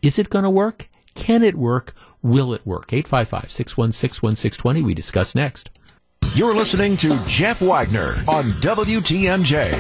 [0.02, 0.90] Is it going to work?
[1.16, 1.94] Can it work?
[2.22, 2.92] Will it work?
[2.92, 4.82] 855 616 1620.
[4.82, 5.70] We discuss next.
[6.36, 9.72] You're listening to Jeff Wagner on WTMJ.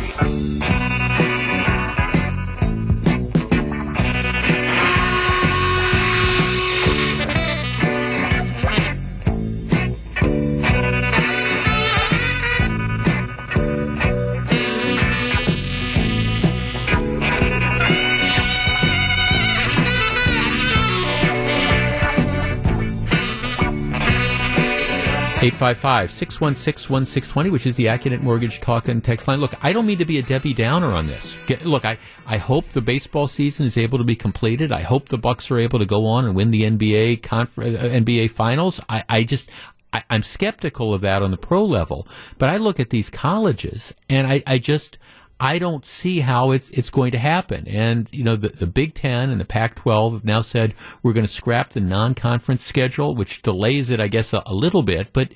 [25.45, 29.39] 855 616 1620, which is the Accunet Mortgage Talk and Text line.
[29.39, 31.38] Look, I don't mean to be a Debbie Downer on this.
[31.45, 34.72] Get, look, I, I hope the baseball season is able to be completed.
[34.72, 37.61] I hope the Bucks are able to go on and win the NBA conf- uh,
[37.61, 38.80] NBA finals.
[38.89, 39.51] I, I just,
[39.93, 42.07] I, am skeptical of that on the pro level.
[42.39, 44.97] But I look at these colleges and I, I just,
[45.39, 47.67] I don't see how it's it's going to happen.
[47.67, 51.25] And you know, the the Big Ten and the Pac-12 have now said we're going
[51.25, 55.11] to scrap the non-conference schedule, which delays it, I guess, a, a little bit.
[55.11, 55.31] But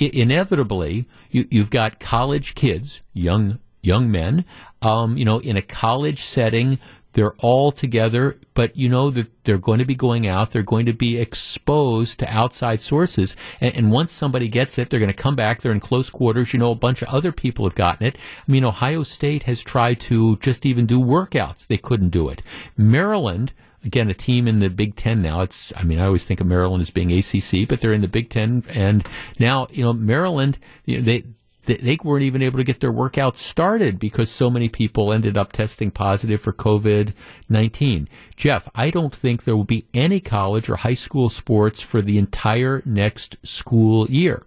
[0.00, 4.44] I- inevitably, you, you've got college kids, young young men,
[4.82, 6.78] um, you know, in a college setting
[7.12, 10.52] they're all together, but you know that they're going to be going out.
[10.52, 13.36] They're going to be exposed to outside sources.
[13.60, 15.60] And, and, once somebody gets it, they're going to come back.
[15.60, 16.52] They're in close quarters.
[16.52, 18.16] You know, a bunch of other people have gotten it.
[18.16, 21.66] I mean, Ohio State has tried to just even do workouts.
[21.66, 22.42] They couldn't do it.
[22.76, 23.52] Maryland,
[23.84, 25.40] again, a team in the Big Ten now.
[25.40, 28.08] It's, I mean, I always think of Maryland as being ACC, but they're in the
[28.08, 28.62] Big Ten.
[28.68, 29.06] And
[29.38, 31.24] now, you know, Maryland, you know, they,
[31.62, 35.52] they weren't even able to get their workouts started because so many people ended up
[35.52, 37.12] testing positive for COVID
[37.48, 38.08] 19.
[38.36, 42.18] Jeff, I don't think there will be any college or high school sports for the
[42.18, 44.44] entire next school year.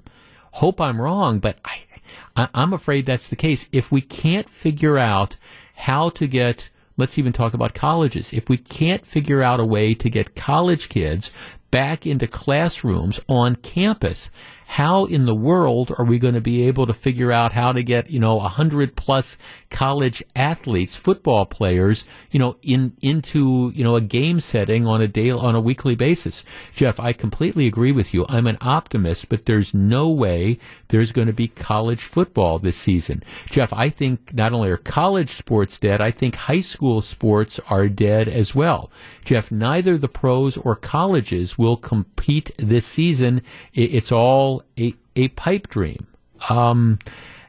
[0.53, 3.69] Hope I'm wrong, but I, I'm afraid that's the case.
[3.72, 5.38] If we can't figure out
[5.76, 8.31] how to get let's even talk about colleges.
[8.34, 11.31] If we can't figure out a way to get college kids
[11.72, 14.30] back into classrooms on campus,
[14.74, 17.84] how in the world are we going to be able to figure out how to
[17.84, 19.38] get, you know, a hundred plus
[19.70, 25.08] college athletes, football players, you know, in, into, you know, a game setting on a
[25.08, 26.44] day, on a weekly basis?
[26.74, 28.26] Jeff, I completely agree with you.
[28.28, 33.24] I'm an optimist, but there's no way there's going to be college football this season.
[33.45, 37.88] Jeff, I think not only are college sports dead, I think high school sports are
[37.88, 38.90] dead as well.
[39.24, 43.44] Jeff, neither the pros or colleges will compete this season.
[43.74, 46.07] It's all a, a pipe dream.
[46.49, 46.99] Um,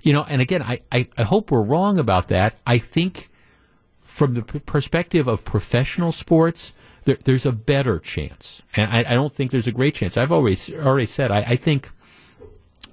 [0.02, 2.56] you know, and again, I, I, I, hope we're wrong about that.
[2.66, 3.30] I think
[4.02, 6.74] from the perspective of professional sports,
[7.04, 8.62] there, there's a better chance.
[8.76, 10.16] And I, I, don't think there's a great chance.
[10.16, 11.90] I've always already said, I, I think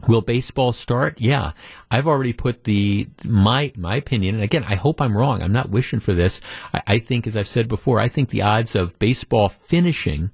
[0.07, 1.21] Will baseball start?
[1.21, 1.51] Yeah.
[1.91, 5.43] I've already put the my my opinion, and again, I hope I'm wrong.
[5.43, 6.41] I'm not wishing for this.
[6.73, 10.31] I, I think, as I've said before, I think the odds of baseball finishing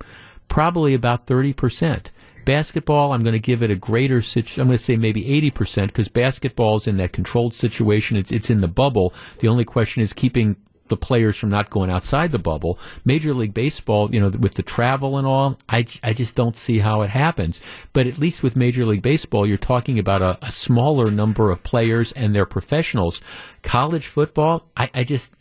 [0.47, 2.11] probably about thirty percent.
[2.47, 4.21] Basketball, I'm going to give it a greater.
[4.21, 5.21] Situ- I'm going to say maybe
[5.51, 8.15] 80% because basketball is in that controlled situation.
[8.15, 9.13] It's it's in the bubble.
[9.39, 10.55] The only question is keeping
[10.87, 12.79] the players from not going outside the bubble.
[13.03, 16.79] Major League Baseball, you know, with the travel and all, I, I just don't see
[16.79, 17.59] how it happens.
[17.91, 21.63] But at least with Major League Baseball, you're talking about a, a smaller number of
[21.63, 23.19] players and their professionals.
[23.61, 25.33] College football, I, I just,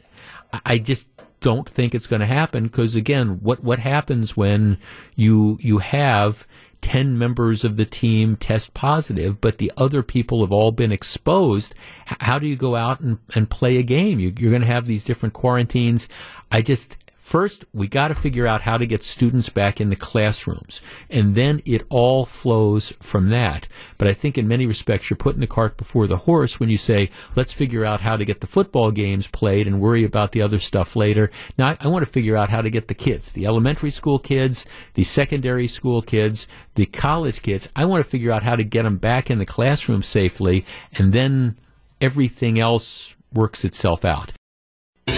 [0.64, 1.06] I just
[1.38, 4.78] don't think it's going to happen because again, what what happens when
[5.14, 6.46] you you have
[6.86, 11.74] 10 members of the team test positive, but the other people have all been exposed.
[12.04, 14.20] How do you go out and, and play a game?
[14.20, 16.08] You, you're going to have these different quarantines.
[16.52, 16.96] I just,
[17.26, 20.80] First, we got to figure out how to get students back in the classrooms,
[21.10, 23.66] and then it all flows from that.
[23.98, 26.76] But I think in many respects, you're putting the cart before the horse when you
[26.76, 30.40] say, let's figure out how to get the football games played and worry about the
[30.40, 31.32] other stuff later.
[31.58, 34.64] Now, I, want to figure out how to get the kids, the elementary school kids,
[34.94, 36.46] the secondary school kids,
[36.76, 37.68] the college kids.
[37.74, 41.12] I want to figure out how to get them back in the classroom safely, and
[41.12, 41.58] then
[42.00, 44.35] everything else works itself out.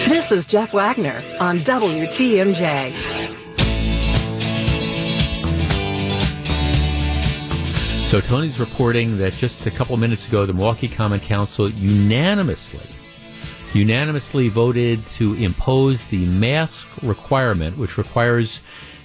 [0.09, 2.95] This is Jeff Wagner on WTMJ.
[8.07, 12.87] So Tony's reporting that just a couple minutes ago, the Milwaukee Common Council unanimously,
[13.73, 18.61] unanimously voted to impose the mask requirement, which requires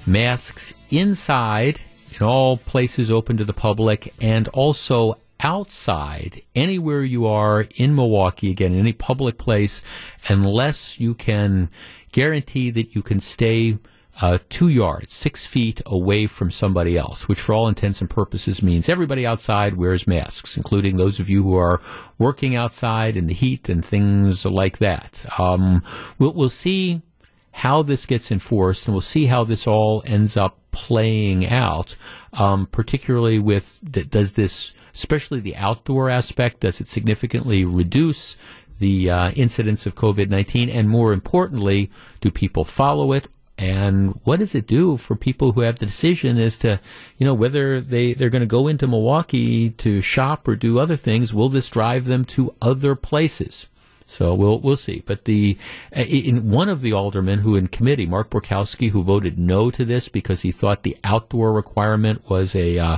[0.07, 1.83] masks inside
[2.19, 8.51] in all places open to the public and also outside, anywhere you are in Milwaukee,
[8.51, 9.83] again, any public place,
[10.29, 11.69] unless you can
[12.13, 13.79] guarantee that you can stay
[14.21, 18.63] uh, two yards, six feet away from somebody else, which for all intents and purposes
[18.63, 21.81] means everybody outside wears masks, including those of you who are
[22.19, 25.25] working outside in the heat and things like that.
[25.39, 25.83] Um,
[26.19, 27.03] we'll, we'll see
[27.51, 31.95] how this gets enforced, and we'll see how this all ends up playing out,
[32.33, 33.79] um, particularly with
[34.11, 36.61] does this especially the outdoor aspect?
[36.61, 38.37] Does it significantly reduce
[38.79, 40.69] the uh, incidence of COVID 19?
[40.69, 41.91] And more importantly,
[42.21, 43.29] do people follow it?
[43.57, 46.81] And what does it do for people who have the decision as to,
[47.19, 50.97] you know, whether they, they're going to go into Milwaukee to shop or do other
[50.97, 51.33] things?
[51.33, 53.67] Will this drive them to other places?
[54.07, 55.03] So we'll we'll see.
[55.07, 55.57] But the
[55.93, 60.09] in one of the aldermen who in committee, Mark Borkowski, who voted no to this
[60.09, 62.97] because he thought the outdoor requirement was a uh,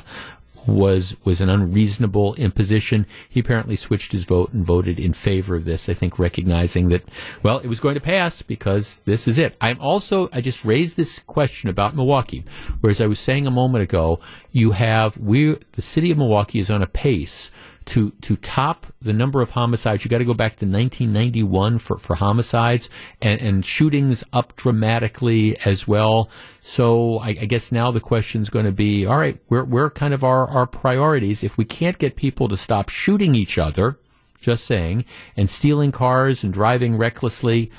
[0.66, 3.06] was was an unreasonable imposition.
[3.28, 5.88] He apparently switched his vote and voted in favor of this.
[5.88, 7.08] I think recognizing that
[7.42, 9.56] well, it was going to pass because this is it.
[9.60, 12.44] I'm also I just raised this question about Milwaukee,
[12.80, 14.20] whereas I was saying a moment ago,
[14.52, 17.50] you have we the city of Milwaukee is on a pace
[17.86, 21.98] to to top the number of homicides, you got to go back to 1991 for,
[21.98, 22.90] for homicides
[23.22, 26.28] and, and shootings up dramatically as well.
[26.60, 29.88] So I, I guess now the question is going to be, all right, where where
[29.88, 31.44] kind of our our priorities?
[31.44, 33.98] If we can't get people to stop shooting each other,
[34.40, 35.04] just saying,
[35.36, 37.70] and stealing cars and driving recklessly,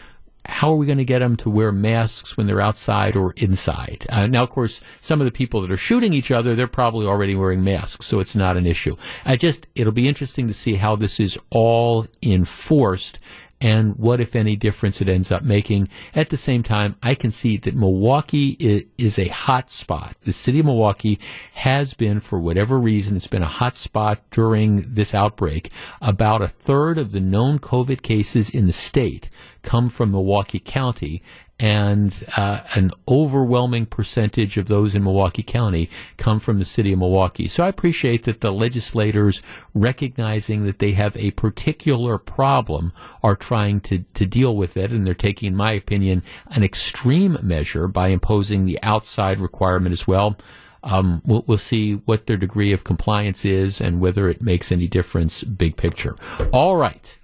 [0.48, 4.06] how are we going to get them to wear masks when they're outside or inside?
[4.10, 7.06] Uh, now, of course, some of the people that are shooting each other, they're probably
[7.06, 8.96] already wearing masks, so it's not an issue.
[9.26, 13.20] I just, it'll be interesting to see how this is all enforced
[13.60, 15.90] and what, if any, difference it ends up making.
[16.14, 20.16] At the same time, I can see that Milwaukee is a hot spot.
[20.22, 21.20] The city of Milwaukee
[21.54, 25.72] has been, for whatever reason, it's been a hot spot during this outbreak.
[26.02, 29.30] About a third of the known COVID cases in the state
[29.68, 31.22] come from Milwaukee County,
[31.60, 37.00] and uh, an overwhelming percentage of those in Milwaukee County come from the city of
[37.00, 37.50] Milwaukee.
[37.50, 39.42] So I appreciate that the legislators,
[39.74, 45.06] recognizing that they have a particular problem, are trying to, to deal with it, and
[45.06, 50.38] they're taking, in my opinion, an extreme measure by imposing the outside requirement as well.
[50.82, 54.88] Um, we'll, we'll, see what their degree of compliance is and whether it makes any
[54.88, 56.16] difference big picture.
[56.54, 57.18] All right.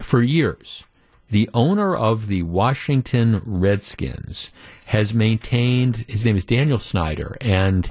[0.00, 0.82] For years,
[1.34, 4.52] the owner of the Washington Redskins
[4.86, 7.90] has maintained, his name is Daniel Snyder, and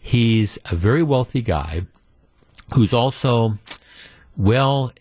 [0.00, 1.86] he's a very wealthy guy
[2.74, 3.56] who's also,
[4.36, 4.92] well,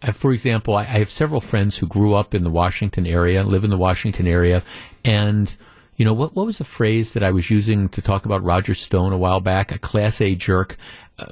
[0.00, 3.64] uh, for example, I, have several friends who grew up in the Washington area, live
[3.64, 4.62] in the Washington area,
[5.04, 5.56] and
[5.96, 6.36] you know what?
[6.36, 9.40] What was the phrase that I was using to talk about Roger Stone a while
[9.40, 9.72] back?
[9.72, 10.76] A class A jerk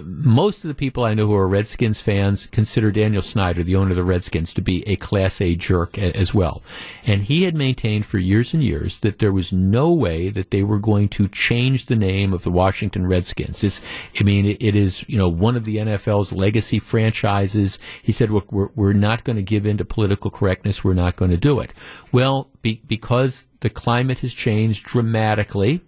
[0.00, 3.90] most of the people I know who are Redskins fans consider Daniel Snyder, the owner
[3.90, 6.62] of the Redskins, to be a Class A jerk a, as well.
[7.04, 10.62] And he had maintained for years and years that there was no way that they
[10.62, 13.64] were going to change the name of the Washington Redskins.
[13.64, 13.80] It's,
[14.18, 17.80] I mean, it, it is, you know, one of the NFL's legacy franchises.
[18.02, 20.84] He said, look, we're, we're not going to give in to political correctness.
[20.84, 21.72] We're not going to do it.
[22.12, 25.80] Well, be, because the climate has changed dramatically,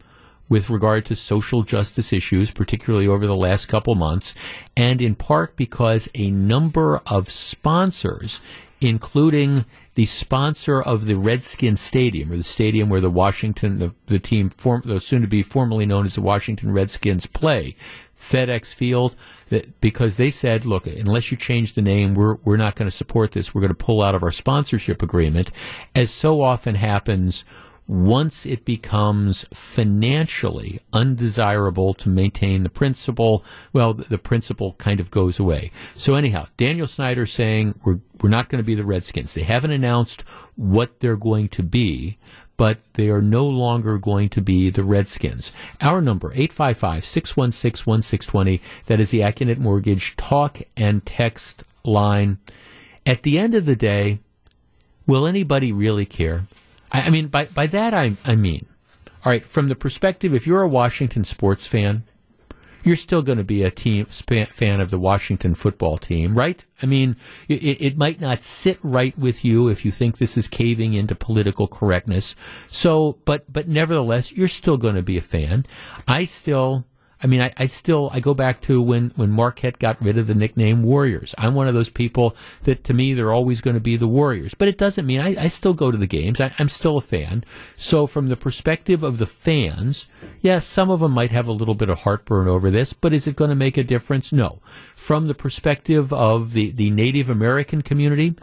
[0.55, 4.37] with regard to social justice issues, particularly over the last couple months,
[4.77, 8.41] and in part because a number of sponsors,
[8.81, 9.65] including
[9.97, 14.49] the sponsor of the Redskin Stadium, or the stadium where the Washington, the, the team,
[14.49, 17.75] form, soon to be formerly known as the Washington Redskins, play,
[18.17, 19.17] FedEx Field
[19.49, 22.97] that, because they said, look, unless you change the name, we're, we're not going to
[22.97, 23.53] support this.
[23.53, 25.51] We're going to pull out of our sponsorship agreement.
[25.97, 27.45] As so often happens,
[27.87, 35.39] once it becomes financially undesirable to maintain the principle, well, the, principle kind of goes
[35.39, 35.71] away.
[35.95, 39.35] So anyhow, Daniel Snyder saying we're, we're not going to be the Redskins.
[39.35, 40.23] They haven't announced
[40.57, 42.17] what they're going to be,
[42.57, 45.53] but they are no longer going to be the Redskins.
[45.81, 48.61] Our number, 855-616-1620.
[48.87, 52.39] That is the Accunet Mortgage talk and text line.
[53.05, 54.21] At the end of the day,
[55.07, 56.47] will anybody really care?
[56.95, 58.67] I, I mean, by, by that I, I mean,
[59.25, 62.05] all right, from the perspective, if you're a Washington sports fan,
[62.85, 66.65] you're still going to be a team fan of the Washington football team, right?
[66.83, 67.17] I mean,
[67.49, 71.15] it, it, might not sit right with you if you think this is caving into
[71.15, 72.37] political correctness.
[72.69, 75.65] So, but but nevertheless, you're still going to be a fan.
[76.07, 76.85] I still
[77.25, 80.27] I mean, I, I, still I go back to when when Marquette got rid of
[80.27, 81.35] the nickname Warriors.
[81.39, 84.53] I'm one of those people that to me they're always going to be the Warriors,
[84.53, 86.39] but it doesn't mean I, I still go to the games.
[86.39, 87.43] I, am still a fan.
[87.77, 90.05] So from the perspective of the fans,
[90.43, 93.27] yes, some of them might have a little bit of heartburn over this, but is
[93.27, 94.31] it going to make a difference?
[94.31, 94.61] No.
[94.95, 98.35] From the perspective of the the Native American community,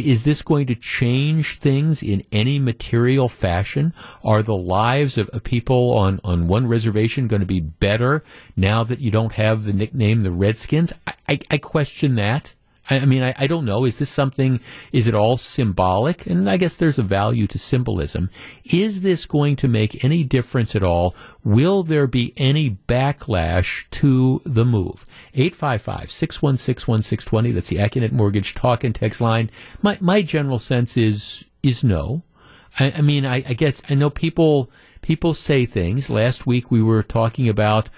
[0.00, 3.92] is this going to change things in any material fashion?
[4.24, 8.24] Are the lives of, people on, on one reservation going to be better
[8.56, 10.92] now that you don't have the nickname the Redskins?
[11.06, 12.52] I, I, I question that.
[12.90, 13.86] I, mean, I, I, don't know.
[13.86, 14.60] Is this something,
[14.92, 16.26] is it all symbolic?
[16.26, 18.28] And I guess there's a value to symbolism.
[18.64, 21.14] Is this going to make any difference at all?
[21.42, 25.06] Will there be any backlash to the move?
[25.34, 27.54] 855-616-1620.
[27.54, 29.50] That's the Accunet Mortgage talk and text line.
[29.80, 32.22] My, my general sense is, is no.
[32.78, 34.70] I, I mean, I, I guess, I know people,
[35.00, 36.10] people say things.
[36.10, 37.88] Last week we were talking about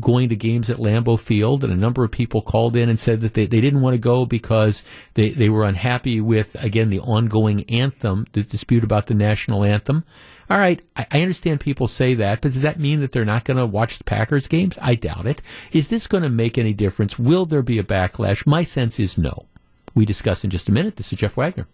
[0.00, 3.20] going to games at Lambeau Field, and a number of people called in and said
[3.20, 4.82] that they, they didn't want to go because
[5.14, 10.04] they, they were unhappy with, again, the ongoing anthem, the dispute about the national anthem.
[10.48, 13.44] All right, I, I understand people say that, but does that mean that they're not
[13.44, 14.78] going to watch the Packers games?
[14.80, 15.42] I doubt it.
[15.72, 17.18] Is this going to make any difference?
[17.18, 18.46] Will there be a backlash?
[18.46, 19.46] My sense is no.
[19.94, 20.96] We discuss in just a minute.
[20.96, 21.66] This is Jeff Wagner.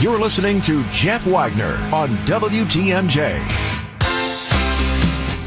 [0.00, 3.81] You're listening to Jeff Wagner on WTMJ.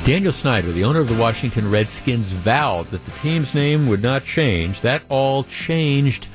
[0.05, 4.23] Daniel Snyder, the owner of the Washington Redskins, vowed that the team's name would not
[4.23, 4.81] change.
[4.81, 6.27] That all changed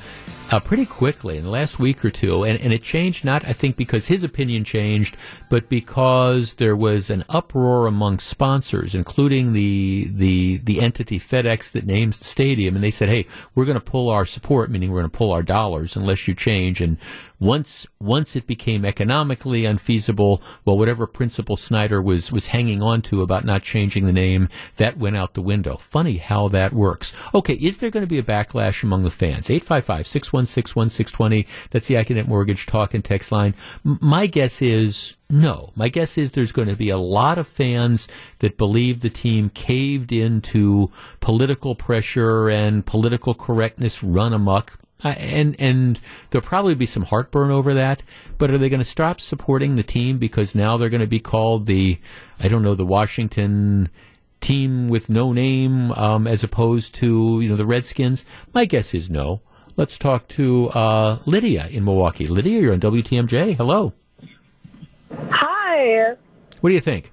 [0.51, 3.53] uh, pretty quickly in the last week or two, and, and it changed not, I
[3.53, 5.15] think, because his opinion changed,
[5.49, 11.85] but because there was an uproar among sponsors, including the the the entity FedEx that
[11.85, 13.25] names the stadium, and they said, "Hey,
[13.55, 16.35] we're going to pull our support, meaning we're going to pull our dollars unless you
[16.35, 16.97] change." And
[17.41, 23.23] once once it became economically unfeasible, well, whatever principle Snyder was was hanging on to
[23.23, 24.47] about not changing the name,
[24.77, 25.75] that went out the window.
[25.75, 27.11] Funny how that works.
[27.33, 29.47] Okay, is there going to be a backlash among the fans?
[29.47, 31.47] 855-616-1620.
[31.71, 33.55] That's the Accunet Mortgage talk and text line.
[33.83, 35.71] M- my guess is no.
[35.75, 38.07] My guess is there's going to be a lot of fans
[38.39, 40.91] that believe the team caved into
[41.21, 45.99] political pressure and political correctness run amok uh, and and
[46.29, 48.03] there'll probably be some heartburn over that.
[48.37, 51.19] But are they going to stop supporting the team because now they're going to be
[51.19, 51.99] called the
[52.39, 53.89] I don't know the Washington
[54.39, 58.25] team with no name um, as opposed to you know the Redskins?
[58.53, 59.41] My guess is no.
[59.77, 62.27] Let's talk to uh, Lydia in Milwaukee.
[62.27, 63.55] Lydia, you're on WTMJ.
[63.55, 63.93] Hello.
[65.11, 66.15] Hi.
[66.59, 67.11] What do you think?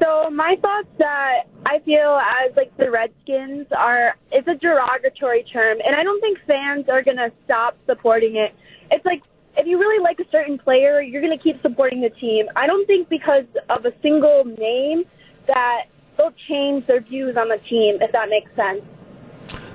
[0.00, 5.80] So my thoughts that I feel as like the Redskins are it's a derogatory term
[5.84, 8.54] and I don't think fans are to stop supporting it.
[8.90, 9.22] It's like
[9.56, 12.46] if you really like a certain player, you're to keep supporting the team.
[12.56, 15.04] I don't think because of a single name
[15.46, 15.86] that
[16.16, 18.82] they'll change their views on the team if that makes sense.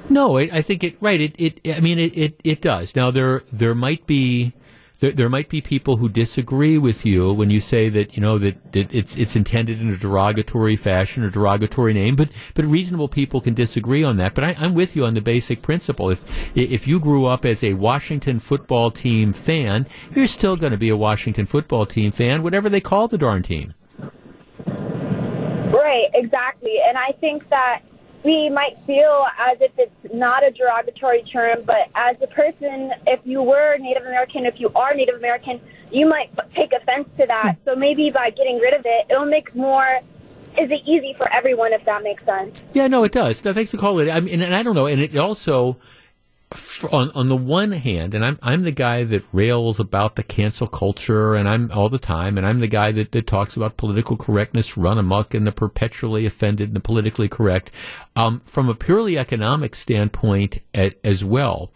[0.09, 1.19] No, I, I think it right.
[1.19, 2.95] It, it I mean it, it, it does.
[2.95, 4.53] Now there there might be
[4.99, 8.37] there, there might be people who disagree with you when you say that you know
[8.37, 13.07] that, that it's it's intended in a derogatory fashion or derogatory name, but but reasonable
[13.07, 14.33] people can disagree on that.
[14.33, 16.09] But I, I'm with you on the basic principle.
[16.09, 16.25] If
[16.55, 20.89] if you grew up as a Washington football team fan, you're still going to be
[20.89, 23.73] a Washington football team fan, whatever they call the darn team.
[24.65, 27.81] Right, exactly, and I think that
[28.23, 33.19] we might feel as if it's not a derogatory term, but as a person, if
[33.23, 35.61] you were Native American, if you are Native American,
[35.91, 37.57] you might take offense to that.
[37.57, 37.69] Hmm.
[37.69, 39.87] So maybe by getting rid of it, it'll make more.
[40.59, 42.59] Is it easy for everyone if that makes sense?
[42.73, 43.45] Yeah, no, it does.
[43.45, 44.09] No, thanks for calling.
[44.09, 45.77] I mean, and I don't know, and it also
[46.91, 50.67] on on the one hand, and I'm I'm the guy that rails about the cancel
[50.67, 54.15] culture, and I'm all the time, and I'm the guy that, that talks about political
[54.15, 57.71] correctness run amok and the perpetually offended and the politically correct.
[58.15, 61.73] Um, from a purely economic standpoint, at, as well,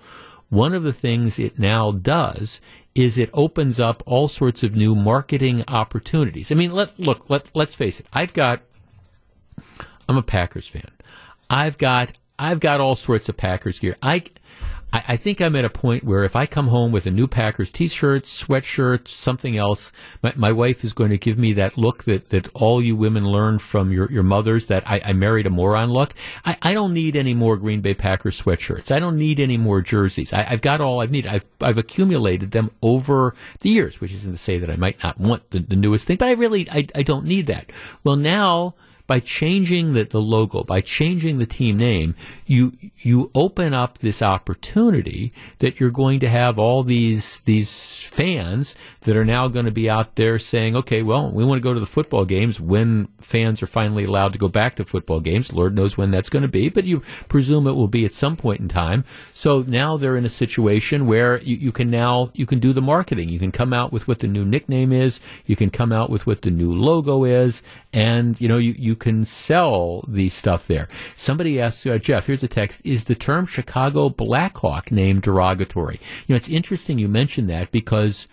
[0.49, 2.61] one of the things it now does
[2.95, 6.52] is it opens up all sorts of new marketing opportunities.
[6.52, 8.06] I mean, let look, let let's face it.
[8.14, 8.61] I've got
[10.07, 10.91] I'm a Packers fan.
[11.49, 13.98] I've got I've got all sorts of Packers gear.
[14.02, 14.23] I
[14.93, 17.27] I, I, think I'm at a point where if I come home with a new
[17.27, 19.91] Packers t-shirt, sweatshirt, something else,
[20.22, 23.26] my, my wife is going to give me that look that, that all you women
[23.26, 26.13] learn from your, your mothers that I, I married a moron look.
[26.45, 28.91] I, I don't need any more Green Bay Packers sweatshirts.
[28.91, 30.34] I don't need any more jerseys.
[30.34, 31.31] I, have got all I've needed.
[31.31, 35.19] I've, I've accumulated them over the years, which isn't to say that I might not
[35.19, 37.72] want the, the newest thing, but I really, I, I don't need that.
[38.03, 38.76] Well, now,
[39.07, 42.15] by changing the, the logo, by changing the team name,
[42.45, 48.76] you you open up this opportunity that you're going to have all these these fans
[49.02, 51.73] that are now going to be out there saying, okay, well, we want to go
[51.73, 55.52] to the football games when fans are finally allowed to go back to football games.
[55.52, 58.36] Lord knows when that's going to be, but you presume it will be at some
[58.36, 59.03] point in time.
[59.34, 62.82] So now they're in a situation where you, you can now you can do the
[62.82, 63.30] marketing.
[63.30, 65.19] You can come out with what the new nickname is.
[65.45, 67.61] You can come out with what the new logo is,
[67.94, 70.88] and you know you you can sell the stuff there.
[71.15, 72.27] Somebody asked uh, Jeff.
[72.27, 75.99] Here's a text: Is the term Chicago Blackhawk name derogatory?
[76.27, 78.27] You know, it's interesting you mentioned that because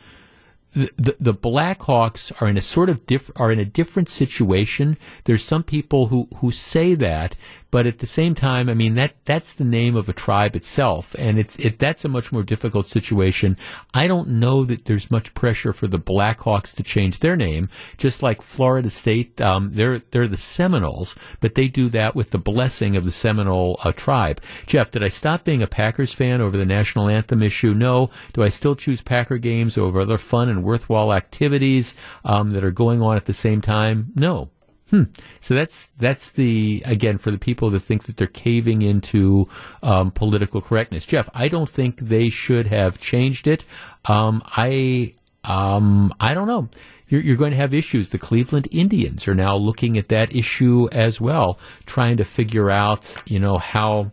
[0.72, 4.96] the, the, the Blackhawks are in a sort of diff, are in a different situation.
[5.24, 7.36] There's some people who, who say that,
[7.70, 11.14] but at the same time, I mean that that's the name of a tribe itself,
[11.18, 13.56] and it's it that's a much more difficult situation.
[13.92, 17.68] I don't know that there's much pressure for the Blackhawks to change their name,
[17.98, 19.40] just like Florida State.
[19.40, 23.78] Um, they're they're the Seminoles, but they do that with the blessing of the Seminole
[23.84, 24.40] uh, tribe.
[24.66, 27.74] Jeff, did I stop being a Packers fan over the national anthem issue?
[27.74, 28.10] No.
[28.32, 32.70] Do I still choose Packer games over other fun and worthwhile activities um, that are
[32.70, 34.12] going on at the same time?
[34.14, 34.50] No.
[34.90, 35.04] Hmm.
[35.40, 39.48] So that's that's the again for the people that think that they're caving into
[39.82, 41.04] um, political correctness.
[41.04, 43.64] Jeff, I don't think they should have changed it.
[44.06, 46.68] Um, I um, I don't know.
[47.08, 48.10] You're, you're, going to have issues.
[48.10, 53.16] The Cleveland Indians are now looking at that issue as well, trying to figure out
[53.26, 54.12] you know how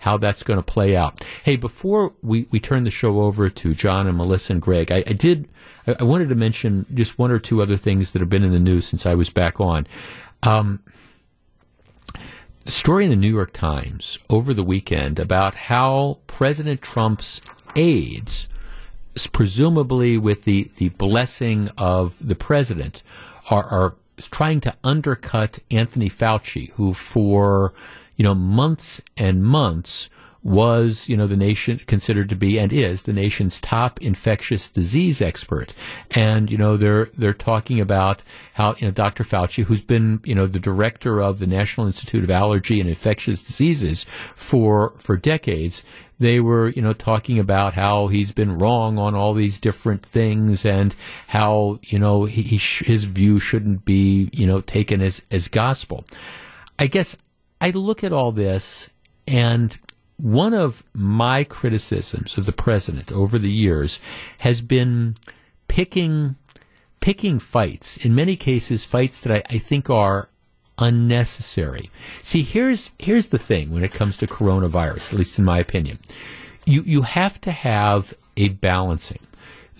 [0.00, 1.24] how that's going to play out.
[1.44, 5.04] Hey, before we, we turn the show over to John and Melissa and Greg, I,
[5.06, 5.48] I did
[5.86, 8.52] I, I, wanted to mention just one or two other things that have been in
[8.52, 9.86] the news since I was back on.
[10.42, 10.82] Um,
[12.66, 17.40] story in the New York Times over the weekend about how President Trump's
[17.74, 18.48] aides,
[19.32, 23.02] presumably with the, the blessing of the president,
[23.50, 27.72] are, are trying to undercut Anthony Fauci, who for
[28.16, 30.08] you know, months and months
[30.46, 35.20] was, you know, the nation considered to be and is the nation's top infectious disease
[35.20, 35.74] expert.
[36.12, 38.22] And, you know, they're, they're talking about
[38.54, 39.24] how, you know, Dr.
[39.24, 43.42] Fauci, who's been, you know, the director of the National Institute of Allergy and Infectious
[43.42, 44.06] Diseases
[44.36, 45.84] for, for decades,
[46.20, 50.64] they were, you know, talking about how he's been wrong on all these different things
[50.64, 50.94] and
[51.26, 56.04] how, you know, he, his view shouldn't be, you know, taken as, as gospel.
[56.78, 57.16] I guess
[57.60, 58.90] I look at all this,
[59.26, 59.76] and
[60.16, 64.00] one of my criticisms of the president over the years
[64.38, 65.16] has been
[65.68, 66.36] picking
[67.00, 67.96] picking fights.
[67.98, 70.28] In many cases, fights that I, I think are
[70.78, 71.90] unnecessary.
[72.22, 75.98] See, here's here's the thing when it comes to coronavirus, at least in my opinion.
[76.64, 79.20] You you have to have a balancing.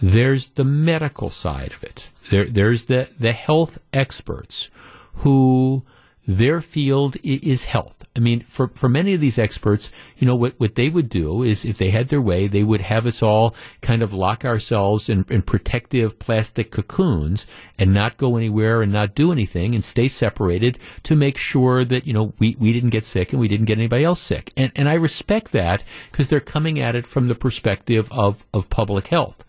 [0.01, 2.11] There's the medical side of it.
[2.31, 4.70] There there's the the health experts
[5.16, 5.85] who
[6.27, 8.07] their field is health.
[8.16, 11.43] I mean, for, for many of these experts, you know, what, what they would do
[11.43, 15.09] is if they had their way, they would have us all kind of lock ourselves
[15.09, 17.47] in, in protective plastic cocoons
[17.78, 22.07] and not go anywhere and not do anything and stay separated to make sure that,
[22.07, 24.53] you know, we, we didn't get sick and we didn't get anybody else sick.
[24.57, 28.69] And, and I respect that because they're coming at it from the perspective of, of
[28.70, 29.44] public health.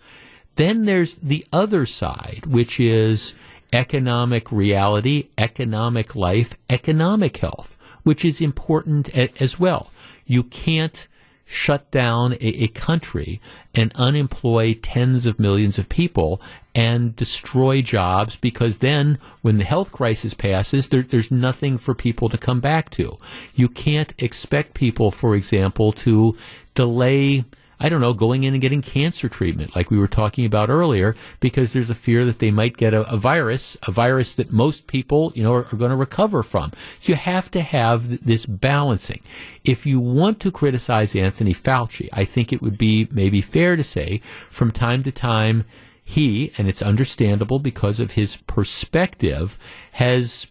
[0.56, 3.34] Then there's the other side, which is,
[3.74, 9.10] economic reality, economic life, economic health, which is important
[9.42, 9.92] as well.
[10.26, 11.08] You can't
[11.50, 13.40] shut down a, a, country
[13.74, 16.42] and unemploy tens of millions of people
[16.76, 22.28] and destroy jobs because then when the health crisis passes, there, there's nothing for people
[22.28, 23.18] to come back to.
[23.56, 26.36] You can't expect people, for example, to
[26.76, 27.46] delay
[27.80, 31.16] I don't know, going in and getting cancer treatment, like we were talking about earlier,
[31.40, 34.88] because there's a fear that they might get a, a virus, a virus that most
[34.88, 36.72] people, you know, are, are going to recover from.
[37.00, 39.22] So you have to have th- this balancing.
[39.64, 43.84] If you want to criticize Anthony Fauci, I think it would be maybe fair to
[43.84, 45.66] say from time to time,
[46.04, 49.60] he, and it's understandable because of his perspective,
[49.92, 50.48] has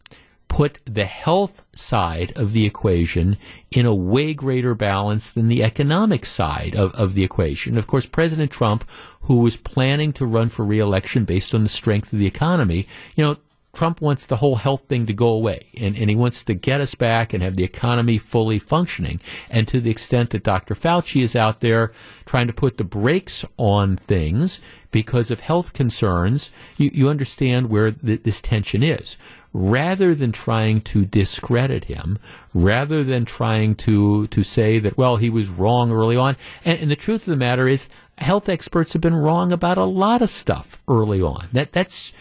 [0.57, 3.37] put the health side of the equation
[3.71, 7.77] in a way greater balance than the economic side of, of the equation.
[7.77, 8.89] Of course, President Trump,
[9.21, 13.23] who was planning to run for reelection based on the strength of the economy, you
[13.23, 13.37] know,
[13.75, 16.81] Trump wants the whole health thing to go away, and, and he wants to get
[16.81, 19.21] us back and have the economy fully functioning.
[19.51, 20.75] And to the extent that Dr.
[20.75, 21.93] Fauci is out there
[22.25, 27.91] trying to put the brakes on things because of health concerns, you, you understand where
[27.91, 29.19] th- this tension is
[29.57, 32.19] rather than trying to discredit him,
[32.53, 36.37] rather than trying to, to say that, well, he was wrong early on.
[36.63, 37.89] And, and, the truth of the matter is,
[38.19, 41.49] health experts have been wrong about a lot of stuff early on.
[41.53, 42.13] That, that's,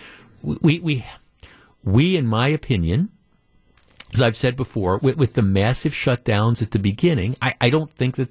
[0.42, 1.06] we, we,
[1.84, 3.10] we, in my opinion,
[4.14, 7.92] as I've said before, with, with the massive shutdowns at the beginning, I, I don't
[7.92, 8.30] think that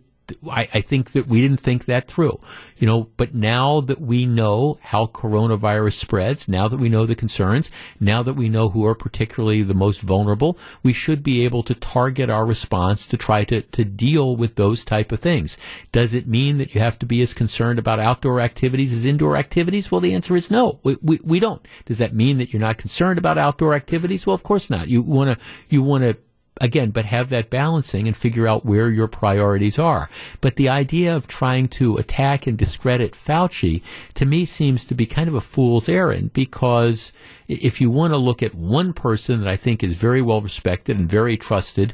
[0.51, 2.41] I, I, think that we didn't think that through,
[2.79, 7.15] you know, but now that we know how coronavirus spreads, now that we know the
[7.15, 7.71] concerns,
[8.01, 11.75] now that we know who are particularly the most vulnerable, we should be able to
[11.75, 15.59] target our response to try to, to deal with those type of things.
[15.93, 19.37] Does it mean that you have to be as concerned about outdoor activities as indoor
[19.37, 19.91] activities?
[19.91, 20.81] Well, the answer is no.
[20.83, 21.67] We, we, we don't.
[21.85, 24.27] Does that mean that you're not concerned about outdoor activities?
[24.27, 24.89] Well, of course not.
[24.89, 26.17] You want to, you want to
[26.60, 30.09] again, but have that balancing and figure out where your priorities are.
[30.40, 33.82] But the idea of trying to attack and discredit Fauci
[34.14, 37.12] to me seems to be kind of a fool's errand because
[37.48, 40.98] if you want to look at one person that I think is very well respected
[40.98, 41.93] and very trusted,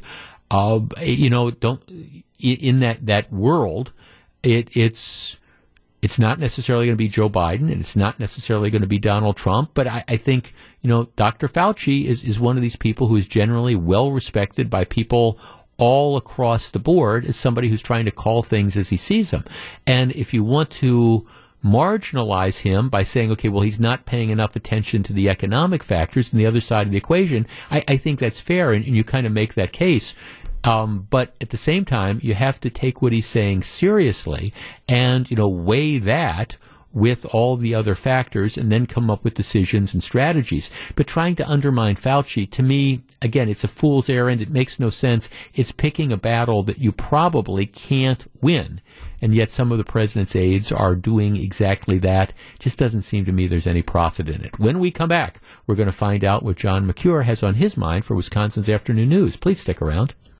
[0.51, 1.81] uh, you know, don't
[2.39, 3.93] in that that world,
[4.43, 5.37] it, it's
[6.01, 8.97] it's not necessarily going to be Joe Biden and it's not necessarily going to be
[8.97, 11.47] Donald Trump, but I, I, think, you know, Dr.
[11.47, 15.37] Fauci is, is one of these people who is generally well respected by people
[15.77, 19.43] all across the board as somebody who's trying to call things as he sees them.
[19.85, 21.27] And if you want to
[21.63, 26.31] marginalize him by saying, okay, well, he's not paying enough attention to the economic factors
[26.31, 29.03] and the other side of the equation, I, I think that's fair and, and you
[29.03, 30.15] kind of make that case.
[30.63, 34.53] Um, but at the same time, you have to take what he's saying seriously
[34.87, 36.57] and, you know, weigh that
[36.93, 40.69] with all the other factors and then come up with decisions and strategies.
[40.95, 44.41] But trying to undermine Fauci, to me, again, it's a fool's errand.
[44.41, 45.29] It makes no sense.
[45.53, 48.81] It's picking a battle that you probably can't win.
[49.21, 52.33] And yet some of the president's aides are doing exactly that.
[52.59, 54.59] Just doesn't seem to me there's any profit in it.
[54.59, 57.77] When we come back, we're going to find out what John Mercure has on his
[57.77, 59.35] mind for Wisconsin's afternoon news.
[59.35, 60.13] Please stick around.